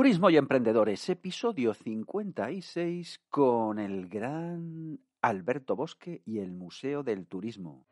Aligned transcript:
Turismo 0.00 0.30
y 0.30 0.38
Emprendedores, 0.38 1.10
episodio 1.10 1.74
56 1.74 3.20
con 3.28 3.78
el 3.78 4.08
gran 4.08 4.98
Alberto 5.20 5.76
Bosque 5.76 6.22
y 6.24 6.38
el 6.38 6.52
Museo 6.52 7.02
del 7.02 7.26
Turismo. 7.26 7.84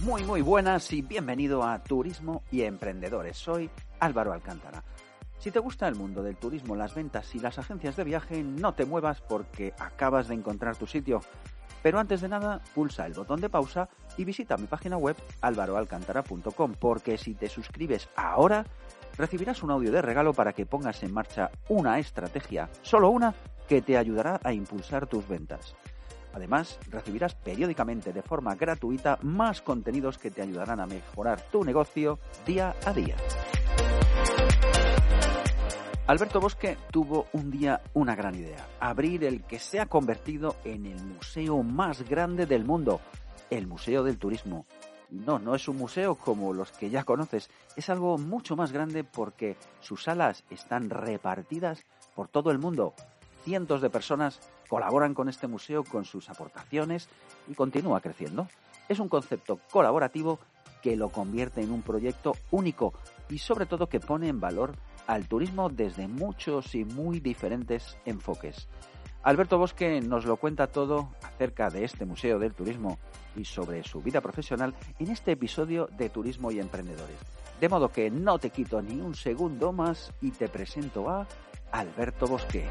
Muy, 0.00 0.24
muy 0.24 0.40
buenas 0.40 0.90
y 0.94 1.02
bienvenido 1.02 1.62
a 1.64 1.82
Turismo 1.84 2.42
y 2.50 2.62
Emprendedores. 2.62 3.36
Soy 3.36 3.68
Álvaro 4.02 4.32
Alcántara. 4.32 4.82
Si 5.38 5.50
te 5.50 5.60
gusta 5.60 5.86
el 5.88 5.94
mundo 5.94 6.22
del 6.22 6.36
turismo, 6.36 6.76
las 6.76 6.94
ventas 6.94 7.34
y 7.34 7.38
las 7.38 7.58
agencias 7.58 7.96
de 7.96 8.04
viaje, 8.04 8.42
no 8.42 8.74
te 8.74 8.84
muevas 8.84 9.20
porque 9.20 9.72
acabas 9.78 10.28
de 10.28 10.34
encontrar 10.34 10.76
tu 10.76 10.86
sitio. 10.86 11.20
Pero 11.82 11.98
antes 11.98 12.20
de 12.20 12.28
nada, 12.28 12.60
pulsa 12.74 13.06
el 13.06 13.14
botón 13.14 13.40
de 13.40 13.48
pausa 13.48 13.88
y 14.16 14.24
visita 14.24 14.56
mi 14.56 14.66
página 14.66 14.96
web 14.96 15.16
alvaroalcantara.com 15.40 16.74
porque 16.78 17.16
si 17.16 17.34
te 17.34 17.48
suscribes 17.48 18.08
ahora, 18.16 18.66
recibirás 19.16 19.62
un 19.62 19.70
audio 19.70 19.92
de 19.92 20.02
regalo 20.02 20.32
para 20.32 20.52
que 20.52 20.66
pongas 20.66 21.02
en 21.02 21.12
marcha 21.12 21.50
una 21.68 21.98
estrategia, 21.98 22.68
solo 22.82 23.10
una, 23.10 23.34
que 23.68 23.82
te 23.82 23.96
ayudará 23.96 24.40
a 24.42 24.52
impulsar 24.52 25.06
tus 25.06 25.26
ventas. 25.28 25.74
Además, 26.34 26.78
recibirás 26.88 27.34
periódicamente 27.34 28.12
de 28.12 28.22
forma 28.22 28.54
gratuita 28.54 29.18
más 29.22 29.60
contenidos 29.60 30.18
que 30.18 30.30
te 30.30 30.42
ayudarán 30.42 30.80
a 30.80 30.86
mejorar 30.86 31.40
tu 31.50 31.64
negocio 31.64 32.18
día 32.46 32.74
a 32.84 32.92
día. 32.92 33.16
Alberto 36.12 36.40
Bosque 36.40 36.76
tuvo 36.90 37.26
un 37.32 37.50
día 37.50 37.80
una 37.94 38.14
gran 38.14 38.34
idea, 38.34 38.68
abrir 38.80 39.24
el 39.24 39.44
que 39.44 39.58
se 39.58 39.80
ha 39.80 39.86
convertido 39.86 40.56
en 40.64 40.84
el 40.84 41.02
museo 41.02 41.62
más 41.62 42.06
grande 42.06 42.44
del 42.44 42.64
mundo, 42.64 43.00
el 43.48 43.66
Museo 43.66 44.02
del 44.02 44.18
Turismo. 44.18 44.66
No, 45.10 45.38
no 45.38 45.54
es 45.54 45.68
un 45.68 45.76
museo 45.76 46.16
como 46.16 46.52
los 46.52 46.72
que 46.72 46.90
ya 46.90 47.04
conoces, 47.04 47.50
es 47.76 47.88
algo 47.88 48.18
mucho 48.18 48.56
más 48.56 48.72
grande 48.72 49.04
porque 49.04 49.56
sus 49.80 50.02
salas 50.02 50.44
están 50.50 50.90
repartidas 50.90 51.84
por 52.14 52.28
todo 52.28 52.50
el 52.50 52.58
mundo. 52.58 52.94
Cientos 53.44 53.80
de 53.80 53.88
personas 53.88 54.40
colaboran 54.68 55.14
con 55.14 55.28
este 55.28 55.46
museo 55.46 55.84
con 55.84 56.04
sus 56.04 56.28
aportaciones 56.28 57.08
y 57.48 57.54
continúa 57.54 58.00
creciendo. 58.00 58.48
Es 58.88 58.98
un 58.98 59.08
concepto 59.08 59.60
colaborativo 59.70 60.38
que 60.82 60.96
lo 60.96 61.10
convierte 61.10 61.62
en 61.62 61.72
un 61.72 61.82
proyecto 61.82 62.32
único 62.50 62.92
y 63.32 63.38
sobre 63.38 63.64
todo 63.64 63.88
que 63.88 63.98
pone 63.98 64.28
en 64.28 64.40
valor 64.40 64.76
al 65.06 65.26
turismo 65.26 65.70
desde 65.70 66.06
muchos 66.06 66.74
y 66.74 66.84
muy 66.84 67.18
diferentes 67.18 67.96
enfoques. 68.04 68.68
Alberto 69.22 69.56
Bosque 69.56 70.00
nos 70.00 70.26
lo 70.26 70.36
cuenta 70.36 70.66
todo 70.66 71.10
acerca 71.22 71.70
de 71.70 71.84
este 71.84 72.04
Museo 72.04 72.38
del 72.38 72.54
Turismo 72.54 72.98
y 73.34 73.44
sobre 73.44 73.82
su 73.84 74.02
vida 74.02 74.20
profesional 74.20 74.74
en 74.98 75.10
este 75.10 75.32
episodio 75.32 75.88
de 75.96 76.10
Turismo 76.10 76.50
y 76.50 76.58
Emprendedores. 76.58 77.16
De 77.58 77.68
modo 77.68 77.88
que 77.88 78.10
no 78.10 78.38
te 78.38 78.50
quito 78.50 78.82
ni 78.82 79.00
un 79.00 79.14
segundo 79.14 79.72
más 79.72 80.12
y 80.20 80.32
te 80.32 80.48
presento 80.48 81.08
a 81.08 81.26
Alberto 81.70 82.26
Bosque. 82.26 82.68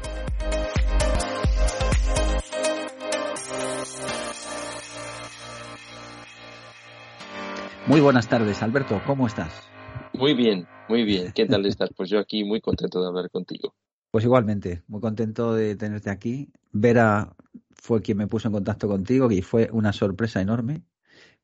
Muy 7.86 8.00
buenas 8.00 8.28
tardes, 8.28 8.62
Alberto, 8.62 9.02
¿cómo 9.04 9.26
estás? 9.26 9.71
Muy 10.22 10.34
bien, 10.34 10.68
muy 10.88 11.02
bien. 11.02 11.32
¿Qué 11.34 11.46
tal 11.46 11.66
estás? 11.66 11.90
Pues 11.96 12.08
yo 12.08 12.20
aquí 12.20 12.44
muy 12.44 12.60
contento 12.60 13.00
de 13.00 13.08
hablar 13.08 13.28
contigo. 13.28 13.74
Pues 14.12 14.24
igualmente, 14.24 14.84
muy 14.86 15.00
contento 15.00 15.52
de 15.52 15.74
tenerte 15.74 16.10
aquí. 16.10 16.48
Vera 16.70 17.34
fue 17.74 18.02
quien 18.02 18.18
me 18.18 18.28
puso 18.28 18.46
en 18.46 18.54
contacto 18.54 18.86
contigo 18.86 19.32
y 19.32 19.42
fue 19.42 19.68
una 19.72 19.92
sorpresa 19.92 20.40
enorme, 20.40 20.84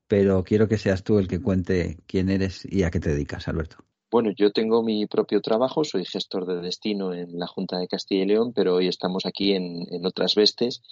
pero 0.06 0.44
quiero 0.44 0.68
que 0.68 0.78
seas 0.78 1.02
tú 1.02 1.18
el 1.18 1.26
que 1.26 1.42
cuente 1.42 1.98
quién 2.06 2.28
eres 2.28 2.64
y 2.70 2.84
a 2.84 2.92
qué 2.92 3.00
te 3.00 3.10
dedicas, 3.10 3.48
Alberto. 3.48 3.78
Bueno, 4.12 4.30
yo 4.30 4.52
tengo 4.52 4.84
mi 4.84 5.06
propio 5.06 5.40
trabajo, 5.40 5.82
soy 5.82 6.04
gestor 6.04 6.46
de 6.46 6.60
destino 6.60 7.12
en 7.12 7.36
la 7.36 7.48
Junta 7.48 7.80
de 7.80 7.88
Castilla 7.88 8.22
y 8.22 8.26
León, 8.26 8.52
pero 8.54 8.76
hoy 8.76 8.86
estamos 8.86 9.26
aquí 9.26 9.54
en, 9.54 9.86
en 9.90 10.06
otras 10.06 10.36
vestes, 10.36 10.82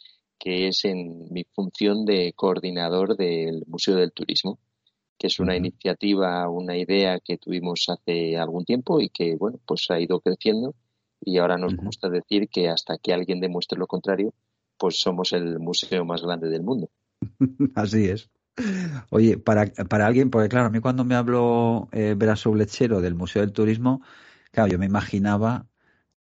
que 0.40 0.66
es 0.66 0.84
en 0.84 1.32
mi 1.32 1.44
función 1.44 2.04
de 2.04 2.32
coordinador 2.34 3.16
del 3.16 3.62
Museo 3.68 3.94
del 3.94 4.10
Turismo 4.10 4.58
que 5.18 5.28
es 5.28 5.38
una 5.40 5.56
iniciativa, 5.56 6.48
una 6.48 6.76
idea 6.76 7.20
que 7.20 7.38
tuvimos 7.38 7.86
hace 7.88 8.36
algún 8.36 8.64
tiempo 8.64 9.00
y 9.00 9.08
que, 9.08 9.36
bueno, 9.36 9.58
pues 9.66 9.86
ha 9.90 10.00
ido 10.00 10.20
creciendo 10.20 10.74
y 11.20 11.38
ahora 11.38 11.56
nos 11.56 11.74
gusta 11.76 12.08
decir 12.08 12.48
que 12.48 12.68
hasta 12.68 12.98
que 12.98 13.12
alguien 13.12 13.40
demuestre 13.40 13.78
lo 13.78 13.86
contrario, 13.86 14.34
pues 14.78 15.00
somos 15.00 15.32
el 15.32 15.58
museo 15.58 16.04
más 16.04 16.22
grande 16.22 16.48
del 16.48 16.62
mundo. 16.62 16.90
Así 17.74 18.06
es. 18.06 18.30
Oye, 19.10 19.38
para, 19.38 19.66
para 19.66 20.06
alguien, 20.06 20.30
porque 20.30 20.48
claro, 20.48 20.66
a 20.66 20.70
mí 20.70 20.80
cuando 20.80 21.04
me 21.04 21.14
habló 21.14 21.88
eh, 21.92 22.16
Lechero 22.54 23.00
del 23.00 23.14
Museo 23.14 23.42
del 23.42 23.52
Turismo, 23.52 24.02
claro, 24.50 24.70
yo 24.70 24.78
me 24.78 24.86
imaginaba 24.86 25.66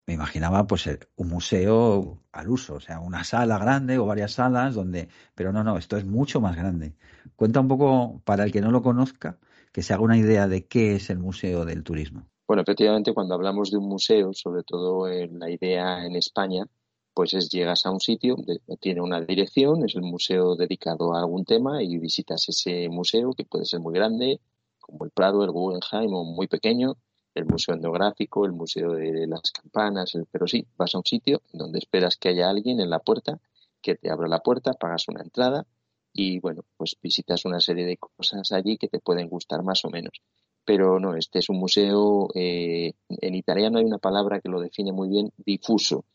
me 0.06 0.14
imaginaba 0.14 0.68
pues 0.68 0.88
eh, 0.88 1.00
un 1.16 1.30
museo 1.30 2.20
al 2.32 2.50
uso, 2.50 2.76
o 2.76 2.80
sea, 2.80 3.00
una 3.00 3.24
sala 3.24 3.58
grande 3.58 3.98
o 3.98 4.06
varias 4.06 4.34
salas 4.34 4.76
donde, 4.76 5.08
pero 5.36 5.54
no, 5.54 5.64
no, 5.64 5.78
esto 5.78 5.98
es 5.98 6.06
mucho 6.06 6.42
más 6.42 6.56
grande. 6.56 6.94
Cuenta 7.36 7.60
un 7.60 7.68
poco 7.68 8.22
para 8.26 8.44
el 8.44 8.52
que 8.52 8.62
no 8.62 8.72
lo 8.72 8.82
conozca, 8.82 9.38
que 9.72 9.82
se 9.82 9.94
haga 9.94 10.04
una 10.04 10.18
idea 10.18 10.48
de 10.48 10.66
qué 10.68 10.96
es 10.96 11.10
el 11.10 11.20
Museo 11.20 11.66
del 11.66 11.84
Turismo. 11.84 12.28
Bueno, 12.48 12.64
efectivamente, 12.64 13.14
cuando 13.14 13.36
hablamos 13.36 13.72
de 13.72 13.78
un 13.78 13.88
museo, 13.88 14.34
sobre 14.34 14.64
todo 14.64 15.08
en 15.08 15.40
la 15.40 15.50
idea 15.50 16.06
en 16.06 16.16
España, 16.16 16.66
pues 17.14 17.34
es 17.34 17.50
llegas 17.50 17.86
a 17.86 17.92
un 17.92 18.00
sitio, 18.00 18.36
tiene 18.80 19.02
una 19.02 19.22
dirección, 19.22 19.86
es 19.86 19.96
el 19.96 20.02
museo 20.02 20.56
dedicado 20.56 21.14
a 21.14 21.20
algún 21.20 21.46
tema 21.46 21.82
y 21.82 21.98
visitas 21.98 22.50
ese 22.50 22.90
museo 22.90 23.32
que 23.34 23.46
puede 23.46 23.66
ser 23.66 23.80
muy 23.80 23.94
grande, 23.94 24.42
como 24.80 25.06
el 25.06 25.12
Prado, 25.12 25.44
el 25.44 25.52
Guggenheim 25.52 26.14
o 26.14 26.26
muy 26.26 26.48
pequeño, 26.48 26.98
el 27.36 27.46
museo 27.46 27.76
etnográfico, 27.76 28.46
el 28.46 28.52
museo 28.52 28.92
de 28.92 29.28
las 29.28 29.52
campanas, 29.52 30.14
pero 30.32 30.48
sí, 30.48 30.66
vas 30.78 30.94
a 30.94 31.00
un 31.00 31.06
sitio 31.06 31.42
donde 31.52 31.80
esperas 31.80 32.18
que 32.18 32.30
haya 32.30 32.50
alguien 32.50 32.80
en 32.80 32.90
la 32.90 33.00
puerta, 33.00 33.40
que 33.82 33.96
te 33.96 34.12
abra 34.12 34.28
la 34.28 34.40
puerta, 34.40 34.74
pagas 34.74 35.08
una 35.08 35.22
entrada 35.22 35.66
y 36.14 36.40
bueno, 36.40 36.64
pues 36.78 36.96
visitas 37.02 37.44
una 37.46 37.60
serie 37.60 37.86
de 37.86 37.98
cosas 37.98 38.52
allí 38.52 38.78
que 38.78 38.88
te 38.88 39.00
pueden 39.00 39.28
gustar 39.28 39.64
más 39.64 39.84
o 39.84 39.90
menos. 39.90 40.22
Pero 40.66 41.00
no, 41.00 41.16
este 41.16 41.40
es 41.40 41.50
un 41.50 41.60
museo, 41.60 42.30
eh, 42.36 42.94
en 43.10 43.36
italiano 43.36 43.80
hay 43.80 43.86
una 43.86 43.98
palabra 43.98 44.40
que 44.40 44.50
lo 44.50 44.62
define 44.62 44.94
muy 44.94 45.10
bien, 45.10 45.32
difuso, 45.38 46.06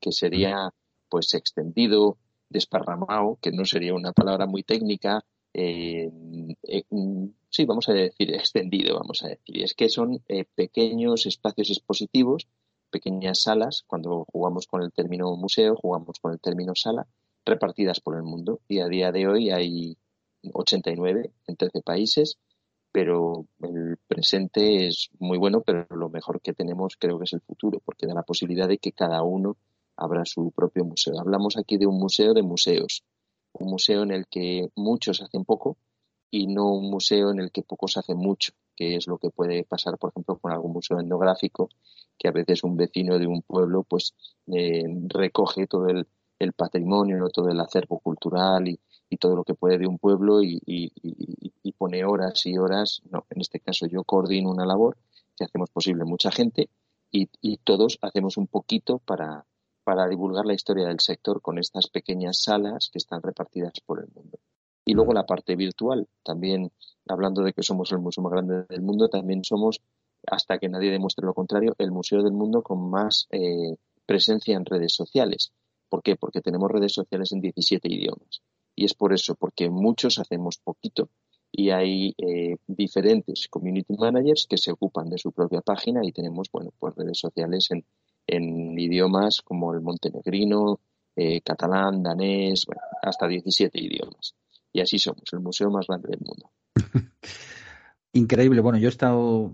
que 0.00 0.12
sería 0.12 0.72
pues 1.10 1.34
extendido, 1.34 2.16
desparramado, 2.48 3.38
que 3.42 3.52
no 3.52 3.64
sería 3.64 3.94
una 3.94 4.12
palabra 4.12 4.46
muy 4.46 4.62
técnica, 4.62 5.24
eh, 5.54 6.10
eh, 6.62 6.84
sí, 7.50 7.64
vamos 7.64 7.88
a 7.88 7.92
decir, 7.92 8.34
extendido, 8.34 8.98
vamos 8.98 9.22
a 9.24 9.28
decir. 9.28 9.62
Es 9.62 9.74
que 9.74 9.88
son 9.88 10.22
eh, 10.28 10.44
pequeños 10.54 11.26
espacios 11.26 11.70
expositivos, 11.70 12.48
pequeñas 12.90 13.42
salas, 13.42 13.84
cuando 13.86 14.24
jugamos 14.32 14.66
con 14.66 14.82
el 14.82 14.92
término 14.92 15.34
museo, 15.36 15.76
jugamos 15.76 16.18
con 16.20 16.32
el 16.32 16.40
término 16.40 16.74
sala, 16.74 17.06
repartidas 17.44 18.00
por 18.00 18.16
el 18.16 18.22
mundo. 18.22 18.60
Y 18.68 18.80
a 18.80 18.88
día 18.88 19.12
de 19.12 19.26
hoy 19.26 19.50
hay 19.50 19.96
89 20.52 21.32
en 21.46 21.56
13 21.56 21.82
países, 21.82 22.38
pero 22.92 23.46
el 23.60 23.98
presente 24.06 24.86
es 24.88 25.10
muy 25.18 25.38
bueno, 25.38 25.62
pero 25.62 25.86
lo 25.90 26.08
mejor 26.08 26.40
que 26.40 26.54
tenemos 26.54 26.96
creo 26.98 27.18
que 27.18 27.24
es 27.24 27.32
el 27.32 27.40
futuro, 27.40 27.80
porque 27.84 28.06
da 28.06 28.14
la 28.14 28.22
posibilidad 28.22 28.68
de 28.68 28.78
que 28.78 28.92
cada 28.92 29.22
uno 29.22 29.56
abra 29.96 30.24
su 30.24 30.52
propio 30.52 30.84
museo. 30.84 31.18
Hablamos 31.18 31.56
aquí 31.56 31.76
de 31.76 31.86
un 31.86 31.98
museo 31.98 32.32
de 32.32 32.42
museos, 32.42 33.04
un 33.52 33.70
museo 33.70 34.02
en 34.02 34.10
el 34.10 34.26
que 34.26 34.70
muchos 34.76 35.22
hacen 35.22 35.44
poco 35.44 35.76
y 36.30 36.46
no 36.46 36.72
un 36.72 36.90
museo 36.90 37.30
en 37.30 37.40
el 37.40 37.50
que 37.50 37.62
pocos 37.62 37.96
hacen 37.96 38.18
mucho, 38.18 38.52
que 38.76 38.96
es 38.96 39.06
lo 39.06 39.18
que 39.18 39.30
puede 39.30 39.64
pasar, 39.64 39.98
por 39.98 40.10
ejemplo, 40.10 40.38
con 40.38 40.52
algún 40.52 40.72
museo 40.72 41.00
etnográfico, 41.00 41.68
que 42.18 42.28
a 42.28 42.32
veces 42.32 42.64
un 42.64 42.76
vecino 42.76 43.18
de 43.18 43.26
un 43.26 43.42
pueblo 43.42 43.84
pues 43.84 44.14
eh, 44.48 44.84
recoge 45.08 45.66
todo 45.66 45.86
el, 45.88 46.06
patrimonio, 46.54 47.28
todo 47.30 47.48
el 47.48 47.60
acervo 47.60 47.98
cultural 47.98 48.68
y, 48.68 48.78
todo 49.18 49.34
lo 49.34 49.42
que 49.44 49.54
puede 49.54 49.78
de 49.78 49.86
un 49.86 49.98
pueblo 49.98 50.42
y, 50.42 50.60
pone 51.76 52.04
horas 52.04 52.44
y 52.46 52.58
horas. 52.58 53.00
No, 53.10 53.24
en 53.30 53.40
este 53.40 53.60
caso 53.60 53.86
yo 53.86 54.04
coordino 54.04 54.50
una 54.50 54.66
labor 54.66 54.96
que 55.36 55.44
hacemos 55.44 55.70
posible 55.70 56.04
mucha 56.04 56.30
gente 56.30 56.68
y, 57.10 57.56
todos 57.58 57.98
hacemos 58.02 58.36
un 58.36 58.46
poquito 58.46 58.98
para, 58.98 59.46
para 59.88 60.06
divulgar 60.06 60.44
la 60.44 60.52
historia 60.52 60.86
del 60.86 61.00
sector 61.00 61.40
con 61.40 61.58
estas 61.58 61.88
pequeñas 61.88 62.42
salas 62.42 62.90
que 62.92 62.98
están 62.98 63.22
repartidas 63.22 63.72
por 63.86 64.00
el 64.00 64.08
mundo. 64.14 64.38
Y 64.84 64.92
luego 64.92 65.14
la 65.14 65.24
parte 65.24 65.56
virtual, 65.56 66.06
también 66.22 66.70
hablando 67.08 67.42
de 67.42 67.54
que 67.54 67.62
somos 67.62 67.90
el 67.92 67.98
museo 68.00 68.22
más 68.22 68.32
grande 68.34 68.66
del 68.68 68.82
mundo, 68.82 69.08
también 69.08 69.42
somos, 69.44 69.80
hasta 70.26 70.58
que 70.58 70.68
nadie 70.68 70.90
demuestre 70.90 71.24
lo 71.24 71.32
contrario, 71.32 71.74
el 71.78 71.90
museo 71.90 72.22
del 72.22 72.34
mundo 72.34 72.60
con 72.62 72.90
más 72.90 73.28
eh, 73.30 73.76
presencia 74.04 74.58
en 74.58 74.66
redes 74.66 74.92
sociales. 74.92 75.52
¿Por 75.88 76.02
qué? 76.02 76.16
Porque 76.16 76.42
tenemos 76.42 76.70
redes 76.70 76.92
sociales 76.92 77.32
en 77.32 77.40
17 77.40 77.88
idiomas. 77.90 78.42
Y 78.76 78.84
es 78.84 78.92
por 78.92 79.14
eso, 79.14 79.36
porque 79.36 79.70
muchos 79.70 80.18
hacemos 80.18 80.58
poquito 80.58 81.08
y 81.50 81.70
hay 81.70 82.14
eh, 82.18 82.56
diferentes 82.66 83.48
community 83.48 83.96
managers 83.96 84.46
que 84.46 84.58
se 84.58 84.70
ocupan 84.70 85.08
de 85.08 85.16
su 85.16 85.32
propia 85.32 85.62
página 85.62 86.04
y 86.04 86.12
tenemos 86.12 86.50
bueno 86.52 86.74
pues 86.78 86.94
redes 86.94 87.18
sociales 87.18 87.70
en, 87.70 87.86
en 88.28 88.78
idiomas 88.78 89.40
como 89.42 89.72
el 89.74 89.80
montenegrino, 89.80 90.80
eh, 91.16 91.40
catalán, 91.40 92.02
danés, 92.02 92.64
bueno, 92.66 92.82
hasta 93.02 93.26
17 93.26 93.80
idiomas. 93.80 94.36
Y 94.72 94.80
así 94.80 94.98
somos, 94.98 95.24
el 95.32 95.40
museo 95.40 95.70
más 95.70 95.86
grande 95.88 96.10
del 96.10 96.20
mundo. 96.20 96.52
Increíble. 98.12 98.60
Bueno, 98.60 98.78
yo 98.78 98.88
he 98.88 98.90
estado 98.90 99.52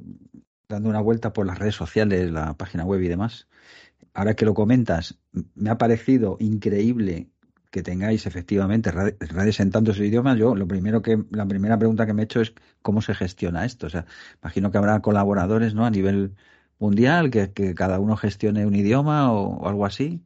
dando 0.68 0.88
una 0.88 1.00
vuelta 1.00 1.32
por 1.32 1.46
las 1.46 1.58
redes 1.58 1.76
sociales, 1.76 2.30
la 2.30 2.54
página 2.54 2.84
web 2.84 3.00
y 3.00 3.08
demás. 3.08 3.46
Ahora 4.12 4.34
que 4.34 4.44
lo 4.44 4.54
comentas, 4.54 5.18
me 5.54 5.70
ha 5.70 5.78
parecido 5.78 6.36
increíble 6.40 7.30
que 7.70 7.82
tengáis 7.82 8.26
efectivamente 8.26 8.92
redes 8.92 9.58
en 9.58 9.72
tantos 9.72 9.98
idiomas, 9.98 10.38
yo 10.38 10.54
lo 10.54 10.68
primero 10.68 11.02
que, 11.02 11.24
la 11.30 11.44
primera 11.44 11.76
pregunta 11.76 12.06
que 12.06 12.14
me 12.14 12.22
he 12.22 12.24
hecho 12.26 12.40
es 12.40 12.54
cómo 12.82 13.02
se 13.02 13.16
gestiona 13.16 13.64
esto. 13.64 13.88
O 13.88 13.90
sea, 13.90 14.06
imagino 14.40 14.70
que 14.70 14.78
habrá 14.78 15.00
colaboradores, 15.00 15.74
¿no? 15.74 15.84
A 15.84 15.90
nivel 15.90 16.36
mundial, 16.84 17.31
que, 17.31 17.75
cada 17.75 17.98
uno 17.98 18.16
gestione 18.16 18.66
un 18.66 18.75
idioma 18.75 19.32
o, 19.32 19.66
algo 19.66 19.86
así. 19.86 20.20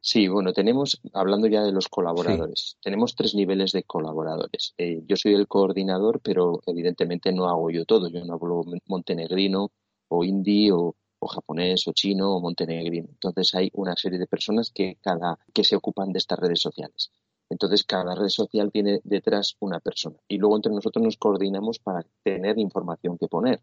Sí, 0.00 0.26
bueno, 0.28 0.52
tenemos, 0.52 1.00
hablando 1.12 1.46
ya 1.46 1.62
de 1.62 1.72
los 1.72 1.88
colaboradores, 1.88 2.76
tenemos 2.82 3.14
tres 3.14 3.34
niveles 3.34 3.70
de 3.72 3.84
colaboradores. 3.84 4.74
Eh, 4.78 5.02
yo 5.06 5.16
soy 5.16 5.34
el 5.34 5.46
coordinador, 5.46 6.20
pero 6.20 6.60
evidentemente 6.66 7.32
no 7.32 7.48
hago 7.48 7.70
yo 7.70 7.84
todo. 7.84 8.08
Yo 8.08 8.24
no 8.24 8.34
hablo 8.34 8.64
montenegrino 8.86 9.70
o 10.08 10.24
hindi 10.24 10.70
o, 10.70 10.96
o 11.20 11.26
japonés 11.28 11.86
o 11.86 11.92
chino 11.92 12.34
o 12.34 12.40
montenegrino. 12.40 13.08
Entonces 13.10 13.54
hay 13.54 13.70
una 13.74 13.94
serie 13.96 14.18
de 14.18 14.26
personas 14.26 14.72
que 14.74 14.98
cada 15.00 15.38
que 15.54 15.62
se 15.62 15.76
ocupan 15.76 16.12
de 16.12 16.18
estas 16.18 16.38
redes 16.38 16.60
sociales. 16.60 17.10
Entonces 17.48 17.84
cada 17.84 18.14
red 18.14 18.28
social 18.28 18.72
tiene 18.72 19.00
detrás 19.04 19.56
una 19.60 19.78
persona 19.78 20.16
y 20.26 20.38
luego 20.38 20.56
entre 20.56 20.72
nosotros 20.72 21.04
nos 21.04 21.16
coordinamos 21.16 21.78
para 21.78 22.04
tener 22.22 22.58
información 22.58 23.18
que 23.18 23.28
poner, 23.28 23.60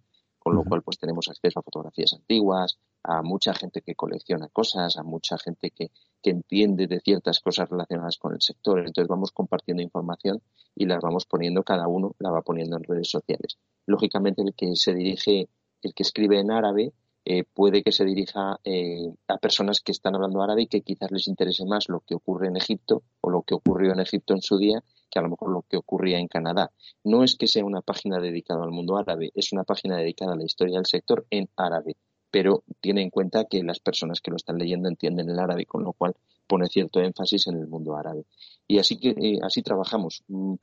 con 0.49 0.55
lo 0.55 0.63
cual 0.63 0.81
pues 0.81 0.97
tenemos 0.97 1.27
acceso 1.27 1.59
a 1.59 1.61
fotografías 1.61 2.11
antiguas, 2.13 2.79
a 3.03 3.21
mucha 3.21 3.53
gente 3.53 3.83
que 3.83 3.93
colecciona 3.93 4.47
cosas, 4.47 4.97
a 4.97 5.03
mucha 5.03 5.37
gente 5.37 5.69
que, 5.69 5.91
que 6.23 6.31
entiende 6.31 6.87
de 6.87 6.99
ciertas 7.01 7.39
cosas 7.39 7.69
relacionadas 7.69 8.17
con 8.17 8.33
el 8.33 8.41
sector. 8.41 8.79
Entonces 8.79 9.07
vamos 9.07 9.31
compartiendo 9.31 9.83
información 9.83 10.41
y 10.73 10.87
las 10.87 11.01
vamos 11.03 11.27
poniendo, 11.27 11.61
cada 11.61 11.87
uno 11.87 12.15
la 12.17 12.31
va 12.31 12.41
poniendo 12.41 12.77
en 12.77 12.83
redes 12.83 13.11
sociales. 13.11 13.59
Lógicamente 13.85 14.41
el 14.41 14.55
que 14.55 14.75
se 14.75 14.95
dirige, 14.95 15.49
el 15.83 15.93
que 15.93 16.01
escribe 16.01 16.39
en 16.39 16.49
árabe, 16.49 16.93
eh, 17.25 17.43
puede 17.43 17.83
que 17.83 17.91
se 17.91 18.03
dirija 18.03 18.59
eh, 18.63 19.13
a 19.27 19.37
personas 19.37 19.81
que 19.81 19.91
están 19.91 20.15
hablando 20.15 20.41
árabe 20.41 20.63
y 20.63 20.67
que 20.67 20.81
quizás 20.81 21.11
les 21.11 21.27
interese 21.27 21.63
más 21.63 21.89
lo 21.89 21.99
que 21.99 22.15
ocurre 22.15 22.47
en 22.47 22.57
Egipto 22.57 23.03
o 23.21 23.29
lo 23.29 23.43
que 23.43 23.53
ocurrió 23.53 23.93
en 23.93 23.99
Egipto 23.99 24.33
en 24.33 24.41
su 24.41 24.57
día 24.57 24.81
que 25.09 25.19
a 25.19 25.21
lo 25.21 25.29
mejor 25.29 25.51
lo 25.51 25.63
que 25.63 25.77
ocurría 25.77 26.19
en 26.19 26.27
Canadá. 26.27 26.71
No 27.03 27.23
es 27.23 27.35
que 27.35 27.47
sea 27.47 27.65
una 27.65 27.81
página 27.81 28.19
dedicada 28.19 28.63
al 28.63 28.71
mundo 28.71 28.97
árabe, 28.97 29.31
es 29.35 29.51
una 29.51 29.63
página 29.63 29.97
dedicada 29.97 30.33
a 30.33 30.37
la 30.37 30.45
historia 30.45 30.77
del 30.77 30.85
sector 30.85 31.25
en 31.29 31.49
árabe, 31.55 31.95
pero 32.31 32.63
tiene 32.79 33.01
en 33.01 33.09
cuenta 33.09 33.45
que 33.45 33.63
las 33.63 33.79
personas 33.79 34.21
que 34.21 34.31
lo 34.31 34.37
están 34.37 34.57
leyendo 34.57 34.87
entienden 34.87 35.29
el 35.29 35.39
árabe, 35.39 35.65
con 35.65 35.83
lo 35.83 35.93
cual 35.93 36.15
pone 36.47 36.67
cierto 36.67 36.99
énfasis 36.99 37.47
en 37.47 37.57
el 37.57 37.67
mundo 37.67 37.95
árabe. 37.95 38.25
Y 38.67 38.79
así 38.79 38.99
que 38.99 39.09
eh, 39.09 39.39
así 39.43 39.61
trabajamos. 39.61 40.23
Mm, 40.27 40.55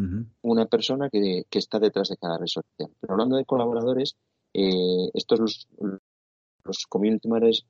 una 0.42 0.66
persona 0.66 1.08
que, 1.10 1.44
que, 1.48 1.58
está 1.58 1.78
detrás 1.78 2.08
de 2.08 2.16
cada 2.16 2.38
red 2.38 2.46
social. 2.46 2.90
Pero 3.00 3.12
hablando 3.12 3.36
de 3.36 3.44
colaboradores, 3.44 4.16
estos 4.52 5.38
los, 5.38 5.68
los 6.64 6.86
community 6.88 7.28
managers 7.28 7.64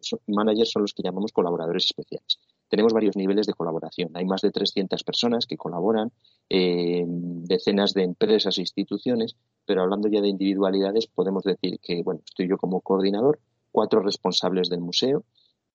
son 0.71 0.83
los 0.83 0.95
que 0.95 1.03
llamamos 1.03 1.33
colaboradores 1.33 1.85
especiales. 1.87 2.39
Tenemos 2.69 2.93
varios 2.93 3.17
niveles 3.17 3.47
de 3.47 3.55
colaboración. 3.55 4.11
Hay 4.15 4.25
más 4.25 4.41
de 4.41 4.51
300 4.51 5.05
personas 5.05 5.47
que 5.47 5.57
colaboran, 5.57 6.13
decenas 6.49 7.95
de 7.95 8.03
empresas 8.03 8.59
e 8.59 8.63
instituciones, 8.63 9.37
pero 9.65 9.83
hablando 9.83 10.09
ya 10.09 10.21
de 10.21 10.29
individualidades, 10.29 11.07
podemos 11.07 11.45
decir 11.45 11.79
que, 11.81 12.03
bueno, 12.03 12.23
estoy 12.25 12.49
yo 12.49 12.57
como 12.59 12.81
coordinador, 12.81 13.39
cuatro 13.73 14.01
responsables 14.01 14.69
del 14.69 14.81
museo, 14.81 15.25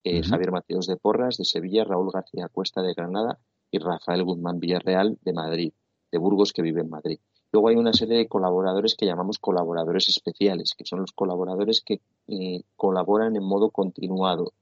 eh, 0.04 0.24
Javier 0.24 0.52
Mateos 0.52 0.88
de 0.88 0.98
Porras 0.98 1.38
de 1.38 1.46
Sevilla, 1.46 1.84
Raúl 1.84 2.12
García 2.12 2.50
Cuesta 2.50 2.82
de 2.82 2.96
Granada 2.96 3.38
y 3.70 3.78
Rafael 3.78 4.24
Guzmán 4.24 4.60
Villarreal 4.60 5.20
de 5.22 5.34
Madrid, 5.34 5.74
de 6.12 6.18
Burgos, 6.18 6.54
que 6.54 6.64
vive 6.64 6.82
en 6.82 6.90
Madrid. 6.90 7.20
Luego 7.52 7.68
hay 7.68 7.76
una 7.76 7.94
serie 7.94 8.18
de 8.18 8.28
colaboradores 8.28 8.96
que 8.96 9.06
llamamos 9.06 9.38
colaboradores 9.38 10.08
especiales, 10.10 10.74
que 10.76 10.86
son 10.86 11.02
los 11.02 11.12
colaboradores 11.12 11.84
que 11.86 12.02
eh, 12.28 12.64
colaboran 12.76 13.36
en 13.36 13.44
modo 13.44 13.70
continuado, 13.70 14.54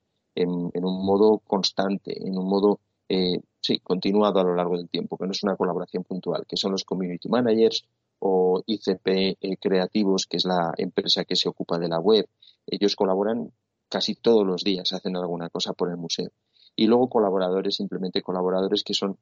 en, 0.43 0.85
un 0.85 1.05
modo 1.05 1.39
constante, 1.39 2.25
en 2.25 2.37
un 2.37 2.47
modo 2.47 2.79
eh, 3.07 3.41
sí, 3.59 3.79
continuado 3.79 4.39
a 4.39 4.43
lo 4.43 4.55
largo 4.55 4.77
del 4.77 4.89
tiempo, 4.89 5.17
que 5.17 5.25
no 5.25 5.31
es 5.31 5.43
una 5.43 5.55
colaboración 5.55 6.03
puntual, 6.03 6.45
que 6.47 6.57
son 6.57 6.71
los 6.71 6.83
community 6.83 7.29
managers 7.29 7.85
o 8.19 8.61
ICP 8.65 9.07
eh, 9.07 9.57
creativos, 9.59 10.27
que 10.27 10.37
es 10.37 10.45
la 10.45 10.73
empresa 10.77 11.25
que 11.25 11.35
se 11.35 11.49
ocupa 11.49 11.77
de 11.79 11.89
la 11.89 11.99
web. 11.99 12.27
Ellos 12.67 12.95
colaboran 12.95 13.51
casi 13.89 14.15
todos 14.15 14.45
los 14.45 14.63
días, 14.63 14.93
hacen 14.93 15.15
alguna 15.15 15.49
cosa 15.49 15.73
por 15.73 15.89
el 15.89 15.97
museo. 15.97 16.29
Y 16.75 16.87
luego 16.87 17.09
colaboradores, 17.09 17.75
simplemente 17.75 18.21
colaboradores 18.21 18.83
que 18.83 18.93
son 18.93 19.17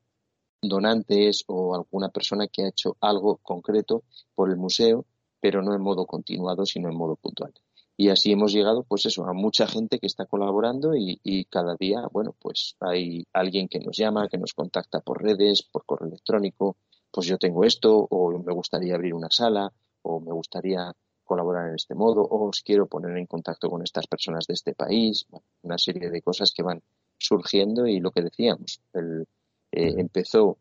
donantes 0.62 1.44
o 1.48 1.76
alguna 1.76 2.10
persona 2.10 2.48
que 2.48 2.64
ha 2.64 2.70
hecho 2.70 2.98
algo 3.00 3.38
concreto 3.38 4.04
por 4.36 4.50
el 4.50 4.58
museo, 4.58 5.06
pero 5.40 5.62
no 5.62 5.74
en 5.74 5.82
modo 5.82 6.06
continuado, 6.06 6.66
sino 6.66 6.90
en 6.90 6.98
modo 6.98 7.16
puntual. 7.16 7.54
Y 8.00 8.10
así 8.10 8.32
hemos 8.32 8.54
llegado, 8.54 8.84
pues 8.84 9.08
eso, 9.08 9.26
a 9.26 9.34
mucha 9.34 9.66
gente 9.66 9.98
que 9.98 10.06
está 10.06 10.28
colaborando 10.28 10.94
y, 10.96 11.46
cada 11.46 11.76
día, 11.76 12.02
bueno, 12.12 12.36
pues 12.40 12.76
hay 12.80 13.26
alguien 13.34 13.68
que 13.68 13.80
nos 13.80 13.98
llama, 13.98 14.28
que 14.30 14.38
nos 14.38 14.54
contacta 14.54 15.00
por 15.00 15.24
redes, 15.24 15.64
por 15.64 15.84
correo 15.84 16.08
electrónico, 16.08 16.78
pues 17.12 17.26
yo 17.26 17.40
tengo 17.40 17.64
esto, 17.64 18.08
o 18.10 18.38
me 18.38 18.54
gustaría 18.54 18.94
abrir 18.94 19.16
una 19.16 19.30
sala, 19.32 19.74
o 20.04 20.20
me 20.20 20.32
gustaría 20.32 20.94
colaborar 21.24 21.70
en 21.70 21.76
este 21.76 21.96
modo, 21.96 22.22
o 22.22 22.48
os 22.48 22.62
quiero 22.62 22.86
poner 22.86 23.18
en 23.18 23.26
contacto 23.26 23.68
con 23.68 23.82
estas 23.82 24.06
personas 24.06 24.46
de 24.46 24.54
este 24.54 24.76
país, 24.76 25.26
una 25.64 25.80
serie 25.80 26.12
de 26.12 26.22
cosas 26.22 26.54
que 26.54 26.62
van 26.62 26.82
surgiendo 27.18 27.88
y 27.88 28.00
lo 28.00 28.12
que 28.12 28.22
decíamos, 28.22 28.80
el, 28.94 29.26
eh, 29.72 29.96
empezó 29.98 30.60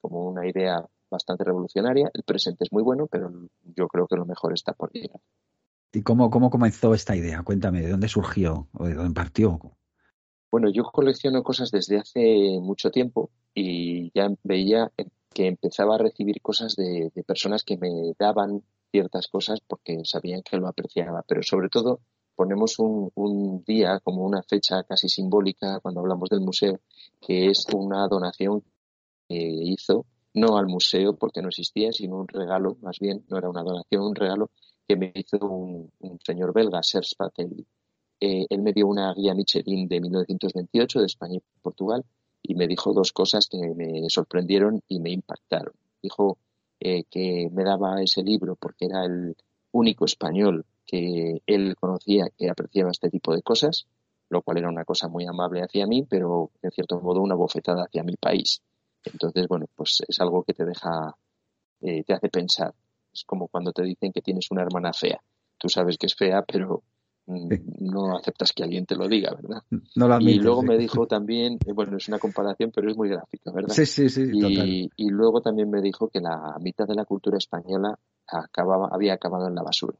como 0.00 0.26
una 0.26 0.48
idea 0.48 0.84
bastante 1.10 1.44
revolucionaria. 1.44 2.10
El 2.12 2.22
presente 2.22 2.64
es 2.64 2.72
muy 2.72 2.82
bueno, 2.82 3.06
pero 3.06 3.30
yo 3.62 3.86
creo 3.88 4.06
que 4.06 4.16
lo 4.16 4.24
mejor 4.24 4.52
está 4.52 4.72
por 4.72 4.90
llegar. 4.92 5.20
¿Y 5.96 6.02
cómo, 6.02 6.28
cómo 6.28 6.50
comenzó 6.50 6.92
esta 6.92 7.16
idea? 7.16 7.42
Cuéntame, 7.42 7.80
¿de 7.80 7.88
dónde 7.88 8.08
surgió 8.08 8.68
o 8.74 8.84
de 8.84 8.92
dónde 8.92 9.14
partió? 9.14 9.58
Bueno, 10.50 10.68
yo 10.70 10.82
colecciono 10.84 11.42
cosas 11.42 11.70
desde 11.70 11.96
hace 11.96 12.58
mucho 12.60 12.90
tiempo 12.90 13.30
y 13.54 14.12
ya 14.14 14.28
veía 14.44 14.92
que 15.32 15.46
empezaba 15.46 15.94
a 15.94 15.98
recibir 15.98 16.42
cosas 16.42 16.76
de, 16.76 17.10
de 17.14 17.24
personas 17.24 17.64
que 17.64 17.78
me 17.78 18.12
daban 18.18 18.62
ciertas 18.90 19.26
cosas 19.28 19.60
porque 19.66 20.02
sabían 20.04 20.42
que 20.42 20.58
lo 20.58 20.68
apreciaba, 20.68 21.24
pero 21.26 21.42
sobre 21.42 21.70
todo 21.70 22.00
ponemos 22.34 22.78
un, 22.78 23.10
un, 23.14 23.64
día 23.64 23.98
como 24.00 24.22
una 24.22 24.42
fecha 24.42 24.82
casi 24.82 25.08
simbólica 25.08 25.80
cuando 25.80 26.00
hablamos 26.00 26.28
del 26.28 26.42
museo, 26.42 26.78
que 27.22 27.46
es 27.46 27.64
una 27.72 28.06
donación 28.06 28.62
que 29.26 29.38
hizo, 29.38 30.04
no 30.34 30.58
al 30.58 30.66
museo 30.66 31.16
porque 31.16 31.40
no 31.40 31.48
existía, 31.48 31.90
sino 31.90 32.16
un 32.16 32.28
regalo, 32.28 32.76
más 32.82 32.98
bien, 33.00 33.24
no 33.30 33.38
era 33.38 33.48
una 33.48 33.62
donación, 33.62 34.02
un 34.02 34.14
regalo 34.14 34.50
que 34.86 34.96
me 34.96 35.12
hizo 35.14 35.38
un, 35.38 35.90
señor 36.24 36.52
belga, 36.52 36.82
Serge 36.82 37.14
Patel. 37.16 37.66
Eh, 38.20 38.46
él 38.48 38.62
me 38.62 38.72
dio 38.72 38.86
una 38.86 39.12
guía 39.14 39.34
Michelin 39.34 39.88
de 39.88 40.00
1928 40.00 41.00
de 41.00 41.06
España 41.06 41.36
y 41.36 41.42
Portugal 41.60 42.04
y 42.42 42.54
me 42.54 42.66
dijo 42.66 42.92
dos 42.92 43.12
cosas 43.12 43.48
que 43.48 43.58
me 43.74 44.08
sorprendieron 44.08 44.82
y 44.88 45.00
me 45.00 45.10
impactaron. 45.10 45.74
Dijo 46.02 46.38
eh, 46.80 47.04
que 47.10 47.48
me 47.52 47.64
daba 47.64 48.02
ese 48.02 48.22
libro 48.22 48.56
porque 48.56 48.86
era 48.86 49.04
el 49.04 49.36
único 49.72 50.04
español 50.04 50.64
que 50.86 51.42
él 51.46 51.74
conocía 51.76 52.28
que 52.36 52.48
apreciaba 52.48 52.90
este 52.90 53.10
tipo 53.10 53.34
de 53.34 53.42
cosas, 53.42 53.86
lo 54.28 54.42
cual 54.42 54.58
era 54.58 54.68
una 54.68 54.84
cosa 54.84 55.08
muy 55.08 55.26
amable 55.26 55.62
hacia 55.62 55.86
mí, 55.86 56.06
pero 56.08 56.50
en 56.62 56.70
cierto 56.70 57.00
modo 57.00 57.20
una 57.20 57.34
bofetada 57.34 57.84
hacia 57.84 58.04
mi 58.04 58.16
país. 58.16 58.62
Entonces, 59.04 59.46
bueno, 59.48 59.66
pues 59.74 60.02
es 60.06 60.20
algo 60.20 60.42
que 60.44 60.54
te 60.54 60.64
deja, 60.64 61.16
eh, 61.80 62.04
te 62.04 62.12
hace 62.12 62.28
pensar. 62.28 62.74
Es 63.16 63.24
como 63.24 63.48
cuando 63.48 63.72
te 63.72 63.82
dicen 63.82 64.12
que 64.12 64.20
tienes 64.20 64.50
una 64.50 64.62
hermana 64.62 64.92
fea. 64.92 65.20
Tú 65.58 65.68
sabes 65.68 65.96
que 65.96 66.06
es 66.06 66.14
fea, 66.14 66.42
pero 66.42 66.82
mm, 67.26 67.48
no 67.80 68.16
aceptas 68.16 68.52
que 68.52 68.62
alguien 68.62 68.84
te 68.84 68.94
lo 68.94 69.08
diga, 69.08 69.34
¿verdad? 69.34 69.62
No 69.94 70.20
y 70.20 70.38
luego 70.38 70.62
me 70.62 70.76
dijo 70.76 71.06
también, 71.06 71.58
eh, 71.66 71.72
bueno, 71.72 71.96
es 71.96 72.08
una 72.08 72.18
comparación, 72.18 72.70
pero 72.74 72.90
es 72.90 72.96
muy 72.96 73.08
gráfica, 73.08 73.50
¿verdad? 73.52 73.74
Sí, 73.74 73.86
sí, 73.86 74.10
sí. 74.10 74.30
Y, 74.32 74.90
y 74.96 75.08
luego 75.08 75.40
también 75.40 75.70
me 75.70 75.80
dijo 75.80 76.08
que 76.08 76.20
la 76.20 76.56
mitad 76.60 76.86
de 76.86 76.94
la 76.94 77.06
cultura 77.06 77.38
española 77.38 77.98
acababa, 78.26 78.88
había 78.92 79.14
acabado 79.14 79.48
en 79.48 79.54
la 79.54 79.62
basura. 79.62 79.98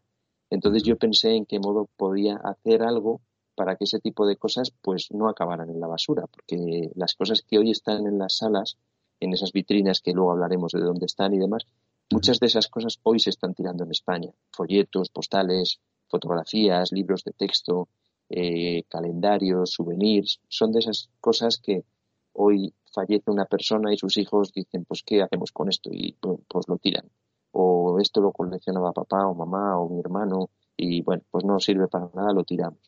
Entonces 0.50 0.82
yo 0.82 0.96
pensé 0.96 1.34
en 1.34 1.46
qué 1.46 1.58
modo 1.58 1.88
podía 1.96 2.36
hacer 2.36 2.82
algo 2.82 3.20
para 3.54 3.76
que 3.76 3.84
ese 3.84 3.98
tipo 3.98 4.26
de 4.26 4.36
cosas 4.36 4.72
pues 4.82 5.08
no 5.10 5.28
acabaran 5.28 5.70
en 5.70 5.80
la 5.80 5.86
basura, 5.86 6.26
porque 6.26 6.90
las 6.94 7.14
cosas 7.14 7.42
que 7.42 7.58
hoy 7.58 7.70
están 7.70 8.06
en 8.06 8.18
las 8.18 8.36
salas, 8.36 8.76
en 9.18 9.32
esas 9.32 9.52
vitrinas 9.52 10.02
que 10.02 10.12
luego 10.12 10.32
hablaremos 10.32 10.72
de 10.72 10.80
dónde 10.80 11.06
están 11.06 11.32
y 11.34 11.38
demás, 11.38 11.66
muchas 12.10 12.38
de 12.38 12.46
esas 12.46 12.68
cosas 12.68 12.98
hoy 13.02 13.18
se 13.18 13.30
están 13.30 13.54
tirando 13.54 13.84
en 13.84 13.90
España. 13.90 14.30
Folletos, 14.52 15.10
postales, 15.10 15.80
fotografías, 16.08 16.92
libros 16.92 17.24
de 17.24 17.32
texto, 17.32 17.88
eh, 18.28 18.84
calendarios, 18.88 19.70
souvenirs, 19.70 20.40
son 20.48 20.72
de 20.72 20.80
esas 20.80 21.10
cosas 21.20 21.58
que 21.58 21.84
hoy 22.32 22.74
fallece 22.92 23.30
una 23.30 23.44
persona 23.44 23.92
y 23.92 23.98
sus 23.98 24.16
hijos 24.16 24.52
dicen, 24.52 24.84
pues, 24.84 25.02
¿qué 25.04 25.22
hacemos 25.22 25.52
con 25.52 25.68
esto? 25.68 25.90
Y 25.92 26.16
pues 26.48 26.68
lo 26.68 26.78
tiran 26.78 27.10
o 27.58 27.98
esto 28.00 28.20
lo 28.20 28.32
coleccionaba 28.32 28.92
papá 28.92 29.26
o 29.26 29.34
mamá 29.34 29.78
o 29.78 29.88
mi 29.88 30.00
hermano 30.00 30.50
y 30.76 31.00
bueno, 31.02 31.22
pues 31.30 31.44
no 31.44 31.58
sirve 31.58 31.88
para 31.88 32.10
nada, 32.14 32.32
lo 32.32 32.44
tiramos. 32.44 32.78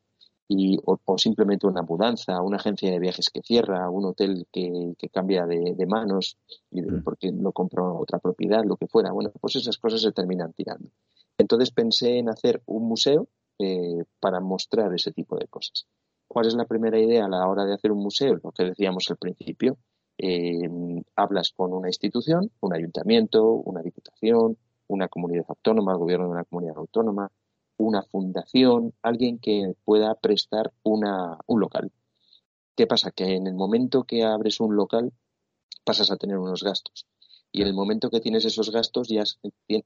Y, 0.49 0.79
o, 0.85 1.19
simplemente 1.19 1.67
una 1.67 1.83
mudanza, 1.83 2.41
una 2.41 2.57
agencia 2.57 2.91
de 2.91 2.99
viajes 2.99 3.29
que 3.29 3.43
cierra, 3.43 3.91
un 3.91 4.07
hotel 4.07 4.47
que, 4.51 4.95
cambia 5.13 5.45
de, 5.45 5.87
manos 5.87 6.39
y 6.71 6.81
mm. 6.81 7.03
porque 7.05 7.31
no 7.33 7.53
compró 7.53 7.99
otra 7.99 8.19
propiedad, 8.19 8.65
lo 8.65 8.77
que 8.77 8.87
fuera. 8.87 9.13
Bueno, 9.13 9.31
pues 9.41 9.57
esas 9.57 9.77
cosas 9.77 10.01
se 10.01 10.13
terminan 10.13 10.55
tirando. 10.55 10.89
Entonces 11.37 11.71
pensé 11.71 12.19
en 12.19 12.31
hacer 12.31 12.63
un 12.67 12.89
museo 12.89 13.29
eh, 13.59 14.05
para 14.21 14.41
mostrar 14.41 14.95
ese 14.95 15.13
tipo 15.13 15.37
de 15.37 15.47
cosas. 15.49 15.87
¿Cuál 16.27 16.47
es 16.47 16.55
la 16.55 16.65
primera 16.65 16.99
idea 16.99 17.25
a 17.25 17.29
la 17.29 17.47
hora 17.47 17.65
de 17.65 17.75
hacer 17.75 17.93
un 17.93 18.03
museo? 18.03 18.35
Lo 18.43 18.53
que 18.53 18.65
decíamos 18.65 19.07
al 19.11 19.17
principio. 19.17 19.77
Eh, 20.19 20.69
hablas 21.15 21.53
con 21.55 21.73
una 21.73 21.89
institución, 21.89 22.51
un 22.61 22.75
ayuntamiento, 22.75 23.45
una 23.45 23.83
diputación, 23.83 24.57
una 24.89 25.09
comunidad 25.09 25.45
autónoma, 25.49 25.93
el 25.93 25.99
gobierno 25.99 26.27
de 26.27 26.33
una 26.33 26.45
comunidad 26.45 26.77
autónoma, 26.77 27.31
una 27.79 28.03
fundación, 28.03 28.93
alguien 29.03 29.39
que 29.39 29.75
pueda 29.85 30.15
prestar 30.15 30.73
una, 30.83 31.39
un 31.47 31.61
local. 31.61 31.93
¿Qué 32.77 32.87
pasa? 32.87 33.11
Que 33.11 33.35
en 33.35 33.47
el 33.47 33.55
momento 33.55 34.05
que 34.05 34.25
abres 34.25 34.61
un 34.61 34.77
local 34.77 35.13
pasas 35.85 36.11
a 36.11 36.17
tener 36.17 36.39
unos 36.39 36.63
gastos. 36.63 37.07
Y 37.51 37.63
en 37.63 37.69
el 37.69 37.75
momento 37.75 38.11
que 38.11 38.21
tienes 38.21 38.45
esos 38.45 38.71
gastos 38.71 39.09
ya 39.09 39.25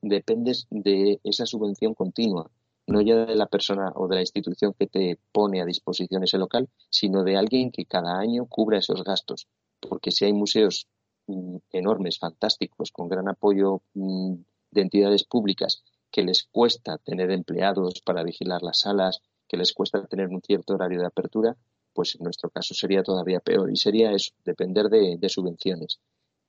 dependes 0.03 0.67
de 0.71 1.21
esa 1.23 1.47
subvención 1.47 1.95
continua, 1.95 2.51
no 2.87 3.01
ya 3.01 3.25
de 3.25 3.37
la 3.37 3.47
persona 3.47 3.93
o 3.95 4.09
de 4.09 4.17
la 4.17 4.23
institución 4.23 4.75
que 4.77 4.89
te 4.89 5.19
pone 5.31 5.61
a 5.63 5.65
disposición 5.65 6.25
ese 6.25 6.39
local, 6.39 6.69
sino 6.91 7.23
de 7.23 7.37
alguien 7.37 7.71
que 7.71 7.87
cada 7.87 8.19
año 8.19 8.47
cubra 8.47 8.79
esos 8.79 9.05
gastos. 9.05 9.47
Porque 9.81 10.11
si 10.11 10.25
hay 10.25 10.33
museos 10.33 10.89
mm, 11.29 11.57
enormes, 11.71 12.19
fantásticos, 12.19 12.91
con 12.91 13.09
gran 13.09 13.29
apoyo 13.29 13.83
mm, 13.95 14.35
de 14.73 14.81
entidades 14.81 15.25
públicas 15.25 15.85
que 16.13 16.23
les 16.23 16.45
cuesta 16.45 16.99
tener 16.99 17.31
empleados 17.31 18.03
para 18.05 18.23
vigilar 18.23 18.63
las 18.63 18.81
salas, 18.81 19.21
que 19.49 19.57
les 19.57 19.73
cuesta 19.73 20.07
tener 20.07 20.29
un 20.29 20.43
cierto 20.43 20.75
horario 20.75 21.01
de 21.01 21.07
apertura, 21.07 21.57
pues 21.93 22.15
en 22.15 22.25
nuestro 22.25 22.51
caso 22.51 22.75
sería 22.75 23.03
todavía 23.03 23.41
peor 23.41 23.71
y 23.71 23.77
sería 23.77 24.13
eso, 24.13 24.33
depender 24.45 24.89
de, 24.89 25.29
subvenciones. 25.29 25.99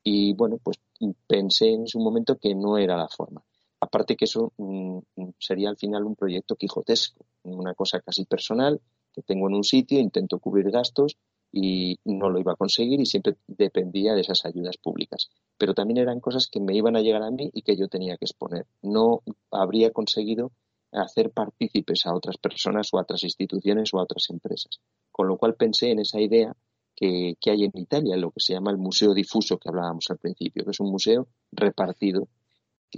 Y 0.03 0.33
bueno, 0.33 0.57
pues 0.61 0.79
pensé 1.25 1.69
en 1.69 1.87
su 1.87 1.99
momento 1.99 2.37
que 2.37 2.53
no 2.53 2.77
era 2.77 2.97
la 2.97 3.07
forma. 3.07 3.41
Aparte 3.79 4.15
que 4.15 4.25
eso 4.25 4.51
mm, 4.57 4.99
sería 5.39 5.69
al 5.69 5.77
final 5.77 6.03
un 6.03 6.15
proyecto 6.15 6.55
quijotesco, 6.55 7.25
una 7.43 7.73
cosa 7.73 8.01
casi 8.01 8.25
personal 8.25 8.79
que 9.13 9.21
tengo 9.21 9.47
en 9.47 9.55
un 9.55 9.63
sitio, 9.63 9.99
intento 9.99 10.39
cubrir 10.39 10.71
gastos 10.71 11.17
y 11.55 11.99
no 12.03 12.31
lo 12.31 12.39
iba 12.39 12.53
a 12.53 12.57
conseguir 12.57 12.99
y 12.99 13.05
siempre 13.05 13.37
dependía 13.47 14.15
de 14.15 14.21
esas 14.21 14.43
ayudas 14.43 14.77
públicas. 14.77 15.29
Pero 15.57 15.75
también 15.75 15.99
eran 15.99 16.19
cosas 16.19 16.47
que 16.51 16.59
me 16.59 16.75
iban 16.75 16.95
a 16.95 17.01
llegar 17.01 17.21
a 17.21 17.29
mí 17.29 17.51
y 17.53 17.61
que 17.61 17.77
yo 17.77 17.87
tenía 17.87 18.17
que 18.17 18.25
exponer. 18.25 18.65
No 18.81 19.21
habría 19.51 19.91
conseguido 19.91 20.51
hacer 20.91 21.31
partícipes 21.31 22.07
a 22.07 22.15
otras 22.15 22.37
personas 22.37 22.89
o 22.91 22.97
a 22.97 23.03
otras 23.03 23.23
instituciones 23.23 23.93
o 23.93 23.99
a 23.99 24.03
otras 24.03 24.31
empresas. 24.31 24.79
Con 25.11 25.27
lo 25.27 25.37
cual 25.37 25.53
pensé 25.53 25.91
en 25.91 25.99
esa 25.99 26.19
idea 26.19 26.55
que, 26.95 27.35
hay 27.45 27.63
en 27.65 27.71
Italia, 27.75 28.17
lo 28.17 28.31
que 28.31 28.39
se 28.39 28.53
llama 28.53 28.71
el 28.71 28.77
museo 28.77 29.13
difuso 29.13 29.59
que 29.59 29.69
hablábamos 29.69 30.05
al 30.09 30.17
principio, 30.17 30.65
que 30.65 30.71
es 30.71 30.79
un 30.79 30.89
museo 30.89 31.27
repartido. 31.51 32.29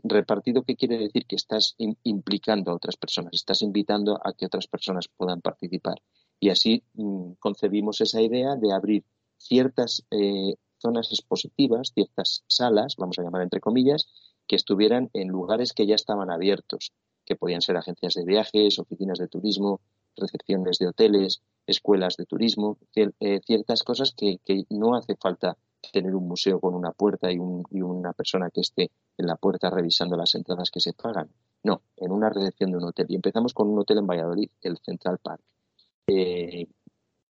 Repartido, 0.03 0.63
¿qué 0.63 0.75
quiere 0.77 0.97
decir? 0.97 1.25
Que 1.25 1.35
estás 1.35 1.75
implicando 2.03 2.71
a 2.71 2.75
otras 2.75 2.95
personas, 2.95 3.33
estás 3.33 3.61
invitando 3.61 4.17
a 4.23 4.31
que 4.31 4.45
otras 4.45 4.67
personas 4.67 5.09
puedan 5.09 5.41
participar. 5.41 5.95
Y 6.39 6.49
así 6.49 6.83
mm, 6.93 7.33
concebimos 7.39 8.01
esa 8.01 8.21
idea 8.21 8.55
de 8.55 8.73
abrir 8.73 9.03
ciertas 9.37 10.05
eh, 10.11 10.55
zonas 10.79 11.11
expositivas, 11.11 11.91
ciertas 11.93 12.43
salas, 12.47 12.95
vamos 12.97 13.19
a 13.19 13.23
llamar 13.23 13.41
entre 13.41 13.59
comillas, 13.59 14.07
que 14.47 14.55
estuvieran 14.55 15.09
en 15.13 15.29
lugares 15.29 15.73
que 15.73 15.87
ya 15.87 15.95
estaban 15.95 16.29
abiertos, 16.29 16.93
que 17.25 17.35
podían 17.35 17.61
ser 17.61 17.77
agencias 17.77 18.13
de 18.13 18.25
viajes, 18.25 18.79
oficinas 18.79 19.17
de 19.17 19.27
turismo, 19.27 19.81
recepciones 20.15 20.77
de 20.77 20.87
hoteles, 20.87 21.41
escuelas 21.65 22.17
de 22.17 22.25
turismo, 22.25 22.77
eh, 22.95 23.39
ciertas 23.45 23.83
cosas 23.83 24.13
que, 24.15 24.39
no 24.69 24.95
hace 24.95 25.15
falta 25.15 25.57
tener 25.91 26.15
un 26.15 26.27
museo 26.27 26.59
con 26.59 26.73
una 26.73 26.91
puerta 26.91 27.31
y, 27.31 27.37
una 27.37 28.13
persona 28.13 28.49
que 28.49 28.61
esté 28.61 28.91
en 29.17 29.27
la 29.27 29.35
puerta 29.35 29.69
revisando 29.69 30.15
las 30.15 30.33
entradas 30.35 30.69
que 30.71 30.79
se 30.79 30.93
pagan. 30.93 31.29
No, 31.63 31.81
en 31.97 32.11
una 32.11 32.29
recepción 32.29 32.71
de 32.71 32.77
un 32.77 32.85
hotel. 32.85 33.07
Y 33.09 33.15
empezamos 33.15 33.53
con 33.53 33.69
un 33.69 33.79
hotel 33.79 33.99
en 33.99 34.07
Valladolid, 34.07 34.49
el 34.61 34.77
Central 34.77 35.17
Park. 35.19 35.41
Eh, 36.07 36.67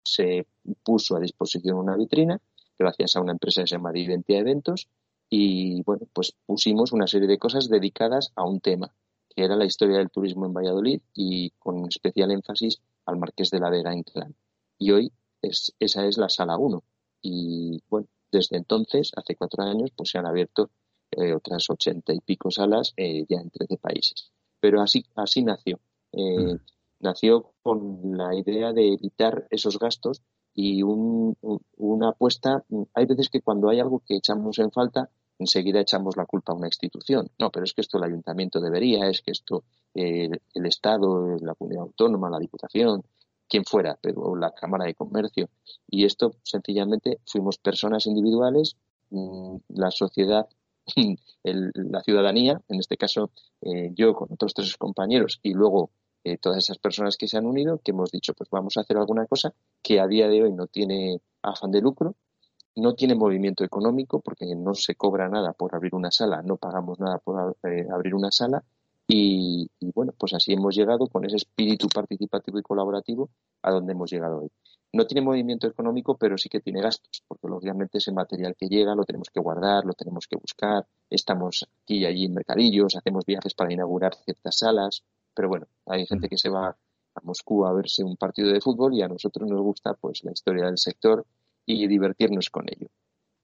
se 0.04 0.46
puso 0.82 1.16
a 1.16 1.20
disposición 1.20 1.76
una 1.76 1.96
vitrina 1.96 2.40
gracias 2.78 3.16
a 3.16 3.20
una 3.20 3.32
empresa 3.32 3.62
que 3.62 3.66
se 3.66 3.74
llama 3.74 3.96
Identidad 3.96 4.40
Eventos 4.40 4.88
y 5.30 5.82
bueno, 5.82 6.06
pues 6.12 6.34
pusimos 6.46 6.92
una 6.92 7.06
serie 7.06 7.28
de 7.28 7.38
cosas 7.38 7.68
dedicadas 7.68 8.32
a 8.36 8.44
un 8.44 8.60
tema, 8.60 8.92
que 9.34 9.44
era 9.44 9.56
la 9.56 9.66
historia 9.66 9.98
del 9.98 10.10
turismo 10.10 10.46
en 10.46 10.54
Valladolid 10.54 11.00
y 11.14 11.50
con 11.58 11.86
especial 11.86 12.30
énfasis 12.30 12.80
al 13.04 13.18
Marqués 13.18 13.50
de 13.50 13.60
la 13.60 13.68
Vega 13.68 13.94
Inclán. 13.94 14.34
Y 14.78 14.92
hoy 14.92 15.12
es, 15.42 15.74
esa 15.78 16.06
es 16.06 16.16
la 16.16 16.28
sala 16.28 16.56
1 16.56 16.82
y 17.20 17.82
bueno, 17.88 18.06
desde 18.30 18.56
entonces, 18.56 19.10
hace 19.16 19.36
cuatro 19.36 19.64
años, 19.64 19.90
pues 19.96 20.10
se 20.10 20.18
han 20.18 20.26
abierto 20.26 20.70
eh, 21.10 21.34
otras 21.34 21.68
ochenta 21.70 22.12
y 22.12 22.20
pico 22.20 22.50
salas 22.50 22.92
eh, 22.96 23.24
ya 23.28 23.38
en 23.38 23.50
13 23.50 23.78
países. 23.78 24.30
Pero 24.60 24.82
así, 24.82 25.04
así 25.16 25.42
nació. 25.42 25.80
Mm 26.12 26.56
nació 27.00 27.52
con 27.62 28.16
la 28.16 28.34
idea 28.34 28.72
de 28.72 28.94
evitar 28.94 29.46
esos 29.50 29.78
gastos 29.78 30.22
y 30.54 30.82
una 30.82 32.08
apuesta. 32.08 32.64
Hay 32.94 33.06
veces 33.06 33.28
que 33.28 33.40
cuando 33.40 33.68
hay 33.68 33.80
algo 33.80 34.02
que 34.06 34.16
echamos 34.16 34.58
en 34.58 34.72
falta, 34.72 35.08
enseguida 35.38 35.80
echamos 35.80 36.16
la 36.16 36.26
culpa 36.26 36.52
a 36.52 36.56
una 36.56 36.66
institución. 36.66 37.30
No, 37.38 37.50
pero 37.50 37.64
es 37.64 37.74
que 37.74 37.80
esto 37.80 37.98
el 37.98 38.04
ayuntamiento 38.04 38.60
debería, 38.60 39.08
es 39.08 39.22
que 39.22 39.30
esto 39.30 39.64
eh, 39.94 40.28
el 40.54 40.66
Estado, 40.66 41.36
la 41.40 41.54
comunidad 41.54 41.84
autónoma, 41.84 42.30
la 42.30 42.38
Diputación, 42.38 43.04
quien 43.48 43.64
fuera, 43.64 43.98
pero 44.00 44.36
la 44.36 44.50
Cámara 44.52 44.84
de 44.84 44.94
Comercio. 44.94 45.48
Y 45.88 46.04
esto 46.04 46.32
sencillamente 46.42 47.20
fuimos 47.24 47.58
personas 47.58 48.06
individuales, 48.06 48.76
mm, 49.10 49.56
la 49.68 49.90
sociedad, 49.90 50.46
la 51.44 52.00
ciudadanía, 52.02 52.60
en 52.68 52.80
este 52.80 52.96
caso 52.96 53.30
eh, 53.62 53.90
yo 53.94 54.14
con 54.14 54.32
otros 54.32 54.54
tres 54.54 54.76
compañeros 54.76 55.40
y 55.42 55.52
luego 55.52 55.90
eh, 56.32 56.38
todas 56.38 56.58
esas 56.58 56.78
personas 56.78 57.16
que 57.16 57.28
se 57.28 57.36
han 57.36 57.46
unido, 57.46 57.80
que 57.82 57.92
hemos 57.92 58.10
dicho, 58.10 58.34
pues 58.34 58.50
vamos 58.50 58.76
a 58.76 58.80
hacer 58.80 58.96
alguna 58.96 59.26
cosa 59.26 59.54
que 59.82 60.00
a 60.00 60.06
día 60.06 60.28
de 60.28 60.42
hoy 60.42 60.52
no 60.52 60.66
tiene 60.66 61.20
afán 61.42 61.70
de 61.70 61.80
lucro, 61.80 62.16
no 62.76 62.94
tiene 62.94 63.14
movimiento 63.14 63.64
económico 63.64 64.20
porque 64.20 64.46
no 64.54 64.74
se 64.74 64.94
cobra 64.94 65.28
nada 65.28 65.52
por 65.52 65.74
abrir 65.74 65.94
una 65.94 66.10
sala, 66.10 66.42
no 66.42 66.56
pagamos 66.56 67.00
nada 67.00 67.18
por 67.18 67.56
eh, 67.64 67.86
abrir 67.90 68.14
una 68.14 68.30
sala 68.30 68.64
y, 69.10 69.70
bueno, 69.94 70.12
pues 70.18 70.34
así 70.34 70.52
hemos 70.52 70.76
llegado 70.76 71.06
con 71.08 71.24
ese 71.24 71.36
espíritu 71.36 71.88
participativo 71.88 72.58
y 72.58 72.62
colaborativo 72.62 73.30
a 73.62 73.70
donde 73.70 73.92
hemos 73.92 74.10
llegado 74.10 74.42
hoy. 74.42 74.50
No 74.92 75.06
tiene 75.06 75.22
movimiento 75.22 75.66
económico, 75.66 76.18
pero 76.18 76.36
sí 76.36 76.50
que 76.50 76.60
tiene 76.60 76.82
gastos, 76.82 77.22
porque 77.26 77.46
obviamente 77.46 77.98
ese 77.98 78.12
material 78.12 78.54
que 78.54 78.68
llega 78.68 78.94
lo 78.94 79.04
tenemos 79.04 79.30
que 79.30 79.40
guardar, 79.40 79.86
lo 79.86 79.94
tenemos 79.94 80.26
que 80.26 80.36
buscar, 80.36 80.86
estamos 81.08 81.66
aquí 81.82 81.98
y 81.98 82.04
allí 82.04 82.26
en 82.26 82.34
mercadillos, 82.34 82.96
hacemos 82.96 83.24
viajes 83.24 83.54
para 83.54 83.72
inaugurar 83.72 84.14
ciertas 84.14 84.58
salas, 84.58 85.02
pero 85.38 85.48
bueno, 85.48 85.68
hay 85.86 86.04
gente 86.04 86.28
que 86.28 86.36
se 86.36 86.48
va 86.48 86.70
a 86.70 87.20
Moscú 87.22 87.64
a 87.64 87.72
verse 87.72 88.02
un 88.02 88.16
partido 88.16 88.52
de 88.52 88.60
fútbol 88.60 88.92
y 88.94 89.02
a 89.02 89.08
nosotros 89.08 89.48
nos 89.48 89.60
gusta 89.60 89.94
pues 89.94 90.24
la 90.24 90.32
historia 90.32 90.64
del 90.64 90.78
sector 90.78 91.24
y 91.64 91.86
divertirnos 91.86 92.50
con 92.50 92.64
ello. 92.68 92.88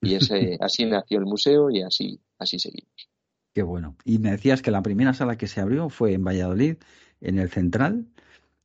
Y 0.01 0.15
ese, 0.15 0.57
así 0.59 0.83
nació 0.83 1.19
el 1.19 1.25
museo 1.25 1.69
y 1.69 1.83
así, 1.83 2.19
así 2.37 2.59
seguimos. 2.59 3.09
Qué 3.53 3.63
bueno. 3.63 3.95
Y 4.03 4.19
me 4.19 4.31
decías 4.31 4.61
que 4.61 4.71
la 4.71 4.81
primera 4.81 5.13
sala 5.13 5.37
que 5.37 5.47
se 5.47 5.61
abrió 5.61 5.87
fue 5.87 6.11
en 6.11 6.25
Valladolid, 6.25 6.75
en 7.21 7.39
el 7.39 7.49
Central. 7.49 8.07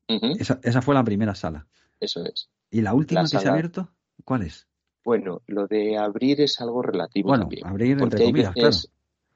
esa, 0.09 0.83
fue 0.83 0.97
la 0.97 1.05
primera 1.05 1.37
sala. 1.37 1.69
Eso 2.01 2.25
es. 2.25 2.51
¿Y 2.69 2.81
la 2.81 2.95
última 2.95 3.23
que 3.23 3.29
se 3.29 3.47
ha 3.47 3.53
abierto? 3.53 3.91
¿Cuál 4.25 4.43
es? 4.43 4.67
Bueno, 5.05 5.43
lo 5.47 5.69
de 5.69 5.97
abrir 5.97 6.41
es 6.41 6.61
algo 6.61 6.83
relativo 6.83 7.29
bueno, 7.29 7.49
abrir 7.63 7.93
entre 8.03 8.25
comillas, 8.25 8.55
claro. 8.55 8.77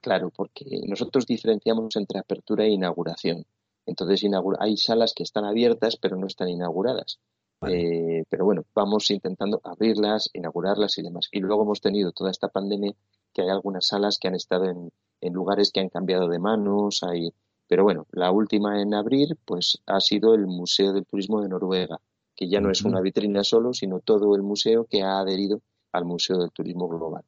Claro, 0.05 0.31
porque 0.37 0.67
nosotros 0.87 1.25
diferenciamos 1.25 1.97
entre 1.97 2.19
apertura 2.19 2.65
e 2.65 2.69
inauguración. 2.69 3.47
Entonces 3.87 4.23
hay 4.59 4.77
salas 4.77 5.13
que 5.15 5.23
están 5.23 5.45
abiertas 5.45 5.97
pero 5.97 6.17
no 6.17 6.27
están 6.27 6.49
inauguradas. 6.49 7.19
Eh, 7.67 8.25
pero 8.29 8.45
bueno, 8.45 8.65
vamos 8.75 9.11
intentando 9.11 9.61
abrirlas, 9.65 10.29
inaugurarlas 10.33 10.99
y 10.99 11.03
demás. 11.03 11.29
Y 11.33 11.41
luego 11.41 11.63
hemos 11.63 11.81
tenido 11.81 12.13
toda 12.13 12.31
esta 12.31 12.49
pandemia 12.49 12.93
que 13.33 13.43
hay 13.43 13.49
algunas 13.49 13.87
salas 13.87 14.19
que 14.19 14.29
han 14.29 14.35
estado 14.35 14.67
en, 14.67 14.91
lugares 15.33 15.71
que 15.73 15.81
han 15.81 15.89
cambiado 15.89 16.29
de 16.29 16.39
manos. 16.39 17.03
Hay, 17.03 17.31
pero 17.67 17.85
bueno, 17.85 18.07
la 18.13 18.31
última 18.31 18.81
en 18.83 18.95
abrir 18.95 19.37
pues 19.45 19.79
ha 19.87 20.01
sido 20.01 20.35
el 20.35 20.47
Museo 20.47 20.93
del 20.93 21.07
Turismo 21.07 21.41
de 21.41 21.49
Noruega, 21.49 21.99
que 22.37 22.49
ya 22.49 22.61
no 22.61 22.71
es 22.71 22.85
una 22.85 23.01
vitrina 23.01 23.43
solo, 23.43 23.73
sino 23.73 24.01
todo 24.01 24.35
el 24.37 24.43
museo 24.43 24.85
que 24.85 25.03
ha 25.03 25.19
adherido 25.19 25.61
al 25.93 26.05
Museo 26.05 26.39
del 26.39 26.51
Turismo 26.51 26.89
Global. 26.89 27.25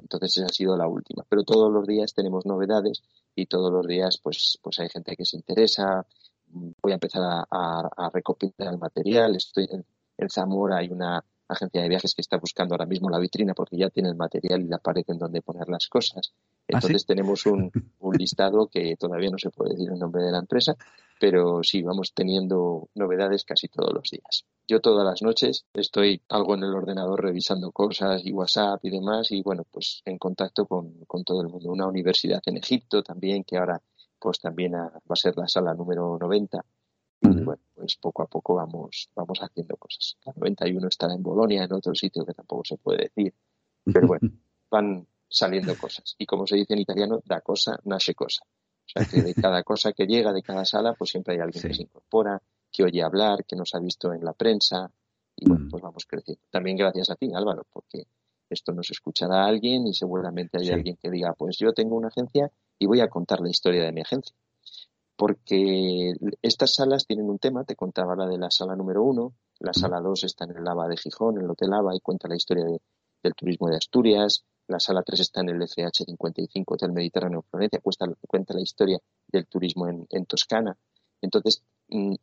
Entonces 0.00 0.36
esa 0.36 0.46
ha 0.46 0.50
sido 0.50 0.76
la 0.76 0.86
última. 0.86 1.24
Pero 1.28 1.42
todos 1.44 1.72
los 1.72 1.86
días 1.86 2.12
tenemos 2.14 2.46
novedades 2.46 3.02
y 3.38 3.46
todos 3.46 3.72
los 3.72 3.86
días 3.86 4.18
pues, 4.22 4.58
pues 4.62 4.78
hay 4.80 4.88
gente 4.88 5.14
que 5.16 5.24
se 5.24 5.36
interesa. 5.36 6.04
Voy 6.50 6.92
a 6.92 6.94
empezar 6.94 7.22
a, 7.50 8.10
recopilar 8.12 8.72
el 8.72 8.78
material. 8.78 9.36
Estoy 9.36 9.68
en, 9.70 9.84
Zamora, 10.28 10.78
hay 10.78 10.88
una 10.88 11.22
agencia 11.46 11.80
de 11.80 11.88
viajes 11.88 12.14
que 12.14 12.20
está 12.20 12.36
buscando 12.36 12.74
ahora 12.74 12.86
mismo 12.86 13.08
la 13.08 13.18
vitrina 13.18 13.54
porque 13.54 13.76
ya 13.76 13.88
tiene 13.90 14.08
el 14.08 14.16
material 14.16 14.60
y 14.60 14.68
la 14.68 14.78
pared 14.78 15.04
en 15.06 15.18
donde 15.18 15.40
poner 15.40 15.68
las 15.68 15.86
cosas. 15.88 16.32
Entonces 16.66 17.06
tenemos 17.06 17.46
un, 17.46 17.70
un, 18.00 18.16
listado 18.16 18.66
que 18.66 18.96
todavía 18.96 19.30
no 19.30 19.38
se 19.38 19.50
puede 19.50 19.70
decir 19.70 19.90
el 19.90 19.98
nombre 19.98 20.22
de 20.22 20.32
la 20.32 20.38
empresa, 20.38 20.74
pero 21.20 21.62
sí, 21.62 21.82
vamos 21.82 22.12
teniendo 22.12 22.88
novedades 22.94 23.44
casi 23.44 23.68
todos 23.68 23.92
los 23.94 24.10
días. 24.10 24.44
Yo 24.68 24.80
todas 24.80 25.04
las 25.04 25.22
noches 25.22 25.64
estoy 25.72 26.20
algo 26.28 26.54
en 26.54 26.62
el 26.62 26.74
ordenador 26.74 27.22
revisando 27.22 27.72
cosas 27.72 28.20
y 28.24 28.32
WhatsApp 28.32 28.84
y 28.84 28.90
demás 28.90 29.32
y 29.32 29.42
bueno, 29.42 29.64
pues 29.70 30.02
en 30.04 30.18
contacto 30.18 30.66
con, 30.66 31.04
con 31.06 31.24
todo 31.24 31.40
el 31.40 31.48
mundo. 31.48 31.70
Una 31.70 31.86
universidad 31.86 32.42
en 32.44 32.58
Egipto 32.58 33.02
también, 33.02 33.44
que 33.44 33.56
ahora 33.56 33.80
pues 34.18 34.38
también 34.40 34.74
va 34.74 34.90
a 35.08 35.16
ser 35.16 35.38
la 35.38 35.48
sala 35.48 35.72
número 35.72 36.18
90. 36.20 36.62
Y 37.20 37.28
bueno, 37.28 37.62
pues 37.74 37.96
poco 37.96 38.22
a 38.22 38.26
poco 38.26 38.56
vamos, 38.56 39.08
vamos 39.14 39.38
haciendo 39.40 39.76
cosas. 39.76 40.16
La 40.26 40.34
91 40.36 40.86
estará 40.86 41.14
en 41.14 41.22
Bolonia, 41.22 41.64
en 41.64 41.72
otro 41.72 41.94
sitio 41.94 42.26
que 42.26 42.34
tampoco 42.34 42.62
se 42.64 42.76
puede 42.76 43.04
decir. 43.04 43.34
Pero 43.84 44.06
bueno, 44.06 44.30
van 44.70 45.06
saliendo 45.28 45.76
cosas. 45.76 46.14
Y 46.18 46.26
como 46.26 46.46
se 46.46 46.56
dice 46.56 46.74
en 46.74 46.80
italiano, 46.80 47.20
da 47.24 47.40
cosa, 47.40 47.78
nace 47.84 48.14
cosa. 48.14 48.44
O 48.44 48.90
sea 48.90 49.04
que 49.06 49.22
de 49.22 49.34
cada 49.42 49.62
cosa 49.62 49.92
que 49.92 50.06
llega, 50.06 50.32
de 50.32 50.42
cada 50.42 50.64
sala, 50.64 50.92
pues 50.92 51.10
siempre 51.10 51.34
hay 51.34 51.40
alguien 51.40 51.62
que 51.62 51.74
se 51.74 51.82
incorpora, 51.82 52.40
que 52.70 52.84
oye 52.84 53.02
hablar, 53.02 53.44
que 53.44 53.56
nos 53.56 53.74
ha 53.74 53.80
visto 53.80 54.12
en 54.12 54.24
la 54.24 54.32
prensa. 54.32 54.90
Y 55.36 55.48
bueno, 55.48 55.66
mm. 55.66 55.70
pues 55.70 55.82
vamos 55.82 56.04
creciendo. 56.06 56.42
También 56.50 56.76
gracias 56.76 57.10
a 57.10 57.16
ti, 57.16 57.30
Álvaro, 57.34 57.64
porque 57.72 58.04
esto 58.50 58.72
nos 58.72 58.90
escuchará 58.90 59.46
alguien 59.46 59.86
y 59.86 59.94
seguramente 59.94 60.58
hay 60.58 60.70
alguien 60.70 60.96
que 60.96 61.10
diga, 61.10 61.34
pues 61.36 61.58
yo 61.58 61.72
tengo 61.72 61.96
una 61.96 62.08
agencia 62.08 62.50
y 62.78 62.86
voy 62.86 63.00
a 63.00 63.08
contar 63.08 63.40
la 63.40 63.50
historia 63.50 63.84
de 63.84 63.92
mi 63.92 64.00
agencia. 64.00 64.34
Porque 65.16 66.12
estas 66.42 66.74
salas 66.74 67.06
tienen 67.06 67.28
un 67.28 67.38
tema, 67.38 67.64
te 67.64 67.74
contaba 67.74 68.14
la 68.14 68.26
de 68.26 68.38
la 68.38 68.50
sala 68.50 68.76
número 68.76 69.02
uno, 69.02 69.34
la 69.58 69.72
sala 69.72 70.00
dos 70.00 70.22
está 70.24 70.44
en 70.44 70.56
el 70.56 70.64
Lava 70.64 70.86
de 70.86 70.96
Gijón, 70.96 71.38
en 71.38 71.44
el 71.44 71.50
Hotel 71.50 71.70
Lava, 71.70 71.94
y 71.94 72.00
cuenta 72.00 72.28
la 72.28 72.36
historia 72.36 72.64
del 72.64 73.34
turismo 73.34 73.68
de 73.68 73.76
Asturias, 73.76 74.44
la 74.68 74.78
sala 74.78 75.02
3 75.02 75.20
está 75.20 75.40
en 75.40 75.48
el 75.48 75.62
FH55 75.62 76.64
Hotel 76.66 76.92
Mediterráneo 76.92 77.42
Florencia, 77.42 77.80
cuenta, 77.80 78.54
la 78.54 78.60
historia 78.60 78.98
del 79.26 79.46
turismo 79.46 79.88
en, 79.88 80.26
Toscana. 80.26 80.76
Entonces, 81.22 81.62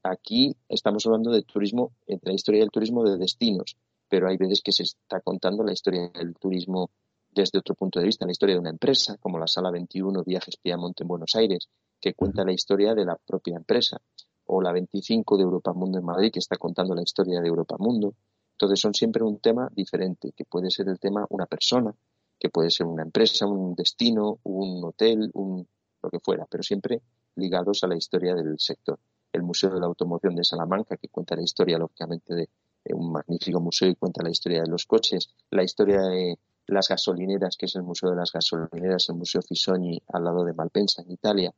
aquí 0.03 0.55
estamos 0.69 1.05
hablando 1.05 1.31
de 1.31 1.43
turismo, 1.43 1.91
de 2.07 2.19
la 2.21 2.33
historia 2.33 2.61
del 2.61 2.71
turismo 2.71 3.03
de 3.03 3.17
destinos, 3.17 3.75
pero 4.07 4.27
hay 4.27 4.37
veces 4.37 4.61
que 4.61 4.71
se 4.71 4.83
está 4.83 5.19
contando 5.21 5.63
la 5.63 5.73
historia 5.73 6.09
del 6.09 6.35
turismo 6.35 6.89
desde 7.31 7.59
otro 7.59 7.75
punto 7.75 7.99
de 7.99 8.05
vista, 8.05 8.25
la 8.25 8.31
historia 8.31 8.55
de 8.55 8.61
una 8.61 8.69
empresa, 8.69 9.17
como 9.17 9.37
la 9.37 9.47
Sala 9.47 9.69
21 9.71 10.23
Viajes 10.23 10.57
Piamonte 10.57 11.03
en 11.03 11.07
Buenos 11.09 11.35
Aires, 11.35 11.67
que 11.99 12.13
cuenta 12.13 12.45
la 12.45 12.53
historia 12.53 12.93
de 12.93 13.03
la 13.03 13.17
propia 13.17 13.57
empresa, 13.57 13.99
o 14.45 14.61
la 14.61 14.71
25 14.71 15.37
de 15.37 15.43
Europa 15.43 15.73
Mundo 15.73 15.97
en 15.97 16.05
Madrid, 16.05 16.31
que 16.31 16.39
está 16.39 16.55
contando 16.57 16.93
la 16.95 17.01
historia 17.01 17.41
de 17.41 17.47
Europa 17.47 17.75
Mundo. 17.79 18.13
Entonces 18.51 18.79
son 18.79 18.93
siempre 18.93 19.23
un 19.23 19.39
tema 19.39 19.67
diferente, 19.73 20.31
que 20.35 20.45
puede 20.45 20.69
ser 20.69 20.87
el 20.87 20.99
tema 20.99 21.25
una 21.29 21.45
persona, 21.45 21.93
que 22.39 22.49
puede 22.49 22.69
ser 22.69 22.85
una 22.85 23.03
empresa, 23.03 23.47
un 23.47 23.75
destino, 23.75 24.39
un 24.43 24.83
hotel, 24.83 25.29
un 25.33 25.67
lo 26.01 26.09
que 26.09 26.19
fuera, 26.19 26.45
pero 26.49 26.63
siempre 26.63 27.01
ligados 27.35 27.83
a 27.83 27.87
la 27.87 27.97
historia 27.97 28.35
del 28.35 28.59
sector. 28.59 28.99
El 29.35 29.43
Museo 29.43 29.69
de 29.69 29.79
la 29.79 29.85
Automoción 29.85 30.35
de 30.35 30.43
Salamanca, 30.43 30.97
que 30.97 31.09
cuenta 31.09 31.35
la 31.35 31.43
historia, 31.43 31.77
lógicamente, 31.77 32.33
de, 32.33 32.49
un 32.93 33.11
magnífico 33.11 33.59
museo 33.59 33.89
y 33.89 33.95
cuenta 33.95 34.23
la 34.23 34.29
historia 34.29 34.61
de 34.61 34.69
los 34.69 34.85
coches, 34.85 35.33
la 35.49 35.63
historia 35.63 36.01
de 36.01 36.37
las 36.67 36.87
gasolineras, 36.87 37.57
que 37.57 37.65
es 37.65 37.75
el 37.75 37.83
Museo 37.83 38.11
de 38.11 38.15
las 38.15 38.31
Gasolineras, 38.31 39.09
el 39.09 39.15
Museo 39.15 39.41
Fisoni 39.41 40.01
al 40.13 40.23
lado 40.23 40.43
de 40.43 40.53
Malpensa, 40.53 41.01
en 41.01 41.11
Italia. 41.11 41.53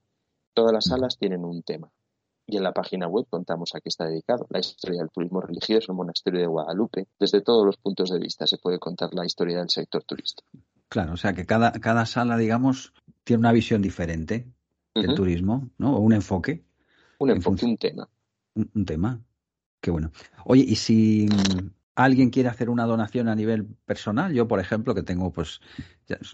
Todas 0.54 0.74
las 0.74 0.86
salas 0.86 1.18
tienen 1.18 1.44
un 1.44 1.64
tema. 1.64 1.92
Y 2.46 2.56
en 2.56 2.64
la 2.64 2.72
página 2.72 3.08
web 3.08 3.26
contamos 3.30 3.76
a 3.76 3.82
qué 3.82 3.90
está 3.90 4.06
dedicado. 4.06 4.48
La 4.50 4.60
historia 4.60 5.02
del 5.02 5.10
turismo 5.10 5.42
religioso, 5.42 5.92
el 5.92 5.98
monasterio 5.98 6.40
de 6.40 6.48
Guadalupe. 6.48 7.08
Desde 7.20 7.42
todos 7.42 7.66
los 7.66 7.78
puntos 7.78 8.10
de 8.10 8.20
vista 8.20 8.48
se 8.48 8.58
puede 8.58 8.80
contar 8.80 9.14
la 9.14 9.26
historia 9.26 9.58
del 9.60 9.70
sector 9.70 10.04
turístico. 10.04 10.50
Claro, 10.88 11.14
o 11.14 11.18
sea 11.18 11.34
que 11.34 11.46
cada, 11.46 11.74
cada 11.74 12.06
sala, 12.06 12.38
digamos, 12.38 12.94
tiene 13.26 13.42
una 13.42 13.52
visión 13.52 13.82
diferente 13.82 14.48
del 14.96 15.14
turismo, 15.14 15.70
¿no? 15.78 15.98
O 15.98 16.00
un 16.00 16.14
enfoque. 16.14 16.67
Un 17.20 17.32
enfoque, 17.32 17.66
un 17.66 17.78
tema. 17.78 18.10
un 18.56 18.86
tema. 18.86 19.22
Qué 19.82 19.92
bueno. 19.92 20.12
Oye, 20.46 20.64
y 20.68 20.76
si 20.76 21.28
alguien 21.96 22.30
quiere 22.30 22.50
hacer 22.50 22.70
una 22.70 22.86
donación 22.86 23.28
a 23.28 23.36
nivel 23.36 23.66
personal, 23.86 24.34
yo 24.34 24.48
por 24.48 24.60
ejemplo 24.60 24.94
que 24.94 25.04
tengo 25.04 25.32
pues 25.32 25.62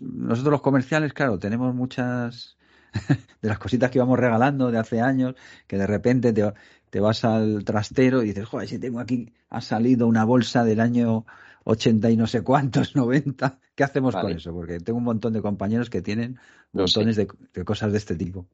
nosotros 0.01 0.51
los 0.51 0.61
comerciales, 0.61 1.13
claro, 1.13 1.39
tenemos 1.39 1.73
muchas 1.73 2.57
de 3.41 3.49
las 3.49 3.59
cositas 3.59 3.89
que 3.89 3.97
íbamos 3.97 4.19
regalando 4.19 4.71
de 4.71 4.77
hace 4.77 5.01
años, 5.01 5.35
que 5.67 5.77
de 5.77 5.87
repente 5.87 6.33
te, 6.33 6.99
vas 6.99 7.23
al 7.23 7.63
trastero 7.63 8.23
y 8.23 8.27
dices, 8.27 8.45
joder, 8.45 8.67
si 8.67 8.77
tengo 8.77 8.99
aquí, 8.99 9.33
ha 9.49 9.61
salido 9.61 10.05
una 10.05 10.25
bolsa 10.25 10.63
del 10.63 10.79
año 10.79 11.25
80 11.63 12.11
y 12.11 12.17
no 12.17 12.27
sé 12.27 12.41
cuántos, 12.41 12.95
90, 12.95 13.59
¿qué 13.73 13.83
hacemos 13.83 14.15
con 14.15 14.31
eso? 14.31 14.53
Porque 14.53 14.79
tengo 14.79 14.99
un 14.99 15.05
montón 15.05 15.33
de 15.33 15.41
compañeros 15.41 15.89
que 15.89 16.01
tienen 16.01 16.39
montones 16.71 17.15
de, 17.15 17.27
cosas 17.65 17.91
de 17.91 17.97
este 17.97 18.15
tipo. 18.15 18.47